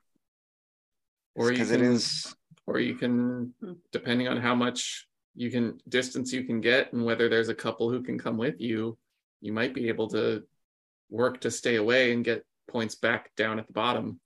Or 1.35 1.45
you 1.45 1.51
because 1.51 1.71
it 1.71 1.79
can- 1.79 2.33
or 2.65 2.79
you 2.79 2.95
can, 2.95 3.53
depending 3.93 4.27
on 4.27 4.35
how 4.35 4.53
much 4.53 5.07
you 5.35 5.49
can 5.49 5.79
distance 5.87 6.33
you 6.33 6.43
can 6.43 6.59
get 6.59 6.91
and 6.91 7.05
whether 7.05 7.29
there's 7.29 7.47
a 7.47 7.55
couple 7.55 7.89
who 7.89 8.03
can 8.03 8.19
come 8.19 8.35
with 8.35 8.59
you, 8.59 8.97
you 9.39 9.53
might 9.53 9.73
be 9.73 9.87
able 9.87 10.09
to 10.09 10.43
work 11.09 11.39
to 11.41 11.49
stay 11.49 11.75
away 11.77 12.11
and 12.11 12.25
get 12.25 12.45
points 12.69 12.95
back 12.95 13.33
down 13.37 13.57
at 13.57 13.67
the 13.67 13.73
bottom. 13.73 14.19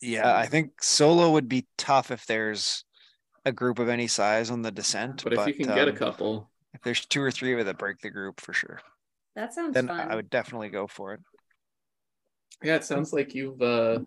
Yeah 0.00 0.36
i 0.36 0.46
think 0.46 0.82
solo 0.82 1.30
would 1.30 1.48
be 1.48 1.66
tough 1.76 2.10
if 2.10 2.26
there's 2.26 2.84
a 3.44 3.52
group 3.52 3.78
of 3.78 3.88
any 3.88 4.06
size 4.06 4.50
on 4.50 4.62
the 4.62 4.70
descent 4.70 5.24
But 5.24 5.32
if 5.32 5.46
you 5.46 5.54
can 5.54 5.74
get 5.74 5.88
a 5.88 5.92
um, 5.92 5.96
couple, 5.96 6.50
if 6.74 6.82
there's 6.82 7.04
two 7.06 7.22
or 7.22 7.30
three 7.30 7.52
of 7.54 7.58
it 7.58 7.64
that 7.64 7.78
break 7.78 7.98
the 8.00 8.10
group 8.10 8.40
for 8.40 8.52
sure 8.52 8.80
that 9.34 9.54
sounds 9.54 9.74
then 9.74 9.88
fun. 9.88 10.10
i 10.10 10.14
would 10.14 10.30
definitely 10.30 10.68
go 10.68 10.86
for 10.86 11.14
it 11.14 11.20
yeah, 12.62 12.76
it 12.76 12.84
sounds 12.84 13.12
like 13.12 13.34
you've 13.34 13.60
uh 13.62 14.00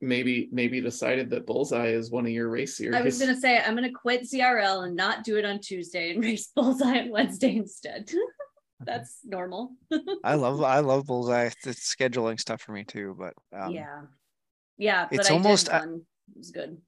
maybe 0.00 0.48
maybe 0.52 0.80
decided 0.80 1.30
that 1.30 1.46
bullseye 1.46 1.88
is 1.88 2.10
one 2.10 2.24
of 2.24 2.32
your 2.32 2.48
race 2.48 2.76
series. 2.76 2.94
I 2.94 3.02
was 3.02 3.18
gonna 3.18 3.36
say 3.38 3.58
I'm 3.58 3.74
gonna 3.74 3.92
quit 3.92 4.22
ZRL 4.22 4.86
and 4.86 4.96
not 4.96 5.24
do 5.24 5.36
it 5.36 5.44
on 5.44 5.60
Tuesday 5.60 6.12
and 6.12 6.24
race 6.24 6.50
bullseye 6.54 7.00
on 7.00 7.10
Wednesday 7.10 7.56
instead. 7.56 8.10
That's 8.80 9.18
normal. 9.24 9.72
I 10.24 10.34
love 10.34 10.62
I 10.62 10.80
love 10.80 11.06
bullseye. 11.06 11.50
It's 11.64 11.94
scheduling 11.94 12.40
stuff 12.40 12.62
for 12.62 12.72
me 12.72 12.84
too, 12.84 13.16
but 13.18 13.34
um, 13.56 13.72
yeah, 13.72 14.02
yeah. 14.78 15.06
But 15.10 15.20
it's 15.20 15.30
almost 15.30 15.68
uh, 15.68 15.80
one. 15.80 16.02
It 16.34 16.38
was 16.38 16.50
good. 16.50 16.78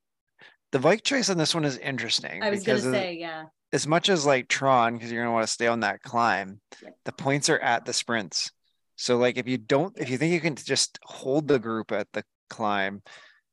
the 0.73 0.79
bike 0.79 1.03
choice 1.03 1.29
on 1.31 1.39
this 1.39 1.55
one 1.55 1.65
is 1.65 1.79
interesting. 1.79 2.43
I 2.43 2.51
was 2.51 2.65
gonna 2.65 2.79
of- 2.79 2.85
say 2.85 3.17
yeah. 3.19 3.45
as 3.73 3.87
much 3.87 4.09
as 4.09 4.27
like 4.27 4.49
Tron, 4.49 4.95
because 4.95 5.11
you're 5.13 5.23
gonna 5.23 5.35
want 5.35 5.47
to 5.47 5.53
stay 5.53 5.67
on 5.67 5.81
that 5.81 6.03
climb, 6.03 6.61
Yeah. 6.83 6.91
the 7.05 7.13
points 7.13 7.49
are 7.49 7.59
at 7.59 7.85
the 7.85 7.93
sprints. 7.93 8.51
So 8.97 9.19
like 9.19 9.37
if 9.37 9.47
you 9.47 9.59
don't, 9.59 9.97
if 9.99 10.09
you 10.09 10.17
think 10.19 10.33
you 10.33 10.41
can 10.41 10.55
just 10.57 10.99
hold 11.03 11.49
the 11.49 11.59
group 11.59 11.93
at 11.93 12.09
the 12.13 12.25
climb, 12.49 13.03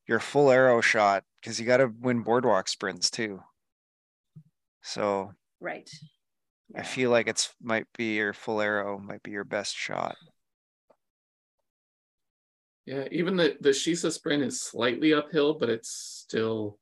your 0.08 0.20
full 0.20 0.50
aero 0.52 0.80
shot 0.82 1.24
because 1.42 1.60
you 1.60 1.66
got 1.66 1.78
to 1.78 1.92
win 2.00 2.24
boardwalk 2.24 2.68
sprints 2.70 3.10
too. 3.10 3.40
So 4.82 5.32
Right. 5.60 5.90
I 6.76 6.84
feel 6.84 7.10
like 7.10 7.28
it's 7.28 7.54
might 7.62 7.86
be 7.98 8.16
your 8.16 8.34
full 8.34 8.60
aero 8.62 8.98
might 9.00 9.22
be 9.24 9.32
your 9.32 9.44
best 9.44 9.76
shot. 9.76 10.16
Yeah, 12.86 13.08
even 13.12 13.38
the 13.38 13.56
the 13.62 13.70
Shisa 13.70 14.12
sprint 14.12 14.44
is 14.44 14.62
slightly 14.62 15.14
uphill, 15.14 15.54
but 15.54 15.70
it's 15.70 15.90
still 15.90 16.80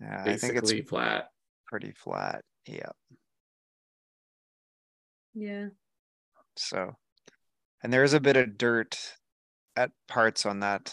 Yeah, 0.00 0.22
I 0.26 0.36
think 0.36 0.56
it's 0.56 0.72
flat. 0.88 1.28
pretty 1.66 1.92
flat. 1.92 2.42
Yeah. 2.66 2.90
Yeah. 5.34 5.68
So, 6.56 6.96
and 7.82 7.92
there 7.92 8.04
is 8.04 8.12
a 8.12 8.20
bit 8.20 8.36
of 8.36 8.58
dirt 8.58 8.98
at 9.76 9.92
parts 10.08 10.44
on 10.44 10.60
that. 10.60 10.92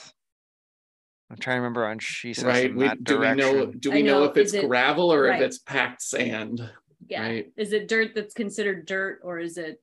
I'm 1.29 1.37
trying 1.37 1.55
to 1.55 1.61
remember 1.61 1.85
on 1.87 1.97
Shisa 1.99 2.45
Right. 2.45 2.73
We, 2.73 2.85
that 2.87 3.03
do 3.03 3.19
we 3.19 3.33
know 3.33 3.65
do 3.65 3.91
we 3.91 4.03
know, 4.03 4.19
know, 4.19 4.25
if 4.25 4.37
it's 4.37 4.53
it- 4.53 4.67
gravel 4.67 5.11
or 5.11 5.23
right. 5.23 5.41
if 5.41 5.47
it's 5.47 5.57
packed 5.59 6.01
sand? 6.01 6.61
Yeah. 7.07 7.21
Right. 7.23 7.51
Is 7.57 7.73
it 7.73 7.87
dirt 7.87 8.11
that's 8.15 8.33
considered 8.33 8.85
dirt 8.85 9.19
or 9.23 9.39
is 9.39 9.57
it 9.57 9.81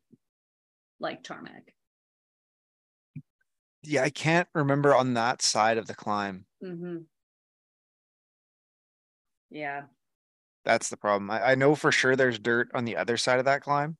like 1.00 1.22
tarmac? 1.22 1.74
Yeah, 3.83 4.03
I 4.03 4.11
can't 4.11 4.49
remember 4.55 4.95
on 4.95 5.14
that 5.14 5.43
side 5.43 5.78
of 5.78 5.87
the 5.87 5.95
climb. 5.95 6.47
Mm-hmm. 6.64 6.99
Yeah. 9.51 9.83
That's 10.64 10.89
the 10.89 10.97
problem. 10.97 11.30
I, 11.30 11.53
I 11.53 11.55
know 11.57 11.74
for 11.74 11.91
sure 11.91 12.14
there's 12.14 12.39
dirt 12.39 12.70
on 12.74 12.85
the 12.85 12.97
other 12.97 13.16
side 13.16 13.39
of 13.39 13.45
that 13.47 13.62
climb. 13.62 13.97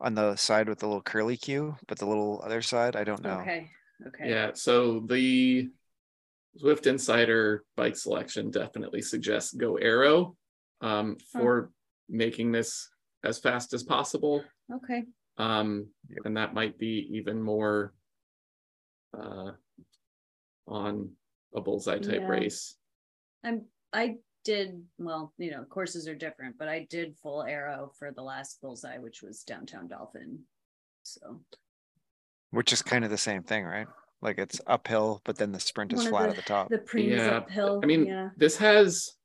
On 0.00 0.14
the 0.14 0.34
side 0.36 0.68
with 0.68 0.78
the 0.78 0.86
little 0.86 1.02
curly 1.02 1.36
cue, 1.36 1.76
but 1.86 1.98
the 1.98 2.06
little 2.06 2.40
other 2.42 2.62
side, 2.62 2.96
I 2.96 3.04
don't 3.04 3.22
know. 3.22 3.40
Okay. 3.40 3.70
Okay. 4.06 4.30
Yeah. 4.30 4.52
So 4.54 5.00
the 5.00 5.68
Zwift 6.60 6.86
Insider 6.86 7.64
bike 7.76 7.96
selection 7.96 8.50
definitely 8.50 9.02
suggests 9.02 9.52
go 9.52 9.76
aero 9.76 10.36
um, 10.80 11.18
for 11.30 11.70
making 12.08 12.50
this 12.50 12.88
as 13.24 13.38
fast 13.38 13.74
as 13.74 13.82
possible. 13.82 14.42
Okay. 14.74 15.04
Um, 15.36 15.88
Yep. 16.08 16.18
and 16.24 16.36
that 16.38 16.54
might 16.54 16.78
be 16.78 17.10
even 17.12 17.42
more 17.42 17.92
uh, 19.18 19.52
on 20.66 21.10
a 21.54 21.60
bullseye 21.60 21.98
type 21.98 22.20
Yeah. 22.20 22.28
race. 22.28 22.76
I'm 23.44 23.66
I 23.92 24.18
did 24.44 24.84
well, 24.98 25.32
you 25.38 25.50
know, 25.50 25.64
courses 25.64 26.06
are 26.08 26.14
different, 26.14 26.56
but 26.58 26.68
I 26.68 26.86
did 26.90 27.16
full 27.18 27.42
aero 27.42 27.92
for 27.98 28.12
the 28.12 28.22
last 28.22 28.60
bullseye, 28.60 28.98
which 28.98 29.22
was 29.22 29.42
downtown 29.42 29.88
Dolphin. 29.88 30.40
So 31.02 31.42
Which 32.50 32.72
is 32.72 32.82
kind 32.82 33.04
of 33.04 33.10
the 33.10 33.18
same 33.18 33.42
thing, 33.42 33.64
right? 33.64 33.86
Like 34.22 34.38
it's 34.38 34.60
uphill, 34.66 35.20
but 35.24 35.36
then 35.36 35.50
the 35.52 35.60
sprint 35.60 35.92
is 35.92 36.00
One 36.02 36.10
flat 36.10 36.22
the- 36.24 36.30
at 36.30 36.36
the 36.36 36.42
top. 36.42 36.68
the 36.68 36.78
preem 36.78 37.08
is 37.08 37.18
Yeah, 37.22 37.38
uphill. 37.38 37.80
I 37.82 37.86
mean, 37.86 38.06
yeah. 38.06 38.30
this 38.36 38.56
has 38.58 39.16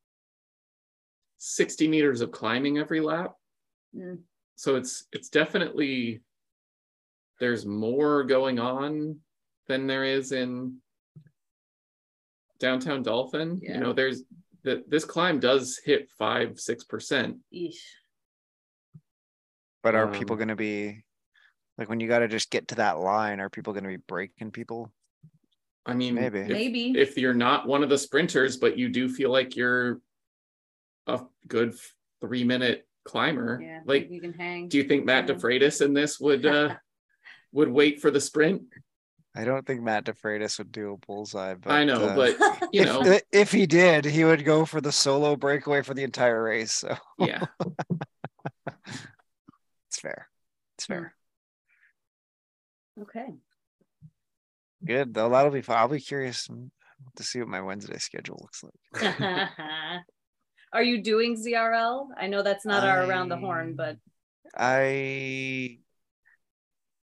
60 1.38 1.88
meters 1.88 2.22
of 2.22 2.32
climbing 2.32 2.78
every 2.78 3.02
lap. 3.02 3.34
Mm. 3.96 4.22
So 4.56 4.76
it's 4.76 5.06
it's 5.12 5.30
definitely 5.30 6.22
there's 7.40 7.66
more 7.66 8.24
going 8.24 8.58
on 8.58 9.20
than 9.68 9.88
there 9.88 10.04
is 10.04 10.32
in 10.32 10.78
downtown 12.60 13.04
Dolphin. 13.04 13.60
Yeah. 13.62 13.76
You 13.76 13.80
know, 13.80 13.94
there's 13.94 14.24
that 14.64 14.90
this 14.90 15.06
climb 15.06 15.40
does 15.40 15.80
hit 15.84 16.10
five, 16.18 16.60
six 16.60 16.84
percent. 16.84 17.38
Eesh. 17.54 17.76
But 19.84 19.96
are 19.96 20.08
people 20.08 20.34
um, 20.34 20.40
gonna 20.40 20.56
be 20.56 21.04
like 21.78 21.90
when 21.90 22.00
you 22.00 22.08
gotta 22.08 22.28
just 22.28 22.50
get 22.50 22.70
to 22.70 22.76
that 22.76 23.00
line, 23.00 23.40
are 23.40 23.50
people 23.50 23.74
gonna 23.74 23.90
be 23.90 23.98
breaking 23.98 24.52
people? 24.52 24.92
I 25.86 25.94
mean, 25.94 26.16
Maybe. 26.16 26.40
if, 26.40 26.48
Maybe. 26.48 26.94
if 26.98 27.18
you're 27.18 27.36
not 27.36 27.68
one 27.68 27.84
of 27.84 27.90
the 27.90 27.98
sprinters, 27.98 28.58
but 28.58 28.76
you 28.76 28.90
do 28.90 29.08
feel 29.08 29.32
like 29.32 29.56
you're 29.56 30.00
a 31.06 31.22
good 31.48 31.76
three 32.22 32.44
minute 32.44 32.88
climber, 33.04 33.60
yeah. 33.62 33.82
like 33.86 34.10
you 34.10 34.20
can 34.20 34.34
hang. 34.34 34.68
do 34.68 34.78
you 34.80 34.84
think 34.86 35.06
Matt 35.06 35.30
Yeah. 35.30 35.36
DeFreitas 35.36 35.86
in 35.86 35.94
this 35.94 36.20
would 36.20 36.46
uh 36.46 36.76
would 37.52 37.70
wait 37.70 38.02
for 38.02 38.10
the 38.10 38.20
sprint? 38.20 38.64
I 39.36 39.44
don't 39.44 39.66
think 39.68 39.82
Matt 39.82 40.06
DeFreitas 40.06 40.58
would 40.60 40.72
do 40.72 40.94
a 40.94 40.98
bullseye, 41.06 41.56
but 41.56 41.72
I 41.72 41.84
know, 41.84 42.06
uh, 42.06 42.16
but 42.16 42.38
you 42.72 42.82
if, 42.84 42.86
know, 42.88 43.02
i- 43.04 43.22
if 43.32 43.52
he 43.52 43.66
did, 43.66 44.06
he 44.06 44.24
would 44.24 44.46
go 44.46 44.64
for 44.66 44.80
the 44.80 44.92
solo 44.92 45.36
breakaway 45.36 45.82
for 45.82 45.94
the 45.94 46.04
entire 46.04 46.42
race. 46.42 46.72
So 46.72 46.96
yeah. 47.20 47.44
it's 49.88 50.00
fair. 50.00 50.28
It's 50.78 50.86
Hmm. 50.88 50.94
fair. 50.94 51.16
okay. 53.02 53.34
Good 54.86 55.14
though. 55.14 55.30
That'll 55.30 55.52
be 55.52 55.62
fun. 55.62 55.78
I'll 55.78 55.88
be 55.88 56.00
curious 56.00 56.48
to 57.18 57.24
see 57.24 57.40
what 57.40 57.48
my 57.50 57.62
Wednesday 57.62 57.98
schedule 57.98 58.40
looks 58.42 58.64
like. 58.64 59.20
Are 60.74 60.84
you 60.84 61.02
doing 61.02 61.36
ZRL? 61.36 62.08
I 62.18 62.28
know 62.28 62.42
that's 62.44 62.66
not 62.66 62.84
our 62.84 63.04
around 63.06 63.30
the 63.30 63.38
horn, 63.38 63.72
I- 63.72 63.74
but 63.76 63.98
I 64.58 65.80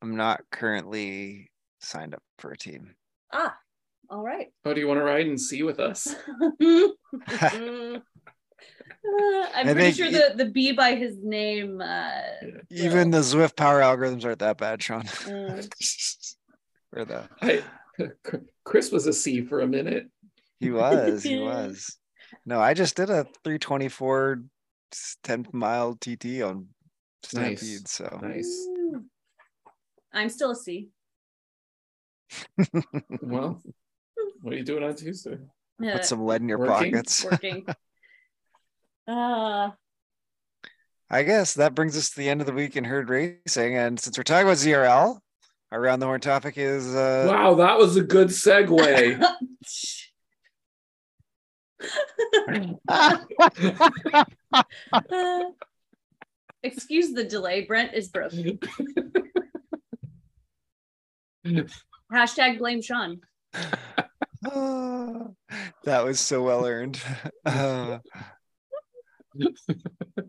am 0.02 0.16
not 0.16 0.40
currently 0.50 1.50
signed 1.80 2.14
up 2.14 2.22
for 2.38 2.50
a 2.50 2.56
team. 2.56 2.94
ah, 3.32 3.56
all 4.10 4.22
right. 4.22 4.48
Oh, 4.64 4.72
do 4.74 4.80
you 4.80 4.88
want 4.88 4.98
to 5.00 5.04
ride 5.04 5.26
and 5.26 5.40
see 5.40 5.62
with 5.62 5.80
us? 5.80 6.14
Mm. 6.60 8.02
Uh, 9.06 9.46
I'm 9.54 9.68
I 9.68 9.72
pretty 9.72 9.92
sure 9.92 10.10
the 10.10 10.34
the 10.36 10.46
B 10.50 10.72
by 10.72 10.94
his 10.96 11.16
name. 11.22 11.80
Uh, 11.80 12.10
Even 12.68 13.10
the 13.10 13.18
ZwiftPower 13.18 13.80
algorithms 13.80 14.24
aren't 14.24 14.40
that 14.40 14.58
bad, 14.58 14.82
Sean. 14.82 15.04
Mm. 15.04 16.36
or 16.96 17.04
the 17.04 17.28
I, 17.40 17.62
Chris 18.64 18.90
was 18.90 19.06
a 19.06 19.12
C 19.12 19.42
for 19.42 19.60
a 19.60 19.66
minute. 19.66 20.08
he 20.58 20.70
was, 20.70 21.22
he 21.22 21.38
was. 21.38 21.96
No, 22.44 22.60
I 22.60 22.74
just 22.74 22.96
did 22.96 23.08
a 23.08 23.24
324 23.44 24.42
10 25.22 25.46
mile 25.52 25.94
TT 25.94 26.42
on 26.42 26.66
Nice. 27.32 27.60
Stampede. 27.60 27.88
So 27.88 28.18
Nice. 28.20 28.66
mm. 28.68 29.04
I'm 30.12 30.28
still 30.28 30.50
a 30.50 30.56
C. 30.56 30.88
Well, 33.22 33.62
what 34.42 34.54
are 34.54 34.56
you 34.56 34.64
doing 34.64 34.84
on 34.84 34.94
Tuesday? 34.94 35.38
Yeah, 35.80 35.94
put 35.94 36.04
some 36.04 36.24
lead 36.24 36.42
in 36.42 36.48
your 36.48 36.58
Working? 36.58 36.92
pockets. 36.92 37.24
working. 37.24 37.66
Uh, 39.06 39.70
I 41.10 41.22
guess 41.22 41.54
that 41.54 41.74
brings 41.74 41.96
us 41.96 42.10
to 42.10 42.16
the 42.18 42.28
end 42.28 42.40
of 42.40 42.46
the 42.46 42.52
week 42.52 42.76
in 42.76 42.84
herd 42.84 43.08
racing. 43.08 43.76
And 43.76 43.98
since 43.98 44.18
we're 44.18 44.24
talking 44.24 44.46
about 44.46 44.58
ZRL, 44.58 45.18
our 45.72 45.80
round 45.80 46.02
the 46.02 46.06
horn 46.06 46.20
topic 46.20 46.58
is 46.58 46.94
uh 46.94 47.26
Wow, 47.28 47.54
that 47.54 47.78
was 47.78 47.96
a 47.96 48.02
good 48.02 48.28
segue. 48.28 49.22
uh, 52.88 53.18
excuse 56.62 57.12
the 57.12 57.24
delay. 57.24 57.64
Brent 57.64 57.94
is 57.94 58.08
broke. 58.08 58.32
Hashtag 62.12 62.58
blame 62.58 62.82
Sean. 62.82 63.20
That 65.84 66.04
was 66.04 66.20
so 66.20 66.42
well 66.42 66.64
earned. 66.66 67.00
Uh, 67.44 67.98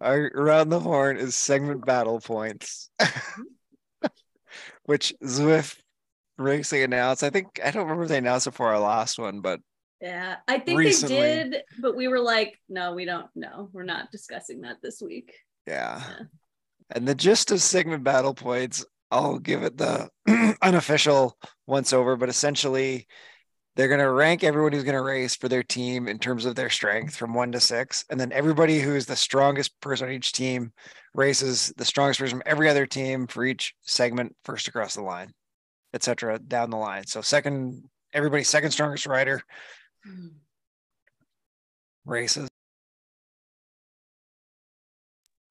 our 0.01 0.31
around 0.35 0.69
the 0.69 0.79
horn 0.79 1.17
is 1.17 1.35
segment 1.35 1.85
battle 1.85 2.19
points, 2.19 2.89
which 4.85 5.13
Zwift 5.23 5.77
Racing 6.37 6.83
announced. 6.83 7.23
I 7.23 7.29
think 7.29 7.59
I 7.63 7.71
don't 7.71 7.83
remember 7.83 8.03
if 8.03 8.09
they 8.09 8.17
announced 8.17 8.47
it 8.47 8.53
for 8.53 8.67
our 8.67 8.79
last 8.79 9.17
one, 9.19 9.41
but 9.41 9.59
Yeah, 10.01 10.35
I 10.47 10.59
think 10.59 10.77
Recently. 10.77 11.15
they 11.15 11.43
did, 11.49 11.61
but 11.81 11.95
we 11.95 12.07
were 12.07 12.19
like, 12.19 12.59
no, 12.69 12.93
we 12.93 13.05
don't. 13.05 13.27
No, 13.35 13.69
we're 13.73 13.83
not 13.83 14.11
discussing 14.11 14.61
that 14.61 14.77
this 14.81 15.01
week. 15.01 15.33
yeah. 15.67 16.01
Yeah. 16.07 16.25
And 16.91 17.07
the 17.07 17.15
gist 17.15 17.51
of 17.51 17.61
segment 17.61 18.03
battle 18.03 18.33
points, 18.33 18.85
I'll 19.11 19.39
give 19.39 19.63
it 19.63 19.77
the 19.77 20.09
unofficial 20.61 21.37
once 21.65 21.93
over, 21.93 22.15
but 22.15 22.29
essentially 22.29 23.07
they're 23.75 23.87
going 23.87 23.99
to 24.01 24.11
rank 24.11 24.43
everyone 24.43 24.73
who's 24.73 24.83
going 24.83 24.95
to 24.95 25.01
race 25.01 25.35
for 25.35 25.47
their 25.47 25.63
team 25.63 26.07
in 26.07 26.19
terms 26.19 26.45
of 26.45 26.55
their 26.55 26.69
strength 26.69 27.15
from 27.15 27.33
one 27.33 27.51
to 27.53 27.59
six. 27.59 28.03
And 28.09 28.19
then 28.19 28.31
everybody 28.33 28.79
who's 28.79 29.05
the 29.05 29.15
strongest 29.15 29.79
person 29.79 30.09
on 30.09 30.13
each 30.13 30.33
team 30.33 30.73
races 31.13 31.73
the 31.77 31.85
strongest 31.85 32.19
person 32.19 32.39
from 32.39 32.43
every 32.45 32.69
other 32.69 32.85
team 32.85 33.25
for 33.25 33.45
each 33.45 33.73
segment 33.81 34.35
first 34.43 34.67
across 34.67 34.95
the 34.95 35.01
line, 35.01 35.31
etc. 35.93 36.39
down 36.39 36.69
the 36.69 36.77
line. 36.77 37.07
So 37.07 37.21
second, 37.21 37.83
everybody's 38.13 38.49
second 38.49 38.71
strongest 38.71 39.05
rider 39.05 39.41
hmm. 40.03 40.27
races. 42.05 42.48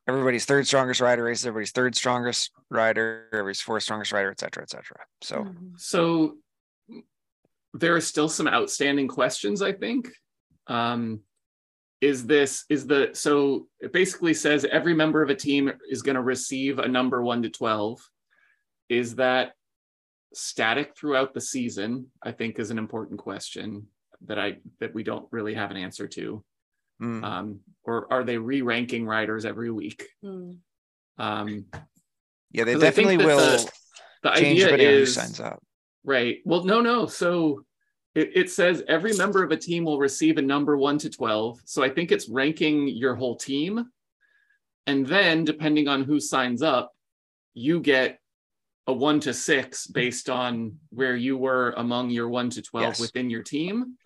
Everybody's 0.09 0.47
third 0.47 0.67
strongest 0.67 1.01
rider 1.01 1.25
races, 1.25 1.47
everybody's 1.47 1.73
third 1.73 1.95
strongest 1.95 2.51
rider, 2.71 3.29
everybody's 3.33 3.61
fourth 3.61 3.83
strongest 3.83 4.13
rider, 4.13 4.31
et 4.31 4.41
cetera, 4.41 4.63
et 4.63 4.71
cetera. 4.71 5.01
So 5.21 5.45
Mhm. 5.45 5.79
So 5.79 6.39
there 7.75 7.95
are 7.95 8.01
still 8.01 8.29
some 8.29 8.49
outstanding 8.49 9.07
questions, 9.09 9.61
I 9.61 9.73
think. 9.73 10.09
Um, 10.67 11.23
is 12.01 12.27
this 12.27 12.65
is 12.69 12.87
the 12.87 13.11
so 13.13 13.67
it 13.81 13.93
basically 13.93 14.33
says 14.33 14.65
every 14.65 14.95
member 14.95 15.21
of 15.23 15.31
a 15.31 15.35
team 15.35 15.73
is 15.91 16.03
going 16.03 16.15
to 16.15 16.23
receive 16.23 16.79
a 16.79 16.89
number 16.89 17.23
one 17.23 17.43
to 17.43 17.51
12. 17.51 18.01
Is 18.89 19.17
that 19.17 19.53
static 20.33 20.97
throughout 20.97 21.35
the 21.35 21.41
season? 21.41 22.11
I 22.23 22.33
think 22.33 22.59
is 22.59 22.71
an 22.71 22.79
important 22.79 23.19
question 23.19 23.89
that 24.27 24.39
I 24.39 24.59
that 24.81 24.95
we 24.95 25.03
don't 25.03 25.27
really 25.33 25.55
have 25.55 25.71
an 25.71 25.77
answer 25.77 26.07
to. 26.09 26.45
Mm, 27.01 27.23
Um, 27.25 27.61
or 27.85 28.13
are 28.13 28.25
they 28.25 28.39
re-ranking 28.39 29.07
riders 29.07 29.45
every 29.45 29.71
week? 29.71 30.07
Mm. 30.25 30.59
Um, 31.19 31.65
yeah, 32.53 32.65
they 32.65 32.77
definitely 32.79 33.17
will 33.19 33.39
the- 33.39 33.73
the 34.23 34.31
change 34.33 34.59
idea 34.63 34.65
depending 34.65 34.87
on 34.89 34.93
who 34.95 35.01
is 35.03 35.15
signs 35.15 35.41
up. 35.41 35.63
Right. 36.05 36.39
Well, 36.45 36.65
no, 36.65 36.81
no. 36.81 37.07
So 37.07 37.65
it, 38.15 38.33
it 38.35 38.51
says 38.51 38.83
every 38.89 39.13
member 39.15 39.43
of 39.45 39.51
a 39.53 39.57
team 39.57 39.85
will 39.85 39.99
receive 39.99 40.39
a 40.39 40.43
number 40.43 40.77
one 40.77 40.99
to 40.99 41.11
12. 41.11 41.61
So 41.65 41.83
I 41.85 41.89
think 41.91 42.11
it's 42.11 42.29
ranking 42.29 42.89
your 42.89 43.15
whole 43.15 43.37
team. 43.37 43.91
And 44.87 45.07
then 45.07 45.45
depending 45.45 45.87
on 45.87 46.03
who 46.05 46.19
signs 46.19 46.63
up, 46.63 46.93
you 47.55 47.81
get 47.81 48.19
a 48.87 48.93
one 48.93 49.21
to 49.21 49.35
six 49.35 49.87
based 49.87 50.31
on 50.31 50.79
where 50.91 51.15
you 51.15 51.37
were 51.37 51.75
among 51.77 52.11
your 52.11 52.29
one 52.29 52.49
to 52.51 52.63
12 52.63 52.85
Yes. 52.87 53.01
within 53.01 53.29
your 53.29 53.43
team. 53.43 53.99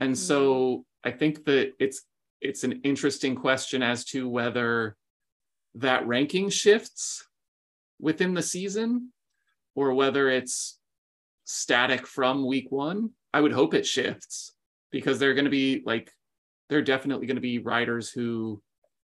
And 0.00 0.16
so 0.16 0.84
I 1.04 1.10
think 1.10 1.44
that 1.44 1.72
it's 1.78 2.02
it's 2.44 2.62
an 2.62 2.80
interesting 2.84 3.34
question 3.34 3.82
as 3.82 4.04
to 4.04 4.28
whether 4.28 4.96
that 5.76 6.06
ranking 6.06 6.50
shifts 6.50 7.26
within 7.98 8.34
the 8.34 8.42
season 8.42 9.10
or 9.74 9.94
whether 9.94 10.28
it's 10.28 10.78
static 11.44 12.06
from 12.06 12.46
week 12.46 12.70
one. 12.70 13.10
I 13.32 13.40
would 13.40 13.52
hope 13.52 13.74
it 13.74 13.86
shifts 13.86 14.52
because 14.92 15.18
they're 15.18 15.34
going 15.34 15.46
to 15.46 15.50
be 15.50 15.82
like, 15.84 16.12
they're 16.68 16.82
definitely 16.82 17.26
going 17.26 17.36
to 17.36 17.40
be 17.40 17.58
riders 17.58 18.10
who 18.10 18.62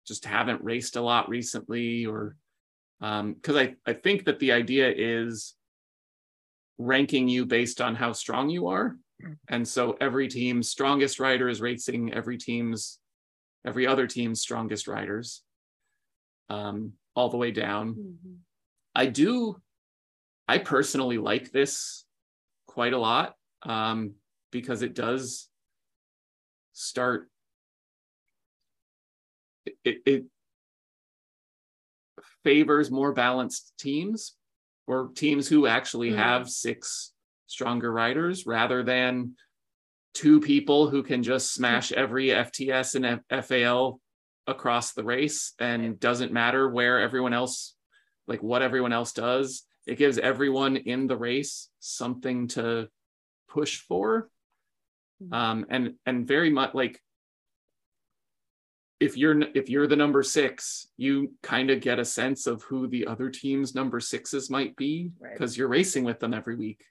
just 0.06 0.24
haven't 0.24 0.64
raced 0.64 0.96
a 0.96 1.02
lot 1.02 1.28
recently 1.28 2.06
or 2.06 2.36
um, 3.00 3.34
because 3.34 3.56
I, 3.56 3.74
I 3.86 3.92
think 3.92 4.24
that 4.24 4.38
the 4.38 4.52
idea 4.52 4.90
is 4.96 5.54
ranking 6.78 7.28
you 7.28 7.44
based 7.44 7.80
on 7.80 7.94
how 7.94 8.12
strong 8.12 8.48
you 8.48 8.68
are. 8.68 8.96
Mm. 9.22 9.36
And 9.48 9.68
so 9.68 9.96
every 10.00 10.28
team's 10.28 10.70
strongest 10.70 11.20
rider 11.20 11.48
is 11.48 11.60
racing 11.60 12.12
every 12.14 12.38
team's, 12.38 12.98
every 13.66 13.86
other 13.86 14.06
team's 14.06 14.40
strongest 14.40 14.86
riders 14.86 15.42
um, 16.48 16.92
all 17.16 17.28
the 17.28 17.36
way 17.36 17.50
down. 17.50 17.94
Mhm. 17.94 18.36
I 18.94 19.06
do, 19.06 19.60
I 20.46 20.58
personally 20.58 21.18
like 21.18 21.50
this 21.50 22.04
quite 22.66 22.92
a 22.92 22.98
lot 22.98 23.34
um, 23.62 24.14
because 24.52 24.82
it 24.82 24.94
does 24.94 25.48
start, 26.72 27.28
it, 29.84 29.98
it 30.06 30.24
favors 32.44 32.90
more 32.90 33.12
balanced 33.12 33.74
teams 33.78 34.36
or 34.86 35.10
teams 35.14 35.48
who 35.48 35.66
actually 35.66 36.12
Mhm. 36.12 36.16
have 36.16 36.48
six 36.48 37.12
stronger 37.48 37.92
riders 37.92 38.46
rather 38.46 38.84
than 38.84 39.36
two 40.16 40.40
people 40.40 40.88
who 40.88 41.02
can 41.02 41.22
just 41.22 41.52
smash 41.52 41.92
every 41.92 42.28
FTS 42.28 42.94
and 42.94 43.20
F- 43.30 43.46
FAL 43.46 44.00
across 44.46 44.92
the 44.94 45.04
race 45.04 45.52
and 45.58 46.00
doesn't 46.00 46.32
matter 46.32 46.70
where 46.70 46.98
everyone 47.00 47.34
else 47.34 47.74
like 48.26 48.42
what 48.42 48.62
everyone 48.62 48.92
else 48.94 49.12
does 49.12 49.64
it 49.86 49.98
gives 49.98 50.16
everyone 50.18 50.76
in 50.76 51.06
the 51.06 51.16
race 51.16 51.68
something 51.80 52.48
to 52.48 52.88
push 53.48 53.78
for 53.80 54.30
Mhm. 55.22 55.32
um 55.34 55.66
and 55.68 55.94
and 56.06 56.26
very 56.26 56.48
much 56.50 56.72
like 56.74 57.02
if 59.00 59.16
you're 59.16 59.38
if 59.54 59.68
you're 59.68 59.86
the 59.86 59.96
number 59.96 60.22
six 60.22 60.88
you 60.96 61.34
kind 61.42 61.70
of 61.70 61.80
get 61.80 61.98
a 61.98 62.04
sense 62.04 62.46
of 62.46 62.62
who 62.62 62.86
the 62.88 63.06
other 63.06 63.28
team's 63.30 63.74
number 63.74 64.00
sixes 64.00 64.48
might 64.48 64.74
be 64.76 65.10
Right. 65.18 65.32
because 65.34 65.58
you're 65.58 65.68
racing 65.68 66.04
with 66.04 66.20
them 66.20 66.32
every 66.32 66.56
week 66.56 66.84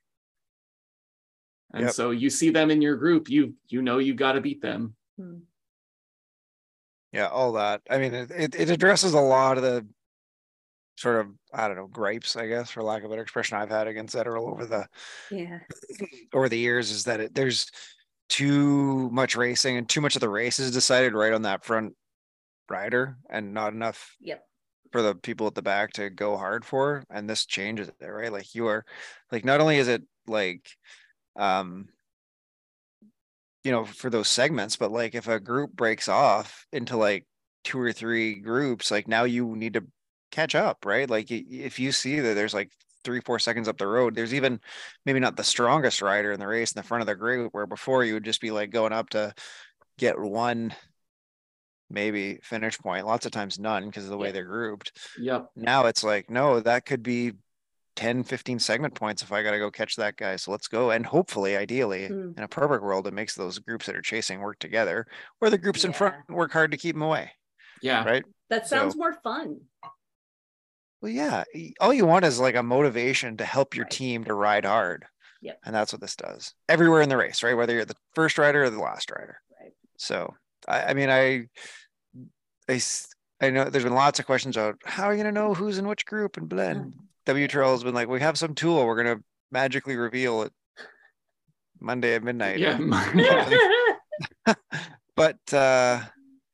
and 1.73 1.85
Yep. 1.85 1.93
so 1.93 2.11
you 2.11 2.29
see 2.29 2.49
them 2.49 2.71
in 2.71 2.81
your 2.81 2.95
group 2.95 3.29
you 3.29 3.53
you 3.67 3.81
know 3.81 3.97
you 3.97 4.13
got 4.13 4.33
to 4.33 4.41
beat 4.41 4.61
them 4.61 4.95
Hmm. 5.17 5.39
Yeah, 7.13 7.27
all 7.27 7.53
that. 7.53 7.81
I 7.89 7.97
mean, 7.97 8.13
it, 8.13 8.29
it, 8.29 8.55
it 8.55 8.69
addresses 8.69 9.13
a 9.13 9.19
lot 9.21 9.55
of 9.55 9.63
the 9.63 9.87
sort 10.97 11.21
of, 11.21 11.27
I 11.53 11.69
don't 11.69 11.77
know, 11.77 11.87
gripes, 11.87 12.35
I 12.35 12.47
guess, 12.47 12.69
for 12.71 12.83
lack 12.83 12.99
of 12.99 13.05
a 13.05 13.09
better 13.09 13.21
expression 13.21 13.57
I've 13.57 13.69
had 13.69 13.87
against 13.87 14.15
Eterl 14.15 14.51
over 14.51 14.65
the 14.65 14.87
Yeah. 15.31 15.59
over 16.33 16.49
the 16.49 16.57
years 16.57 16.91
is 16.91 17.05
that 17.05 17.21
it, 17.21 17.33
there's 17.35 17.71
too 18.27 19.09
much 19.11 19.37
racing 19.37 19.77
and 19.77 19.87
too 19.87 20.01
much 20.01 20.15
of 20.17 20.19
the 20.19 20.27
race 20.27 20.59
is 20.59 20.71
decided 20.71 21.13
right 21.13 21.31
on 21.31 21.43
that 21.43 21.63
front 21.63 21.93
rider 22.69 23.17
and 23.29 23.53
not 23.53 23.71
enough 23.71 24.13
Yep. 24.19 24.43
for 24.91 25.01
the 25.01 25.15
people 25.15 25.47
at 25.47 25.55
the 25.55 25.61
back 25.61 25.93
to 25.93 26.09
go 26.09 26.35
hard 26.35 26.65
for 26.65 27.05
and 27.09 27.29
this 27.29 27.45
changes 27.45 27.87
it 27.87 28.05
right 28.05 28.31
like 28.33 28.53
you 28.55 28.67
are 28.67 28.83
like 29.31 29.45
not 29.45 29.61
only 29.61 29.77
is 29.77 29.87
it 29.87 30.03
like 30.27 30.67
um 31.35 31.87
you 33.63 33.71
know 33.71 33.85
for 33.85 34.09
those 34.09 34.27
segments 34.27 34.75
but 34.75 34.91
like 34.91 35.15
if 35.15 35.27
a 35.27 35.39
group 35.39 35.71
breaks 35.73 36.07
off 36.07 36.65
into 36.71 36.97
like 36.97 37.25
two 37.63 37.79
or 37.79 37.91
three 37.91 38.35
groups 38.35 38.91
like 38.91 39.07
now 39.07 39.23
you 39.23 39.55
need 39.55 39.73
to 39.73 39.83
catch 40.31 40.53
up 40.55 40.85
right? 40.85 41.09
Like 41.09 41.27
if 41.31 41.79
you 41.79 41.91
see 41.91 42.19
that 42.19 42.33
there's 42.33 42.53
like 42.53 42.71
three 43.03 43.21
four 43.21 43.39
seconds 43.39 43.67
up 43.67 43.77
the 43.77 43.87
road 43.87 44.15
there's 44.15 44.33
even 44.33 44.59
maybe 45.05 45.19
not 45.19 45.37
the 45.37 45.43
strongest 45.43 46.01
rider 46.01 46.31
in 46.31 46.39
the 46.39 46.47
race 46.47 46.71
in 46.73 46.79
the 46.79 46.87
front 46.87 47.01
of 47.01 47.07
the 47.07 47.15
group 47.15 47.53
where 47.53 47.67
before 47.67 48.03
you 48.03 48.15
would 48.15 48.25
just 48.25 48.41
be 48.41 48.51
like 48.51 48.69
going 48.71 48.91
up 48.91 49.09
to 49.09 49.33
get 49.97 50.19
one 50.19 50.73
maybe 51.89 52.39
finish 52.43 52.77
point 52.79 53.05
lots 53.05 53.25
of 53.25 53.31
times 53.31 53.59
none 53.59 53.85
because 53.85 54.03
of 54.03 54.09
the 54.09 54.17
way 54.17 54.27
Yeah. 54.29 54.33
they're 54.33 54.45
grouped. 54.45 54.91
Yep. 55.19 55.51
Now 55.55 55.85
it's 55.85 56.03
like 56.03 56.29
no 56.29 56.59
that 56.59 56.85
could 56.85 57.03
be 57.03 57.33
10 57.95 58.23
15 58.23 58.59
segment 58.59 58.93
points 58.93 59.21
if 59.23 59.31
i 59.31 59.41
got 59.41 59.51
to 59.51 59.57
go 59.59 59.71
catch 59.71 59.95
that 59.95 60.17
guy 60.17 60.35
so 60.35 60.51
let's 60.51 60.67
go 60.67 60.91
and 60.91 61.05
hopefully 61.05 61.55
ideally 61.55 62.07
Hmm. 62.07 62.31
in 62.37 62.43
a 62.43 62.47
perfect 62.47 62.83
world 62.83 63.07
it 63.07 63.13
makes 63.13 63.35
those 63.35 63.59
groups 63.59 63.85
that 63.85 63.95
are 63.95 64.01
chasing 64.01 64.39
work 64.41 64.59
together 64.59 65.07
or 65.41 65.49
the 65.49 65.57
groups 65.57 65.85
in 65.85 65.93
front 65.93 66.15
work 66.29 66.51
hard 66.51 66.71
to 66.71 66.77
keep 66.77 66.95
them 66.95 67.01
away 67.03 67.31
yeah 67.81 68.03
right 68.03 68.25
That 68.49 68.67
sounds 68.67 68.93
So- 68.93 68.97
more 68.99 69.13
fun. 69.23 69.61
well 71.01 71.11
yeah 71.11 71.43
all 71.79 71.93
you 71.93 72.05
want 72.05 72.25
is 72.25 72.39
like 72.39 72.55
a 72.55 72.63
motivation 72.63 73.37
to 73.37 73.45
help 73.45 73.75
your 73.75 73.85
Right. 73.85 73.91
team 73.91 74.23
to 74.25 74.33
ride 74.33 74.65
hard 74.65 75.05
Yep. 75.41 75.59
and 75.65 75.75
that's 75.75 75.93
what 75.93 76.01
this 76.01 76.15
does 76.15 76.53
everywhere 76.67 77.01
in 77.01 77.09
the 77.09 77.17
race 77.17 77.43
right 77.43 77.53
whether 77.55 77.73
you're 77.73 77.85
the 77.85 77.95
first 78.13 78.37
rider 78.37 78.63
or 78.63 78.69
the 78.69 78.79
last 78.79 79.11
rider 79.11 79.37
Right. 79.61 79.71
so 79.97 80.33
i, 80.67 80.83
I 80.85 80.93
mean 80.93 81.09
I, 81.09 81.47
I 82.67 82.73
s- 82.75 83.07
I 83.41 83.49
know 83.49 83.69
there's 83.69 83.83
been 83.83 83.93
lots 83.93 84.17
of 84.19 84.25
questions 84.25 84.55
about 84.55 84.77
how 84.85 85.03
are 85.05 85.13
you 85.13 85.21
going 85.21 85.33
to 85.35 85.39
know 85.39 85.53
who's 85.53 85.77
in 85.77 85.87
which 85.87 86.05
group 86.05 86.37
and 86.37 86.47
blend 86.47 86.93
WTRL 87.25 87.71
has 87.71 87.83
been 87.83 87.95
like, 87.95 88.07
we 88.07 88.19
have 88.21 88.37
some 88.37 88.53
tool 88.55 88.85
we're 88.85 88.95
gonna 89.01 89.19
magically 89.51 89.95
reveal 89.95 90.43
it 90.43 90.53
Monday 91.79 92.15
at 92.15 92.23
midnight. 92.23 92.59
yeah 92.59 92.77
But 95.15 95.53
uh 95.53 96.01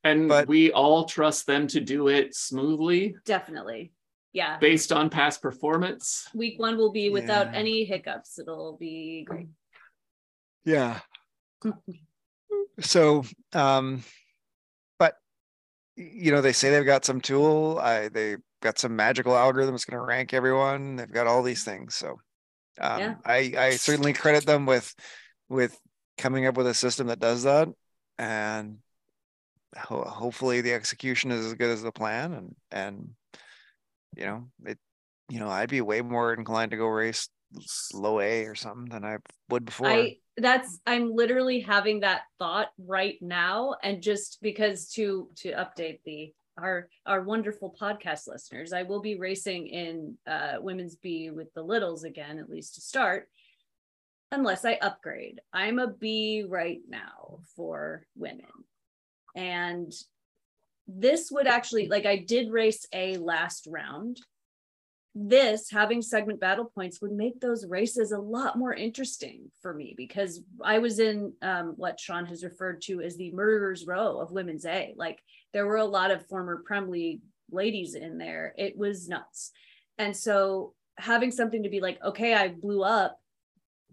and 0.04 0.28
But- 0.28 0.48
we 0.48 0.72
all 0.72 1.04
trust 1.04 1.46
them 1.46 1.66
to 1.68 1.80
do 1.80 2.08
it 2.08 2.34
smoothly 2.34 3.14
Definitely. 3.24 3.92
Yeah. 4.32 4.58
based 4.58 4.92
on 4.92 5.10
past 5.10 5.42
performance 5.42 6.26
Week 6.34 6.58
one 6.58 6.76
will 6.78 6.90
be 6.92 7.10
without 7.10 7.52
Yeah. 7.52 7.58
any 7.58 7.84
hiccups. 7.84 8.38
It'll 8.38 8.76
be 8.78 9.24
great. 9.28 9.48
yeah. 10.64 11.00
So 12.80 13.24
um 13.52 14.02
but 14.98 15.16
you 15.96 16.32
know, 16.32 16.40
they 16.40 16.52
say 16.52 16.70
they've 16.70 16.86
got 16.86 17.04
some 17.04 17.20
tool. 17.20 17.78
I 17.78 18.08
they 18.08 18.36
got 18.62 18.78
some 18.78 18.96
magical 18.96 19.36
algorithm 19.36 19.74
that's 19.74 19.84
gonna 19.84 20.02
rank 20.02 20.32
everyone. 20.32 20.96
They've 20.96 21.12
got 21.12 21.26
all 21.26 21.42
these 21.42 21.64
things. 21.64 21.94
So 21.94 22.16
um 22.80 22.98
Yeah. 22.98 23.14
I 23.24 23.52
I 23.56 23.70
certainly 23.72 24.12
credit 24.12 24.46
them 24.46 24.64
with 24.64 24.94
with 25.48 25.78
coming 26.16 26.46
up 26.46 26.56
with 26.56 26.66
a 26.66 26.74
system 26.74 27.08
that 27.08 27.20
does 27.20 27.42
that. 27.42 27.68
And 28.18 28.78
ho- 29.76 30.04
hopefully 30.04 30.60
the 30.60 30.72
execution 30.72 31.30
is 31.30 31.44
as 31.46 31.54
good 31.54 31.70
as 31.70 31.82
the 31.82 31.92
plan 31.92 32.32
and 32.32 32.54
and 32.70 33.10
you 34.16 34.26
know 34.26 34.48
it 34.66 34.78
you 35.28 35.38
know 35.38 35.48
i'd 35.48 35.70
be 35.70 35.80
way 35.80 36.02
more 36.02 36.34
inclined 36.34 36.70
to 36.70 36.76
go 36.76 36.86
race 36.86 37.28
low 37.94 38.20
a 38.20 38.44
or 38.44 38.54
something 38.54 38.90
than 38.90 39.04
i 39.04 39.16
would 39.48 39.64
before 39.64 39.88
I 39.88 40.16
that's 40.38 40.78
I'm 40.86 41.14
literally 41.14 41.60
having 41.60 42.00
that 42.00 42.22
thought 42.38 42.68
right 42.78 43.18
now 43.20 43.74
and 43.82 44.02
just 44.02 44.38
because 44.40 44.88
to 44.92 45.28
to 45.36 45.52
update 45.52 46.00
the 46.06 46.32
our 46.58 46.88
our 47.06 47.22
wonderful 47.22 47.74
podcast 47.80 48.28
listeners. 48.28 48.72
I 48.72 48.82
will 48.82 49.00
be 49.00 49.18
racing 49.18 49.68
in 49.68 50.18
uh 50.26 50.56
women's 50.60 50.96
B 50.96 51.30
with 51.30 51.52
the 51.54 51.62
littles 51.62 52.04
again 52.04 52.38
at 52.38 52.50
least 52.50 52.74
to 52.74 52.80
start 52.80 53.28
unless 54.32 54.64
I 54.64 54.78
upgrade. 54.80 55.40
I'm 55.52 55.78
a 55.78 55.88
B 55.88 56.44
right 56.48 56.80
now 56.88 57.40
for 57.54 58.06
women. 58.16 58.46
And 59.36 59.92
this 60.88 61.30
would 61.30 61.46
actually 61.46 61.88
like 61.88 62.06
I 62.06 62.16
did 62.16 62.50
race 62.50 62.86
a 62.92 63.16
last 63.18 63.68
round. 63.70 64.20
This 65.14 65.70
having 65.70 66.00
segment 66.00 66.40
battle 66.40 66.64
points 66.64 67.02
would 67.02 67.12
make 67.12 67.38
those 67.38 67.66
races 67.66 68.12
a 68.12 68.18
lot 68.18 68.56
more 68.56 68.72
interesting 68.72 69.50
for 69.60 69.74
me 69.74 69.92
because 69.94 70.40
I 70.64 70.78
was 70.78 70.98
in 70.98 71.34
um, 71.42 71.74
what 71.76 72.00
Sean 72.00 72.24
has 72.26 72.42
referred 72.42 72.80
to 72.82 73.02
as 73.02 73.16
the 73.16 73.30
murderers 73.32 73.86
row 73.86 74.18
of 74.18 74.32
women's 74.32 74.64
A. 74.64 74.94
Like 74.96 75.22
there 75.52 75.66
were 75.66 75.76
a 75.76 75.84
lot 75.84 76.10
of 76.10 76.26
former 76.26 76.62
Prem 76.64 76.90
League 76.90 77.20
ladies 77.50 77.94
in 77.94 78.18
there. 78.18 78.54
It 78.56 78.76
was 78.76 79.08
nuts. 79.08 79.52
And 79.98 80.16
so 80.16 80.74
having 80.96 81.30
something 81.30 81.62
to 81.62 81.68
be 81.68 81.80
like, 81.80 82.02
okay, 82.02 82.34
I 82.34 82.48
blew 82.48 82.82
up, 82.82 83.18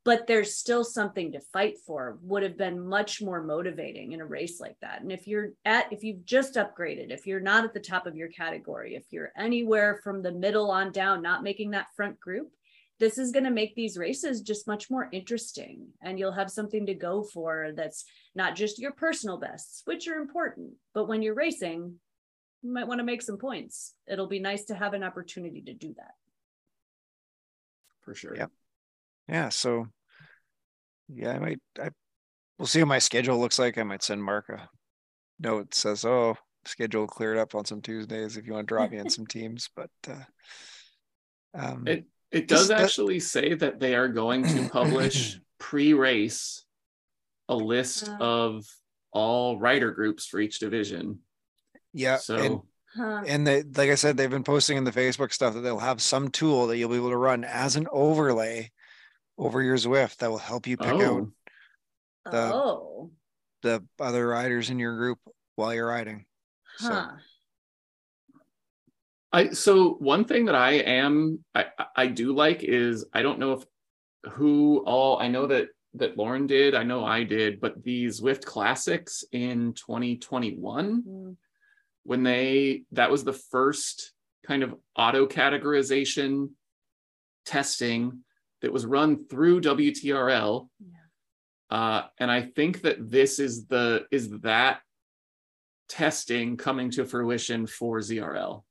but 0.06 0.28
there's 0.28 0.56
still 0.56 0.84
something 0.84 1.34
to 1.34 1.40
fight 1.40 1.76
for 1.86 2.18
would 2.22 2.44
have 2.44 2.58
been 2.58 2.80
much 2.80 3.22
more 3.22 3.44
motivating 3.44 4.14
in 4.14 4.22
a 4.22 4.26
race 4.26 4.60
like 4.60 4.78
that. 4.82 5.02
And 5.02 5.12
if 5.12 5.28
you're 5.28 5.50
at, 5.66 5.92
if 5.92 6.04
you've 6.04 6.26
just 6.26 6.56
upgraded, 6.56 7.12
if 7.12 7.28
you're 7.28 7.40
not 7.40 7.66
at 7.66 7.74
the 7.74 7.80
top 7.80 8.08
of 8.08 8.16
your 8.16 8.30
category, 8.30 8.96
if 8.96 9.06
you're 9.12 9.32
anywhere 9.38 10.00
from 10.04 10.22
the 10.22 10.32
middle 10.32 10.72
on 10.72 10.92
down, 10.92 11.22
not 11.22 11.44
making 11.44 11.72
that 11.72 11.88
front 11.96 12.20
group, 12.20 12.52
this 13.00 13.18
is 13.18 13.32
going 13.32 13.46
to 13.46 13.52
make 13.52 13.76
these 13.76 13.98
races 13.98 14.42
just 14.42 14.68
much 14.68 14.90
more 14.90 15.10
interesting 15.12 15.88
and 16.02 16.20
you'll 16.20 16.32
have 16.32 16.52
something 16.52 16.86
to 16.86 16.94
go 16.94 17.24
for 17.24 17.72
that's 17.76 18.06
not 18.36 18.56
just 18.56 18.80
your 18.80 18.92
personal 18.92 19.38
bests 19.38 19.82
which 19.86 20.08
are 20.08 20.16
important 20.16 20.72
but 20.94 21.08
when 21.08 21.22
you're 21.22 21.36
racing 21.36 21.96
you 22.62 22.74
might 22.74 22.88
want 22.88 23.00
to 23.00 23.06
make 23.06 23.22
some 23.22 23.38
points 23.38 23.94
it'll 24.08 24.28
be 24.28 24.40
nice 24.40 24.66
to 24.66 24.76
have 24.76 24.94
an 24.94 25.04
opportunity 25.04 25.62
to 25.62 25.74
do 25.74 25.94
that 25.98 26.12
for 28.10 28.16
sure. 28.16 28.36
Yep. 28.36 28.52
Yeah. 29.28 29.50
So 29.50 29.86
yeah, 31.08 31.34
I 31.34 31.40
might 31.40 31.60
I 31.80 31.90
we'll 32.58 32.66
see 32.66 32.80
what 32.80 32.88
my 32.88 33.00
schedule 33.00 33.40
looks 33.40 33.60
like. 33.60 33.78
I 33.78 33.84
might 33.84 34.02
send 34.02 34.24
Mark 34.24 34.50
a 34.50 34.68
note 35.40 35.76
says, 35.76 36.06
Oh, 36.06 36.36
schedule 36.66 37.06
cleared 37.06 37.38
up 37.38 37.54
on 37.54 37.66
some 37.66 37.82
Tuesdays 37.82 38.36
if 38.36 38.48
you 38.48 38.54
want 38.54 38.68
to 38.68 38.74
drop 38.74 38.90
me 38.90 38.98
in 38.98 39.10
some 39.12 39.28
teams. 39.28 39.70
But 39.76 39.92
uh 40.08 40.24
um 41.54 41.88
It 41.88 42.06
it 42.32 42.48
does 42.48 42.68
that- 42.70 42.82
actually 42.82 43.20
say 43.20 43.54
that 43.56 43.80
they 43.80 43.96
are 43.96 44.08
going 44.08 44.44
to 44.48 44.70
publish 44.72 45.40
pre-race 45.60 46.64
a 47.48 47.56
list 47.56 48.08
Uh. 48.10 48.18
of 48.20 48.66
all 49.12 49.60
rider 49.60 49.92
groups 49.92 50.26
for 50.28 50.40
each 50.40 50.60
division. 50.60 51.20
yeah, 51.94 52.18
So 52.18 52.36
and 52.36 52.60
huh. 52.96 53.24
and 53.26 53.48
they 53.48 53.64
like 53.64 53.90
I 53.90 53.96
said, 53.96 54.16
they've 54.18 54.30
been 54.30 54.44
posting 54.44 54.78
in 54.78 54.84
the 54.84 54.92
Facebook 54.92 55.34
stuff 55.34 55.54
that 55.56 55.62
they'll 55.62 55.80
have 55.80 56.02
some 56.02 56.30
tool 56.30 56.68
that 56.68 56.78
you'll 56.78 56.90
be 56.90 56.96
able 56.98 57.10
to 57.10 57.18
run 57.18 57.44
as 57.44 57.76
an 57.76 57.88
overlay 57.92 58.72
over 59.38 59.62
your 59.64 59.78
Zwift 59.78 60.18
that 60.18 60.30
will 60.30 60.38
help 60.38 60.68
you 60.68 60.78
pick 60.78 60.88
out 60.88 61.02
oh, 61.02 61.32
the- 62.26 62.54
oh 62.54 63.12
the 63.64 63.84
other 64.00 64.28
riders 64.28 64.70
in 64.70 64.78
your 64.80 64.96
group 64.96 65.18
while 65.56 65.74
you're 65.74 65.88
riding. 65.88 66.26
So- 66.78 66.90
huh 66.94 67.12
I 69.32 69.50
so 69.52 69.92
one 70.00 70.26
thing 70.26 70.46
that 70.46 70.56
I 70.56 70.72
am 70.74 71.44
I 71.54 71.66
I 71.96 72.08
do 72.08 72.34
like 72.34 72.64
is 72.64 73.06
I 73.14 73.22
don't 73.22 73.40
know 73.40 73.54
if 73.54 73.64
who 74.34 74.84
all 74.86 75.20
I 75.20 75.28
know 75.28 75.48
that 75.48 75.70
that 75.96 76.18
Lauren 76.18 76.46
did, 76.48 76.76
I 76.76 76.84
know 76.84 77.04
I 77.04 77.24
did, 77.24 77.60
but 77.60 77.84
the 77.84 78.06
Zwift 78.08 78.46
Classics 78.46 79.24
in 79.32 79.74
2021 79.74 81.04
Mm, 81.04 81.36
when 82.04 82.24
they 82.24 82.84
that 82.92 83.12
was 83.12 83.24
the 83.24 83.34
first 83.34 84.14
kind 84.46 84.64
of 84.64 84.76
auto 84.96 85.28
categorization 85.28 86.50
testing 87.46 88.24
that 88.62 88.74
was 88.74 88.86
run 88.86 89.26
through 89.28 89.62
WTRL. 89.62 90.68
yeah. 90.80 90.96
Uh, 91.78 92.08
and 92.18 92.32
I 92.32 92.42
think 92.42 92.82
that 92.82 93.12
this 93.12 93.40
is 93.40 93.68
the 93.68 94.06
is 94.12 94.30
that 94.40 94.82
testing 95.88 96.58
coming 96.58 96.90
to 96.92 97.06
fruition 97.06 97.68
for 97.68 98.00
ZRL. 98.00 98.64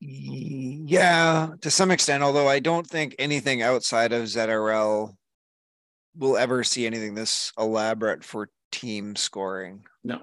Yeah, 0.00 1.48
to 1.60 1.70
some 1.70 1.90
extent, 1.90 2.22
although 2.22 2.48
I 2.48 2.60
don't 2.60 2.86
think 2.86 3.14
anything 3.18 3.62
outside 3.62 4.12
of 4.12 4.24
ZRL 4.24 5.14
will 6.16 6.36
ever 6.36 6.64
see 6.64 6.86
anything 6.86 7.14
this 7.14 7.52
elaborate 7.58 8.24
for 8.24 8.50
team 8.72 9.16
scoring, 9.16 9.84
No. 10.04 10.22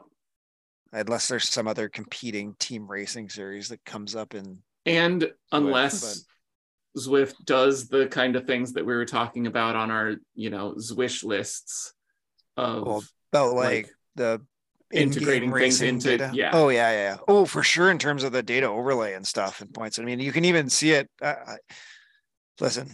unless 0.92 1.28
there's 1.28 1.50
some 1.50 1.68
other 1.68 1.90
competing 1.90 2.56
team 2.60 2.90
racing 2.90 3.30
series 3.30 3.70
that 3.70 3.84
comes 3.86 4.16
up 4.16 4.36
in. 4.36 4.62
And 4.86 5.32
unless 5.52 6.26
Zwift 6.98 7.36
does 7.46 7.88
the 7.88 8.08
kind 8.08 8.36
of 8.36 8.46
things 8.46 8.74
that 8.74 8.86
we 8.86 8.94
were 8.94 9.06
talking 9.06 9.48
about 9.48 9.76
on 9.76 9.90
our, 9.92 10.16
you 10.36 10.50
know, 10.50 10.74
Zwish 10.74 11.24
lists 11.24 11.94
of 12.58 12.86
Well, 13.32 13.56
like, 13.56 13.56
like, 13.56 13.90
the 14.16 14.42
integrating 14.94 15.50
in-game 15.50 15.60
things 15.62 15.82
into- 15.82 16.18
data. 16.18 16.32
yeah. 16.34 16.52
Oh 16.54 16.70
yeah, 16.70 16.92
yeah. 16.92 16.98
yeah. 16.98 17.18
Oh, 17.28 17.46
for 17.46 17.64
sure. 17.64 17.92
In 17.92 17.98
terms 18.00 18.24
of 18.24 18.32
the 18.32 18.44
data 18.44 18.68
overlay 18.68 19.14
and 19.14 19.26
stuff 19.28 19.62
and 19.62 19.74
points. 19.74 20.00
I 20.00 20.04
mean, 20.04 20.20
you 20.20 20.32
can 20.32 20.46
even 20.46 20.70
see 20.70 20.92
it. 20.92 21.10
I, 21.22 21.28
I, 21.28 21.58
listen, 22.60 22.90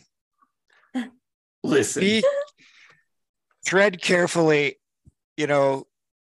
listen. 1.64 2.02
be 2.02 2.24
tread 3.66 4.02
carefully 4.02 4.78
you 5.38 5.45
know 5.47 5.86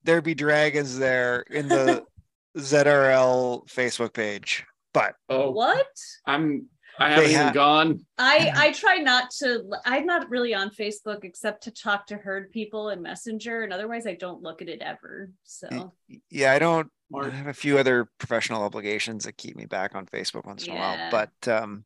there 0.05 0.23
be 0.23 0.35
dragons 0.35 0.97
there 0.99 1.41
in 1.51 1.69
the 1.69 2.03
zrl 2.59 3.67
facebook 3.69 4.14
page 4.14 4.64
but 4.95 5.14
oh, 5.29 5.51
what 5.51 5.87
I'm 6.25 6.69
I 6.99 7.11
haven't 7.11 7.30
even 7.30 7.53
gone. 7.53 8.01
I 8.18 8.53
I 8.55 8.72
try 8.72 8.97
not 8.97 9.30
to. 9.38 9.64
I'm 9.84 10.07
not 10.07 10.30
really 10.30 10.55
on 10.55 10.70
Facebook 10.70 11.24
except 11.24 11.64
to 11.64 11.70
talk 11.70 12.07
to 12.07 12.16
herd 12.16 12.51
people 12.51 12.88
and 12.88 13.03
Messenger, 13.03 13.62
and 13.62 13.72
otherwise 13.72 14.07
I 14.07 14.14
don't 14.14 14.42
look 14.42 14.62
at 14.62 14.68
it 14.68 14.80
ever. 14.80 15.30
So 15.44 15.92
yeah 16.30 16.53
i 16.53 16.59
don't 16.59 16.88
i 17.14 17.28
have 17.28 17.47
a 17.47 17.55
few 17.55 17.78
other 17.78 18.09
professional 18.18 18.62
obligations 18.62 19.24
that 19.24 19.36
keep 19.36 19.57
me 19.57 19.66
back 19.66 19.94
on 19.94 20.07
facebook 20.07 20.47
once 20.47 20.66
in 20.66 20.72
a 20.72 20.76
while 20.76 21.11
but 21.11 21.49
um 21.49 21.84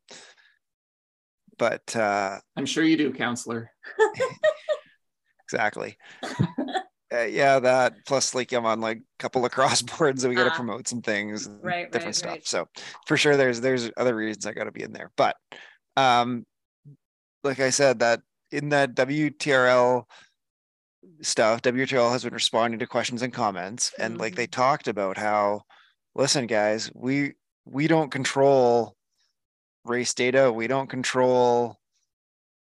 but 1.57 1.95
uh 1.95 2.39
I'm 2.57 2.65
sure 2.65 2.83
you 2.83 2.97
do, 2.97 3.13
counselor. 3.13 3.71
exactly 5.45 5.97
uh, 7.13 7.21
yeah 7.23 7.59
that 7.59 7.93
plus 8.05 8.33
like 8.35 8.51
i'm 8.53 8.65
on 8.65 8.79
like 8.81 8.97
a 8.97 9.01
couple 9.19 9.45
of 9.45 9.51
cross 9.51 9.81
boards 9.97 10.21
that 10.21 10.29
we 10.29 10.35
got 10.35 10.45
to 10.45 10.51
Ah. 10.51 10.55
promote 10.55 10.87
some 10.87 11.01
things 11.01 11.45
and 11.47 11.63
Right, 11.63 11.91
different 11.91 12.07
right, 12.07 12.15
stuff. 12.15 12.31
Right. 12.31 12.47
so 12.47 12.67
for 13.07 13.17
sure 13.17 13.35
there's 13.37 13.61
there's 13.61 13.89
other 13.97 14.15
reasons 14.15 14.45
i 14.45 14.53
got 14.53 14.65
to 14.65 14.71
be 14.71 14.83
in 14.83 14.93
there. 14.93 15.11
But 15.17 15.35
um 15.97 16.45
like 17.43 17.59
i 17.59 17.69
said 17.69 17.99
that 17.99 18.21
in 18.51 18.69
that 18.69 18.95
wtrl 18.95 20.03
stuff 21.21 21.61
wtrl 21.61 22.11
has 22.11 22.23
been 22.23 22.33
responding 22.33 22.79
to 22.79 22.87
questions 22.87 23.21
and 23.21 23.33
comments. 23.33 23.91
And 23.97 24.17
like 24.17 24.35
they 24.35 24.47
talked 24.47 24.87
about 24.87 25.17
how 25.17 25.61
listen 26.15 26.47
guys 26.47 26.91
we 26.93 27.33
we 27.65 27.87
don't 27.87 28.11
control 28.11 28.95
race 29.85 30.13
data. 30.13 30.51
We 30.51 30.67
don't 30.67 30.89
control 30.89 31.77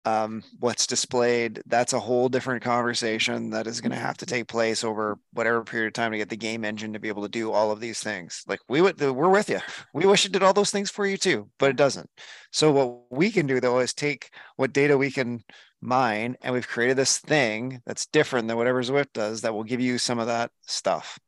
um, 0.09 0.43
what's 0.59 0.87
displayed 0.87 1.61
that's 1.67 1.93
a 1.93 1.99
whole 1.99 2.29
different 2.29 2.63
conversation 2.63 3.49
that 3.49 3.67
is 3.67 3.81
going 3.81 3.91
to 3.91 3.97
have 3.97 4.17
to 4.17 4.25
take 4.25 4.47
place 4.47 4.83
over 4.83 5.19
whatever 5.33 5.63
period 5.63 5.87
of 5.87 5.93
time 5.93 6.11
to 6.11 6.17
get 6.17 6.29
the 6.29 6.37
game 6.37 6.65
engine 6.65 6.93
to 6.93 6.99
be 6.99 7.07
able 7.07 7.23
to 7.23 7.29
do 7.29 7.51
all 7.51 7.71
of 7.71 7.79
these 7.79 8.01
things 8.01 8.43
like 8.47 8.59
we 8.67 8.81
would 8.81 8.99
we're 8.99 9.29
with 9.29 9.49
you 9.49 9.59
we 9.93 10.05
wish 10.05 10.25
it 10.25 10.31
did 10.31 10.43
all 10.43 10.53
those 10.53 10.71
things 10.71 10.89
for 10.89 11.05
you 11.05 11.17
too 11.17 11.49
but 11.57 11.69
it 11.69 11.75
doesn't 11.75 12.09
so 12.51 12.71
what 12.71 13.11
we 13.11 13.29
can 13.29 13.45
do 13.45 13.59
though 13.59 13.79
is 13.79 13.93
take 13.93 14.29
what 14.55 14.73
data 14.73 14.97
we 14.97 15.11
can 15.11 15.43
mine 15.81 16.35
and 16.41 16.53
we've 16.53 16.67
created 16.67 16.97
this 16.97 17.19
thing 17.19 17.81
that's 17.85 18.05
different 18.07 18.47
than 18.47 18.57
whatever 18.57 18.81
Zwift 18.81 19.13
does 19.13 19.41
that 19.41 19.53
will 19.53 19.63
give 19.63 19.79
you 19.79 19.97
some 19.97 20.19
of 20.19 20.27
that 20.27 20.51
stuff 20.61 21.19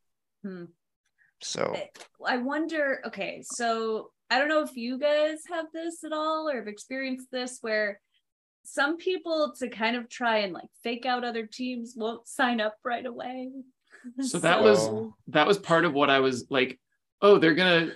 Hmm. 0.44 0.66
so 1.42 1.76
I 2.26 2.38
wonder. 2.38 3.02
Okay, 3.06 3.44
so 3.46 4.12
I 4.30 4.40
don't 4.40 4.48
know 4.48 4.62
if 4.62 4.76
you 4.76 4.98
guys 4.98 5.40
have 5.52 5.68
this 5.74 6.04
at 6.04 6.14
all 6.14 6.50
or 6.50 6.56
have 6.56 6.68
experienced 6.68 7.28
this 7.32 7.60
where 7.62 8.00
some 8.64 8.98
people 8.98 9.54
to 9.60 9.68
kind 9.70 9.96
of 9.96 10.08
try 10.10 10.40
and 10.40 10.54
like 10.54 10.70
fake 10.84 11.06
out 11.06 11.24
other 11.24 11.46
teams 11.46 11.94
won't 11.96 12.28
sign 12.28 12.62
up 12.62 12.76
right 12.84 13.06
away. 13.06 13.50
So 14.22 14.40
that 14.40 14.62
was- 14.64 14.90
That 15.28 15.48
was 15.48 15.58
part 15.60 15.86
of 15.86 15.94
what 15.94 16.10
I 16.10 16.20
was 16.20 16.46
like, 16.50 16.80
oh, 17.22 17.38
they're 17.38 17.54
gonna 17.56 17.92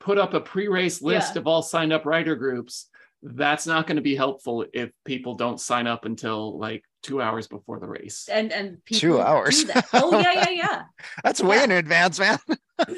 put 0.00 0.18
up 0.18 0.34
a 0.34 0.40
pre-race 0.40 1.02
list 1.02 1.34
Yeah. 1.34 1.40
of 1.40 1.46
all 1.46 1.62
signed 1.62 1.92
up 1.92 2.06
rider 2.06 2.36
groups. 2.36 2.88
That's 3.26 3.66
not 3.66 3.86
going 3.86 3.96
to 3.96 4.02
be 4.02 4.14
helpful 4.14 4.66
if 4.74 4.90
people 5.06 5.34
don't 5.34 5.58
sign 5.58 5.86
up 5.86 6.04
until 6.04 6.58
like 6.58 6.84
two 7.02 7.22
hours 7.22 7.48
before 7.48 7.80
the 7.80 7.86
race. 7.86 8.28
and 8.30 8.52
and 8.52 8.84
people 8.84 9.00
Two 9.00 9.20
hours. 9.20 9.64
Oh 9.94 10.18
yeah, 10.20 10.32
yeah, 10.32 10.50
yeah. 10.50 10.82
that's 11.24 11.42
way 11.42 11.56
Yeah. 11.56 11.64
in 11.64 11.70
advance 11.70 12.18
man 12.18 12.38
yeah. 12.48 12.84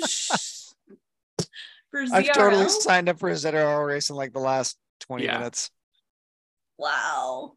For 1.93 2.05
i've 2.13 2.33
totally 2.33 2.69
signed 2.69 3.09
up 3.09 3.19
for 3.19 3.29
a 3.29 3.33
ZRL 3.35 3.87
race 3.87 4.11
in 4.11 4.17
like 4.17 4.33
the 4.33 4.41
last 4.41 4.77
20 5.01 5.25
Yeah. 5.25 5.39
minutes 5.39 5.71
Wow. 6.79 7.55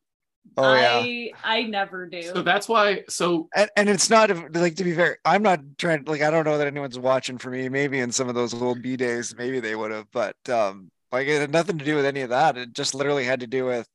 oh 0.58 0.74
yeah 0.76 1.00
I 1.00 1.32
I 1.44 1.64
never 1.64 2.08
do. 2.08 2.22
So 2.24 2.42
that's 2.42 2.68
why. 2.68 3.04
So 3.10 3.50
and, 3.56 3.70
and 3.76 3.90
it's 3.90 4.10
not 4.10 4.30
like 4.56 4.76
to 4.78 4.84
be 4.84 4.94
fair 4.94 5.18
i'm 5.26 5.44
not 5.44 5.60
trying 5.78 6.04
like 6.06 6.22
i 6.22 6.30
don't 6.32 6.46
know 6.46 6.58
that 6.58 6.68
anyone's 6.68 6.98
watching 6.98 7.38
for 7.38 7.50
me 7.50 7.70
maybe 7.70 8.00
in 8.00 8.12
some 8.12 8.30
of 8.30 8.36
those 8.36 8.54
old 8.54 8.82
b 8.82 8.96
days 8.96 9.36
maybe 9.38 9.60
they 9.60 9.76
would 9.76 9.92
have 9.92 10.06
but 10.12 10.36
um 10.50 10.90
like 11.12 11.28
it 11.28 11.40
had 11.42 11.52
nothing 11.52 11.78
to 11.78 11.86
do 11.86 11.96
with 11.96 12.06
any 12.06 12.22
of 12.22 12.30
that 12.30 12.58
it 12.58 12.74
just 12.74 12.96
literally 12.96 13.24
had 13.26 13.40
to 13.42 13.48
do 13.48 13.66
with 13.66 13.88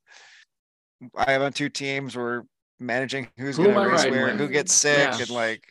i 1.15 1.31
have 1.31 1.41
on 1.41 1.51
two 1.53 1.69
teams 1.69 2.15
we're 2.15 2.43
managing 2.79 3.27
who's 3.37 3.57
Who 3.57 3.65
going 3.65 3.75
to 3.75 3.89
race 3.89 4.05
where 4.05 4.25
with? 4.27 4.37
who 4.39 4.47
gets 4.47 4.73
sick 4.73 4.97
Yeah. 4.97 5.17
and 5.19 5.29
like 5.29 5.63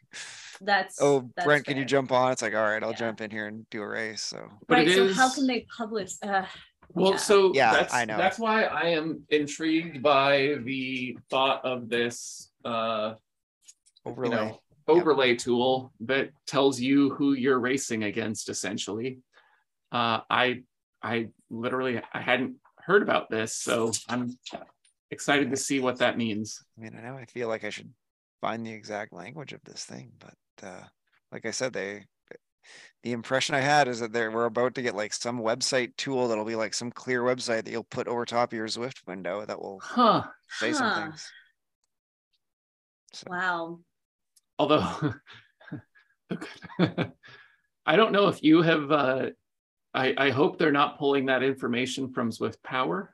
that's 0.61 1.01
oh 1.01 1.31
that's 1.37 1.45
brent 1.47 1.65
can 1.67 1.77
you 1.77 1.85
jump 1.85 2.13
on 2.13 2.31
it's 2.33 2.43
like 2.43 2.55
all 2.55 2.63
right 2.63 2.83
i'll 2.83 2.91
Yeah. 2.91 2.97
jump 2.97 3.21
in 3.21 3.31
here 3.31 3.47
and 3.47 3.69
do 3.71 3.83
a 3.83 3.89
race 3.89 4.23
so 4.23 4.49
but 4.69 4.75
right. 4.79 4.89
it 4.89 4.95
So 4.97 5.05
is- 5.07 5.17
how 5.17 5.33
can 5.33 5.47
they 5.47 5.67
publish? 5.77 6.13
Uh, 6.23 6.45
Well, 6.95 7.13
Yeah. 7.13 7.17
so 7.19 7.53
Yeah, 7.55 7.73
that's 7.73 7.95
I 7.95 8.05
know. 8.05 8.17
that's 8.17 8.39
why 8.39 8.65
I 8.65 8.91
am 8.91 9.25
intrigued 9.29 10.03
by 10.03 10.57
the 10.63 11.19
thought 11.31 11.65
of 11.65 11.89
this 11.89 12.51
uh 12.65 13.15
you 14.07 14.11
overlay 14.11 14.31
know 14.37 14.61
overlay 14.87 15.35
tool 15.35 15.93
that 16.01 16.31
tells 16.47 16.79
you 16.81 17.11
who 17.15 17.33
you're 17.33 17.59
racing 17.59 18.05
against 18.05 18.49
essentially. 18.49 19.21
Uh 19.93 20.21
I 20.31 20.63
I 21.03 21.29
literally 21.51 22.01
I 22.13 22.21
hadn't 22.21 22.57
heard 22.79 23.03
about 23.03 23.29
this, 23.31 23.55
so 23.55 23.93
I'm 24.09 24.37
excited 25.11 25.51
to 25.51 25.57
see 25.57 25.81
what 25.81 25.99
that 25.99 26.17
means. 26.17 26.63
I 26.79 26.83
mean, 26.83 26.97
I 26.97 27.03
know 27.03 27.17
I 27.17 27.25
feel 27.27 27.49
like 27.49 27.65
I 27.65 27.71
should 27.71 27.93
find 28.41 28.65
the 28.65 28.73
exact 28.73 29.13
language 29.13 29.53
of 29.53 29.61
this 29.65 29.85
thing, 29.85 30.13
but 30.19 30.67
uh, 30.67 30.85
like 31.33 31.47
I 31.47 31.51
said, 31.51 31.73
they 31.73 32.05
the 33.03 33.13
impression 33.13 33.55
I 33.55 33.61
had 33.61 33.89
is 33.89 34.01
that 34.01 34.13
there 34.13 34.31
we're 34.31 34.47
about 34.47 34.75
to 34.77 34.83
get 34.83 34.95
like 34.95 35.13
some 35.13 35.39
website 35.39 35.97
tool 35.97 36.29
that'll 36.29 36.45
be 36.45 36.57
like 36.57 36.75
some 36.75 36.91
clear 36.91 37.23
website 37.23 37.65
that 37.65 37.71
you'll 37.71 37.85
put 37.85 38.09
over 38.09 38.25
top 38.25 38.53
of 38.53 38.57
your 38.57 38.67
Zwift 38.67 39.07
window 39.07 39.45
that 39.45 39.61
will 39.61 39.81
Huh. 39.83 40.25
say 40.51 40.73
some 40.73 40.93
things. 40.93 41.31
So, 43.13 43.27
Wow. 43.29 43.81
Although 44.59 45.15
I 47.87 47.97
don't 47.97 48.13
know 48.13 48.29
if 48.29 48.43
you 48.43 48.63
have 48.63 48.91
uh 48.91 49.31
I, 49.93 50.15
I 50.19 50.31
hope 50.31 50.59
they're 50.59 50.73
not 50.73 50.99
pulling 50.99 51.27
that 51.27 51.45
information 51.45 52.13
from 52.13 52.31
ZwiftPower. 52.31 53.09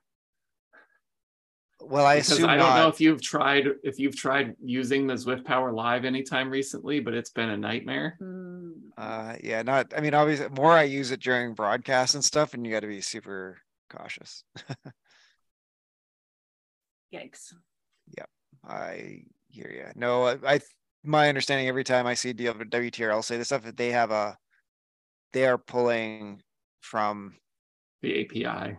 Well, 1.81 2.07
I 2.07 2.17
because 2.17 2.33
assume 2.33 2.49
I 2.49 2.57
don't 2.57 2.69
not. 2.69 2.77
know 2.77 2.89
if 2.89 3.01
you've 3.01 3.23
tried 3.23 3.67
if 3.83 3.99
you've 3.99 4.17
tried 4.17 4.55
using 4.63 5.07
the 5.07 5.15
Zwift 5.15 5.45
Power 5.45 5.73
Live 5.73 6.05
anytime 6.05 6.51
recently, 6.51 7.01
but 7.01 7.15
it's 7.15 7.31
been 7.31 7.51
a 7.51 7.57
nightmare. 7.57 8.17
Hmm. 8.19 8.71
Uh, 8.97 9.37
yeah, 9.43 9.63
not. 9.63 9.93
I 9.97 10.01
mean, 10.01 10.15
obviously, 10.15 10.49
more 10.51 10.73
I 10.73 10.83
use 10.83 11.11
it 11.11 11.21
during 11.21 11.55
broadcasts 11.55 12.15
and 12.15 12.25
stuff, 12.25 12.55
and 12.55 12.67
you 12.67 12.73
got 12.73 12.81
to 12.81 12.87
be 12.87 13.01
super 13.01 13.59
cautious. 13.89 14.45
Yikes. 17.15 17.55
Yep, 18.17 18.29
I 18.67 19.23
hear 19.49 19.71
you. 19.71 19.87
No, 19.97 20.25
I, 20.25 20.37
I 20.47 20.61
my 21.03 21.29
understanding 21.29 21.69
every 21.69 21.85
time 21.85 22.07
I 22.07 22.15
see 22.15 22.33
deal 22.33 22.55
WTR, 22.55 23.11
I'll 23.11 23.23
say 23.23 23.39
this 23.39 23.49
stuff 23.49 23.63
that 23.63 23.77
they 23.77 23.91
have 23.91 24.11
a, 24.11 24.37
they 25.33 25.47
are 25.47 25.59
pulling 25.59 26.43
from. 26.81 27.37
The 28.03 28.25
API. 28.25 28.77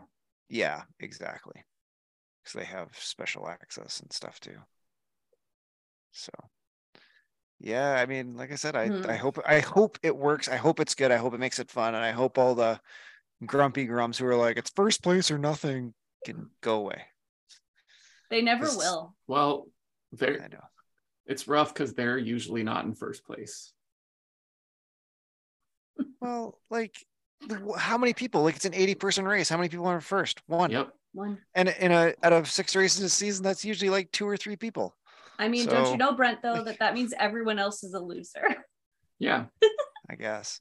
Yeah, 0.49 0.81
exactly. 0.99 1.63
Because 2.43 2.53
they 2.59 2.65
have 2.65 2.89
special 2.97 3.47
access 3.47 3.99
and 3.99 4.11
stuff 4.11 4.39
too. 4.39 4.57
So. 6.11 6.31
Yeah, 7.59 7.93
I 7.93 8.07
mean, 8.07 8.35
like 8.35 8.51
I 8.51 8.55
said, 8.55 8.75
I 8.75 8.87
Hmm. 8.87 9.05
I 9.07 9.15
hope 9.15 9.37
I 9.45 9.59
hope 9.59 9.99
it 10.01 10.17
works. 10.17 10.47
I 10.49 10.55
hope 10.55 10.79
it's 10.79 10.95
good. 10.95 11.11
I 11.11 11.17
hope 11.17 11.35
it 11.35 11.39
makes 11.39 11.59
it 11.59 11.69
fun, 11.69 11.93
and 11.93 12.03
I 12.03 12.09
hope 12.11 12.39
all 12.39 12.55
the 12.55 12.81
grumpy 13.45 13.85
grumps 13.85 14.17
who 14.17 14.25
are 14.25 14.35
like 14.35 14.57
it's 14.57 14.71
first 14.71 15.03
place 15.03 15.29
or 15.29 15.37
nothing 15.37 15.93
can 16.25 16.49
go 16.61 16.77
away. 16.77 17.03
They 18.31 18.41
never 18.41 18.65
This- 18.65 18.77
will. 18.77 19.15
Well, 19.27 19.67
they're 20.11 20.39
know. 20.49 20.59
it's 21.27 21.47
rough 21.47 21.71
because 21.71 21.93
they're 21.93 22.17
usually 22.17 22.63
not 22.63 22.85
in 22.85 22.95
first 22.95 23.23
place. 23.25 23.71
Well, 26.19 26.59
like, 26.71 26.95
how 27.77 27.97
many 27.97 28.13
people? 28.13 28.41
Like, 28.43 28.55
it's 28.55 28.65
an 28.65 28.73
eighty-person 28.73 29.25
race. 29.25 29.49
How 29.49 29.57
many 29.57 29.69
people 29.69 29.85
are 29.85 29.95
in 29.95 30.01
first? 30.01 30.41
One. 30.47 30.71
Yep. 30.71 30.91
One. 31.13 31.39
And 31.55 31.69
in 31.79 31.91
a 31.91 31.95
uh, 31.95 32.11
out 32.23 32.33
of 32.33 32.49
six 32.49 32.75
races 32.75 33.01
a 33.03 33.09
season, 33.09 33.43
that's 33.43 33.65
usually 33.65 33.89
like 33.89 34.11
two 34.11 34.27
or 34.27 34.37
three 34.37 34.55
people. 34.55 34.95
I 35.37 35.47
mean, 35.47 35.67
don't 35.67 35.91
you 35.91 35.97
know, 35.97 36.13
Brent, 36.13 36.41
though, 36.41 36.63
that 36.63 36.79
that 36.79 36.93
means 36.93 37.13
everyone 37.17 37.59
else 37.59 37.83
is 37.83 37.93
a 37.93 37.99
loser. 37.99 38.43
Yeah. 39.19 39.45
I 40.09 40.15
guess. 40.15 40.59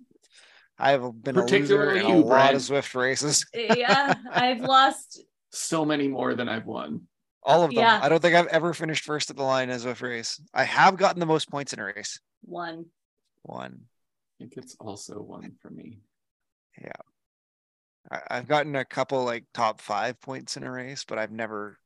I've 0.79 1.01
been 1.01 1.35
a 1.35 1.41
loser 1.41 1.47
Particularly 1.47 2.01
in 2.01 2.05
a 2.05 2.09
you, 2.11 2.15
lot 2.17 2.51
Brent. 2.51 2.57
of 2.57 2.61
Zwift 2.61 2.95
races. 2.95 3.47
yeah, 3.55 4.13
I've 4.31 4.61
lost. 4.61 5.23
So 5.51 5.87
many 5.87 6.09
more 6.09 6.35
than 6.35 6.47
I've 6.47 6.67
won. 6.67 7.09
All 7.43 7.63
of 7.63 7.71
them. 7.71 7.79
Yeah. 7.79 7.99
I 8.03 8.11
don't 8.11 8.21
think 8.21 8.35
I've 8.35 8.49
ever 8.49 8.75
finished 8.75 9.05
first 9.05 9.31
at 9.31 9.37
the 9.39 9.45
line 9.45 9.71
as 9.71 9.87
a 9.87 9.95
Zwift 9.95 10.03
race. 10.03 10.43
I 10.53 10.65
have 10.65 10.99
gotten 10.99 11.21
the 11.21 11.27
most 11.27 11.51
points 11.51 11.73
in 11.73 11.79
a 11.79 11.85
race. 11.85 12.21
One. 12.43 12.85
One. 13.45 13.81
I 13.81 14.45
think 14.45 14.59
it's 14.59 14.77
also 14.79 15.23
one 15.23 15.53
for 15.63 15.71
me. 15.71 16.01
I, 16.79 16.91
I've 18.31 18.49
gotten 18.49 18.75
a 18.77 18.85
couple 18.85 19.25
like 19.25 19.45
top 19.55 19.81
five 19.81 20.21
points 20.21 20.57
in 20.57 20.65
a 20.65 20.71
race, 20.71 21.05
but 21.05 21.19
I've 21.19 21.33
never 21.33 21.79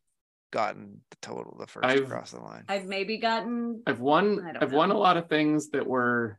gotten 0.52 1.00
the 1.10 1.16
total 1.20 1.56
the 1.58 1.66
1st 1.66 1.84
I've- 1.84 2.02
across 2.02 2.30
the 2.30 2.40
line. 2.40 2.64
I've 2.68 2.86
maybe 2.86 3.18
gotten. 3.18 3.82
I've 3.86 4.00
won 4.00 4.40
I 4.44 4.52
don't 4.52 4.62
I've 4.62 4.72
won 4.72 4.90
a 4.90 4.96
lot 4.96 5.16
of 5.16 5.28
things 5.28 5.70
that 5.70 5.86
were 5.86 6.38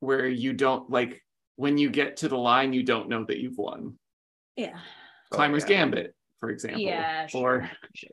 where 0.00 0.26
you 0.26 0.52
don't 0.52 0.90
like 0.90 1.22
when 1.56 1.78
you 1.78 1.88
get 1.90 2.18
to 2.18 2.28
the 2.28 2.36
line 2.36 2.72
you 2.72 2.82
don't 2.82 3.08
know 3.08 3.24
that 3.24 3.38
you've 3.38 3.56
won. 3.58 3.98
Yeah. 4.56 4.76
Oh, 4.76 5.36
Climbers 5.36 5.62
yeah. 5.62 5.68
Gambit, 5.68 6.14
for 6.40 6.50
example. 6.50 6.80
Yeah. 6.82 7.26
Sure. 7.28 7.40
Or 7.62 7.70
sure. 7.94 8.10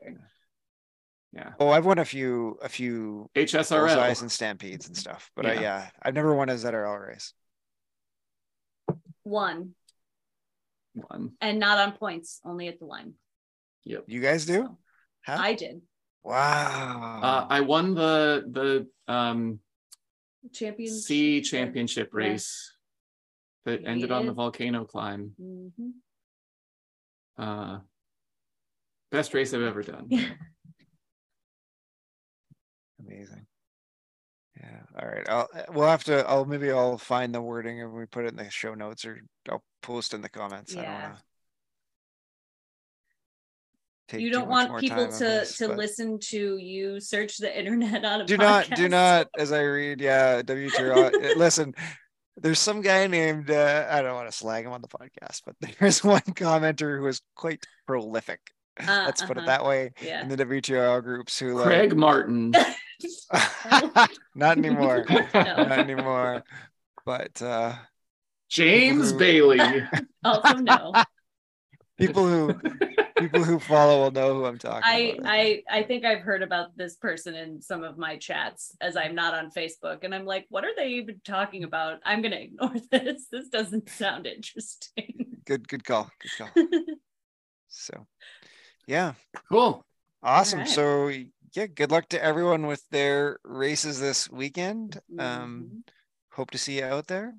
yeah. 1.32 1.52
Oh, 1.60 1.68
I've 1.68 1.84
won 1.84 1.98
a 1.98 2.04
few, 2.04 2.58
a 2.62 2.68
few 2.68 3.28
HSRL. 3.34 4.20
and 4.22 4.32
stampedes 4.32 4.86
and 4.86 4.96
stuff, 4.96 5.30
but 5.36 5.44
I, 5.46 5.54
Yeah. 5.54 5.60
yeah, 5.60 5.90
I've 6.02 6.14
never 6.14 6.34
won 6.34 6.48
a 6.48 6.54
ZRL 6.54 7.06
race. 7.08 7.34
One. 9.24 9.74
One. 10.94 11.32
And 11.40 11.58
not 11.58 11.78
on 11.78 11.92
points, 11.92 12.40
only 12.44 12.68
at 12.68 12.78
the 12.78 12.84
line. 12.86 13.14
Yep. 13.84 14.04
You 14.08 14.20
guys 14.20 14.46
do? 14.46 14.62
So, 14.64 14.78
Huh? 15.26 15.36
I 15.38 15.54
did. 15.54 15.82
Wow. 16.22 17.20
Uh, 17.22 17.46
I 17.48 17.60
won 17.60 17.94
the 17.94 18.44
the 18.50 19.12
um 19.12 19.60
Champion. 20.52 20.92
C 20.92 21.40
championship 21.42 22.10
Yeah. 22.12 22.18
race 22.18 22.72
that 23.66 23.82
You 23.82 23.86
ended 23.86 24.10
on 24.10 24.26
the 24.26 24.32
volcano 24.32 24.84
climb. 24.84 25.34
Mhm. 25.40 25.92
Uh 27.38 27.80
best 29.10 29.34
race 29.34 29.52
I've 29.54 29.62
ever 29.62 29.82
done. 29.82 30.08
Amazing. 33.00 33.46
Yeah. 34.60 34.80
All 35.02 35.08
right. 35.08 35.26
I'll 35.28 35.48
we'll 35.72 35.88
have 35.88 36.04
to 36.04 36.28
I'll 36.28 36.44
maybe 36.44 36.70
I'll 36.70 36.98
find 36.98 37.34
the 37.34 37.40
wording 37.40 37.80
and 37.80 37.92
we 37.92 38.04
put 38.06 38.24
it 38.26 38.28
in 38.32 38.36
the 38.36 38.50
show 38.50 38.74
notes 38.74 39.04
or 39.06 39.20
I'll 39.50 39.62
post 39.82 40.12
in 40.12 40.20
the 40.20 40.28
comments. 40.28 40.72
I 40.72 40.76
don't 40.76 40.84
Yeah. 40.84 41.02
wanna 41.02 41.18
take 44.08 44.20
You 44.20 44.30
don't 44.30 44.48
want 44.48 44.78
people 44.80 45.06
to 45.06 45.18
this, 45.24 45.56
to 45.58 45.68
but- 45.68 45.76
listen 45.78 46.18
to 46.18 46.56
you 46.58 47.00
search 47.00 47.38
the 47.38 47.56
internet 47.58 48.04
on 48.04 48.22
a 48.22 48.24
do 48.26 48.36
not 48.36 48.68
do 48.74 48.88
not 48.88 49.28
as 49.38 49.52
I 49.52 49.62
read, 49.62 50.00
yeah, 50.00 50.42
WTR. 50.42 51.36
listen, 51.36 51.74
there's 52.36 52.58
some 52.58 52.80
guy 52.82 53.06
named 53.06 53.50
uh, 53.50 53.86
I 53.90 54.02
don't 54.02 54.14
want 54.14 54.30
to 54.30 54.36
slag 54.36 54.64
him 54.66 54.72
on 54.72 54.82
the 54.82 54.88
podcast, 54.88 55.42
but 55.46 55.54
there's 55.78 56.02
one 56.04 56.20
commenter 56.22 56.98
who 56.98 57.06
is 57.06 57.22
quite 57.36 57.64
prolific. 57.86 58.40
Uh, 58.88 59.04
Let's 59.06 59.22
put 59.22 59.36
it 59.36 59.38
uh-huh. 59.38 59.46
that 59.46 59.64
way 59.64 59.92
Yeah. 60.02 60.22
in 60.22 60.28
the 60.28 60.36
WTR 60.36 61.02
groups 61.02 61.38
who 61.38 61.54
like 61.54 61.64
Craig 61.66 61.96
Martin. 61.96 62.52
not 64.34 64.58
anymore. 64.58 65.04
No. 65.08 65.24
not 65.32 65.78
anymore. 65.78 66.42
But 67.04 67.40
uh 67.40 67.74
James 68.48 69.12
who- 69.12 69.18
Bailey. 69.18 69.60
Also 70.24 70.54
no. 70.58 70.92
people 71.96 72.26
who 72.26 72.52
people 73.16 73.42
who 73.42 73.58
follow 73.58 74.02
will 74.02 74.10
know 74.10 74.34
who 74.34 74.44
I'm 74.44 74.58
talking 74.58 74.82
I 74.84 74.96
about. 75.18 75.32
I 75.32 75.62
I 75.70 75.82
think 75.84 76.04
I've 76.04 76.20
heard 76.20 76.42
about 76.42 76.76
this 76.76 76.96
person 76.96 77.34
in 77.34 77.62
some 77.62 77.82
of 77.84 77.96
my 77.96 78.16
chats 78.16 78.76
as 78.82 78.96
I'm 78.96 79.14
not 79.14 79.32
on 79.34 79.50
Facebook 79.50 80.04
and 80.04 80.14
I'm 80.14 80.26
like, 80.26 80.46
what 80.50 80.64
are 80.64 80.74
they 80.76 80.88
even 80.88 81.20
talking 81.24 81.64
about? 81.64 82.00
I'm 82.04 82.20
gonna 82.20 82.36
ignore 82.36 82.74
this. 82.90 83.26
This 83.30 83.48
doesn't 83.48 83.88
sound 83.88 84.26
interesting. 84.26 85.38
good 85.46 85.66
good 85.66 85.84
call. 85.84 86.10
Good 86.20 86.52
call. 86.54 86.64
So 87.68 88.06
yeah. 88.90 89.12
Cool. 89.48 89.86
Awesome. 90.22 90.58
right. 90.60 90.68
So 90.68 91.08
yeah, 91.54 91.66
good 91.66 91.90
luck 91.92 92.08
to 92.10 92.22
everyone 92.22 92.66
with 92.66 92.82
their 92.90 93.38
races 93.44 94.00
this 94.00 94.28
weekend. 94.28 95.00
Um 95.18 95.70
Mhm. 95.86 95.92
hope 96.32 96.50
to 96.50 96.58
see 96.58 96.78
you 96.78 96.84
out 96.84 97.06
there. 97.06 97.34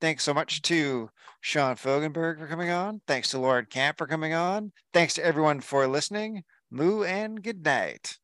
Thanks 0.00 0.24
so 0.24 0.32
much 0.32 0.62
to 0.62 1.10
Sean 1.40 1.76
Fogenberg 1.76 2.38
for 2.38 2.46
coming 2.48 2.70
on. 2.70 3.00
Thanks 3.06 3.30
to 3.30 3.38
Lauren 3.38 3.66
Camp 3.66 3.98
for 3.98 4.06
coming 4.06 4.32
on. 4.32 4.72
Thanks 4.94 5.14
to 5.14 5.24
everyone 5.24 5.60
for 5.60 5.86
listening. 5.86 6.44
Moo 6.70 7.02
and 7.04 7.42
good 7.42 7.64
night. 7.64 8.18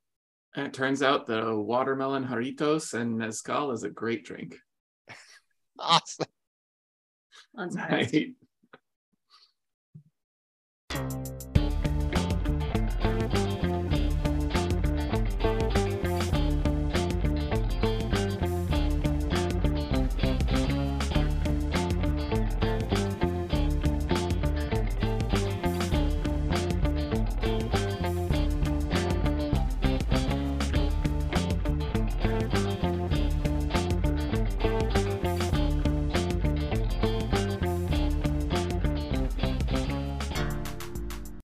And 0.57 0.67
it 0.67 0.73
turns 0.73 1.03
out 1.03 1.27
the 1.27 1.55
watermelon 1.55 2.25
Jarritos 2.27 2.95
and 2.95 3.19
mezcal 3.19 3.73
is 3.73 3.83
a 3.83 3.91
great 3.91 4.25
drink. 4.25 4.57
Awesome. 5.79 6.27
Unsurprised. 7.57 8.15
Right. 10.95 11.54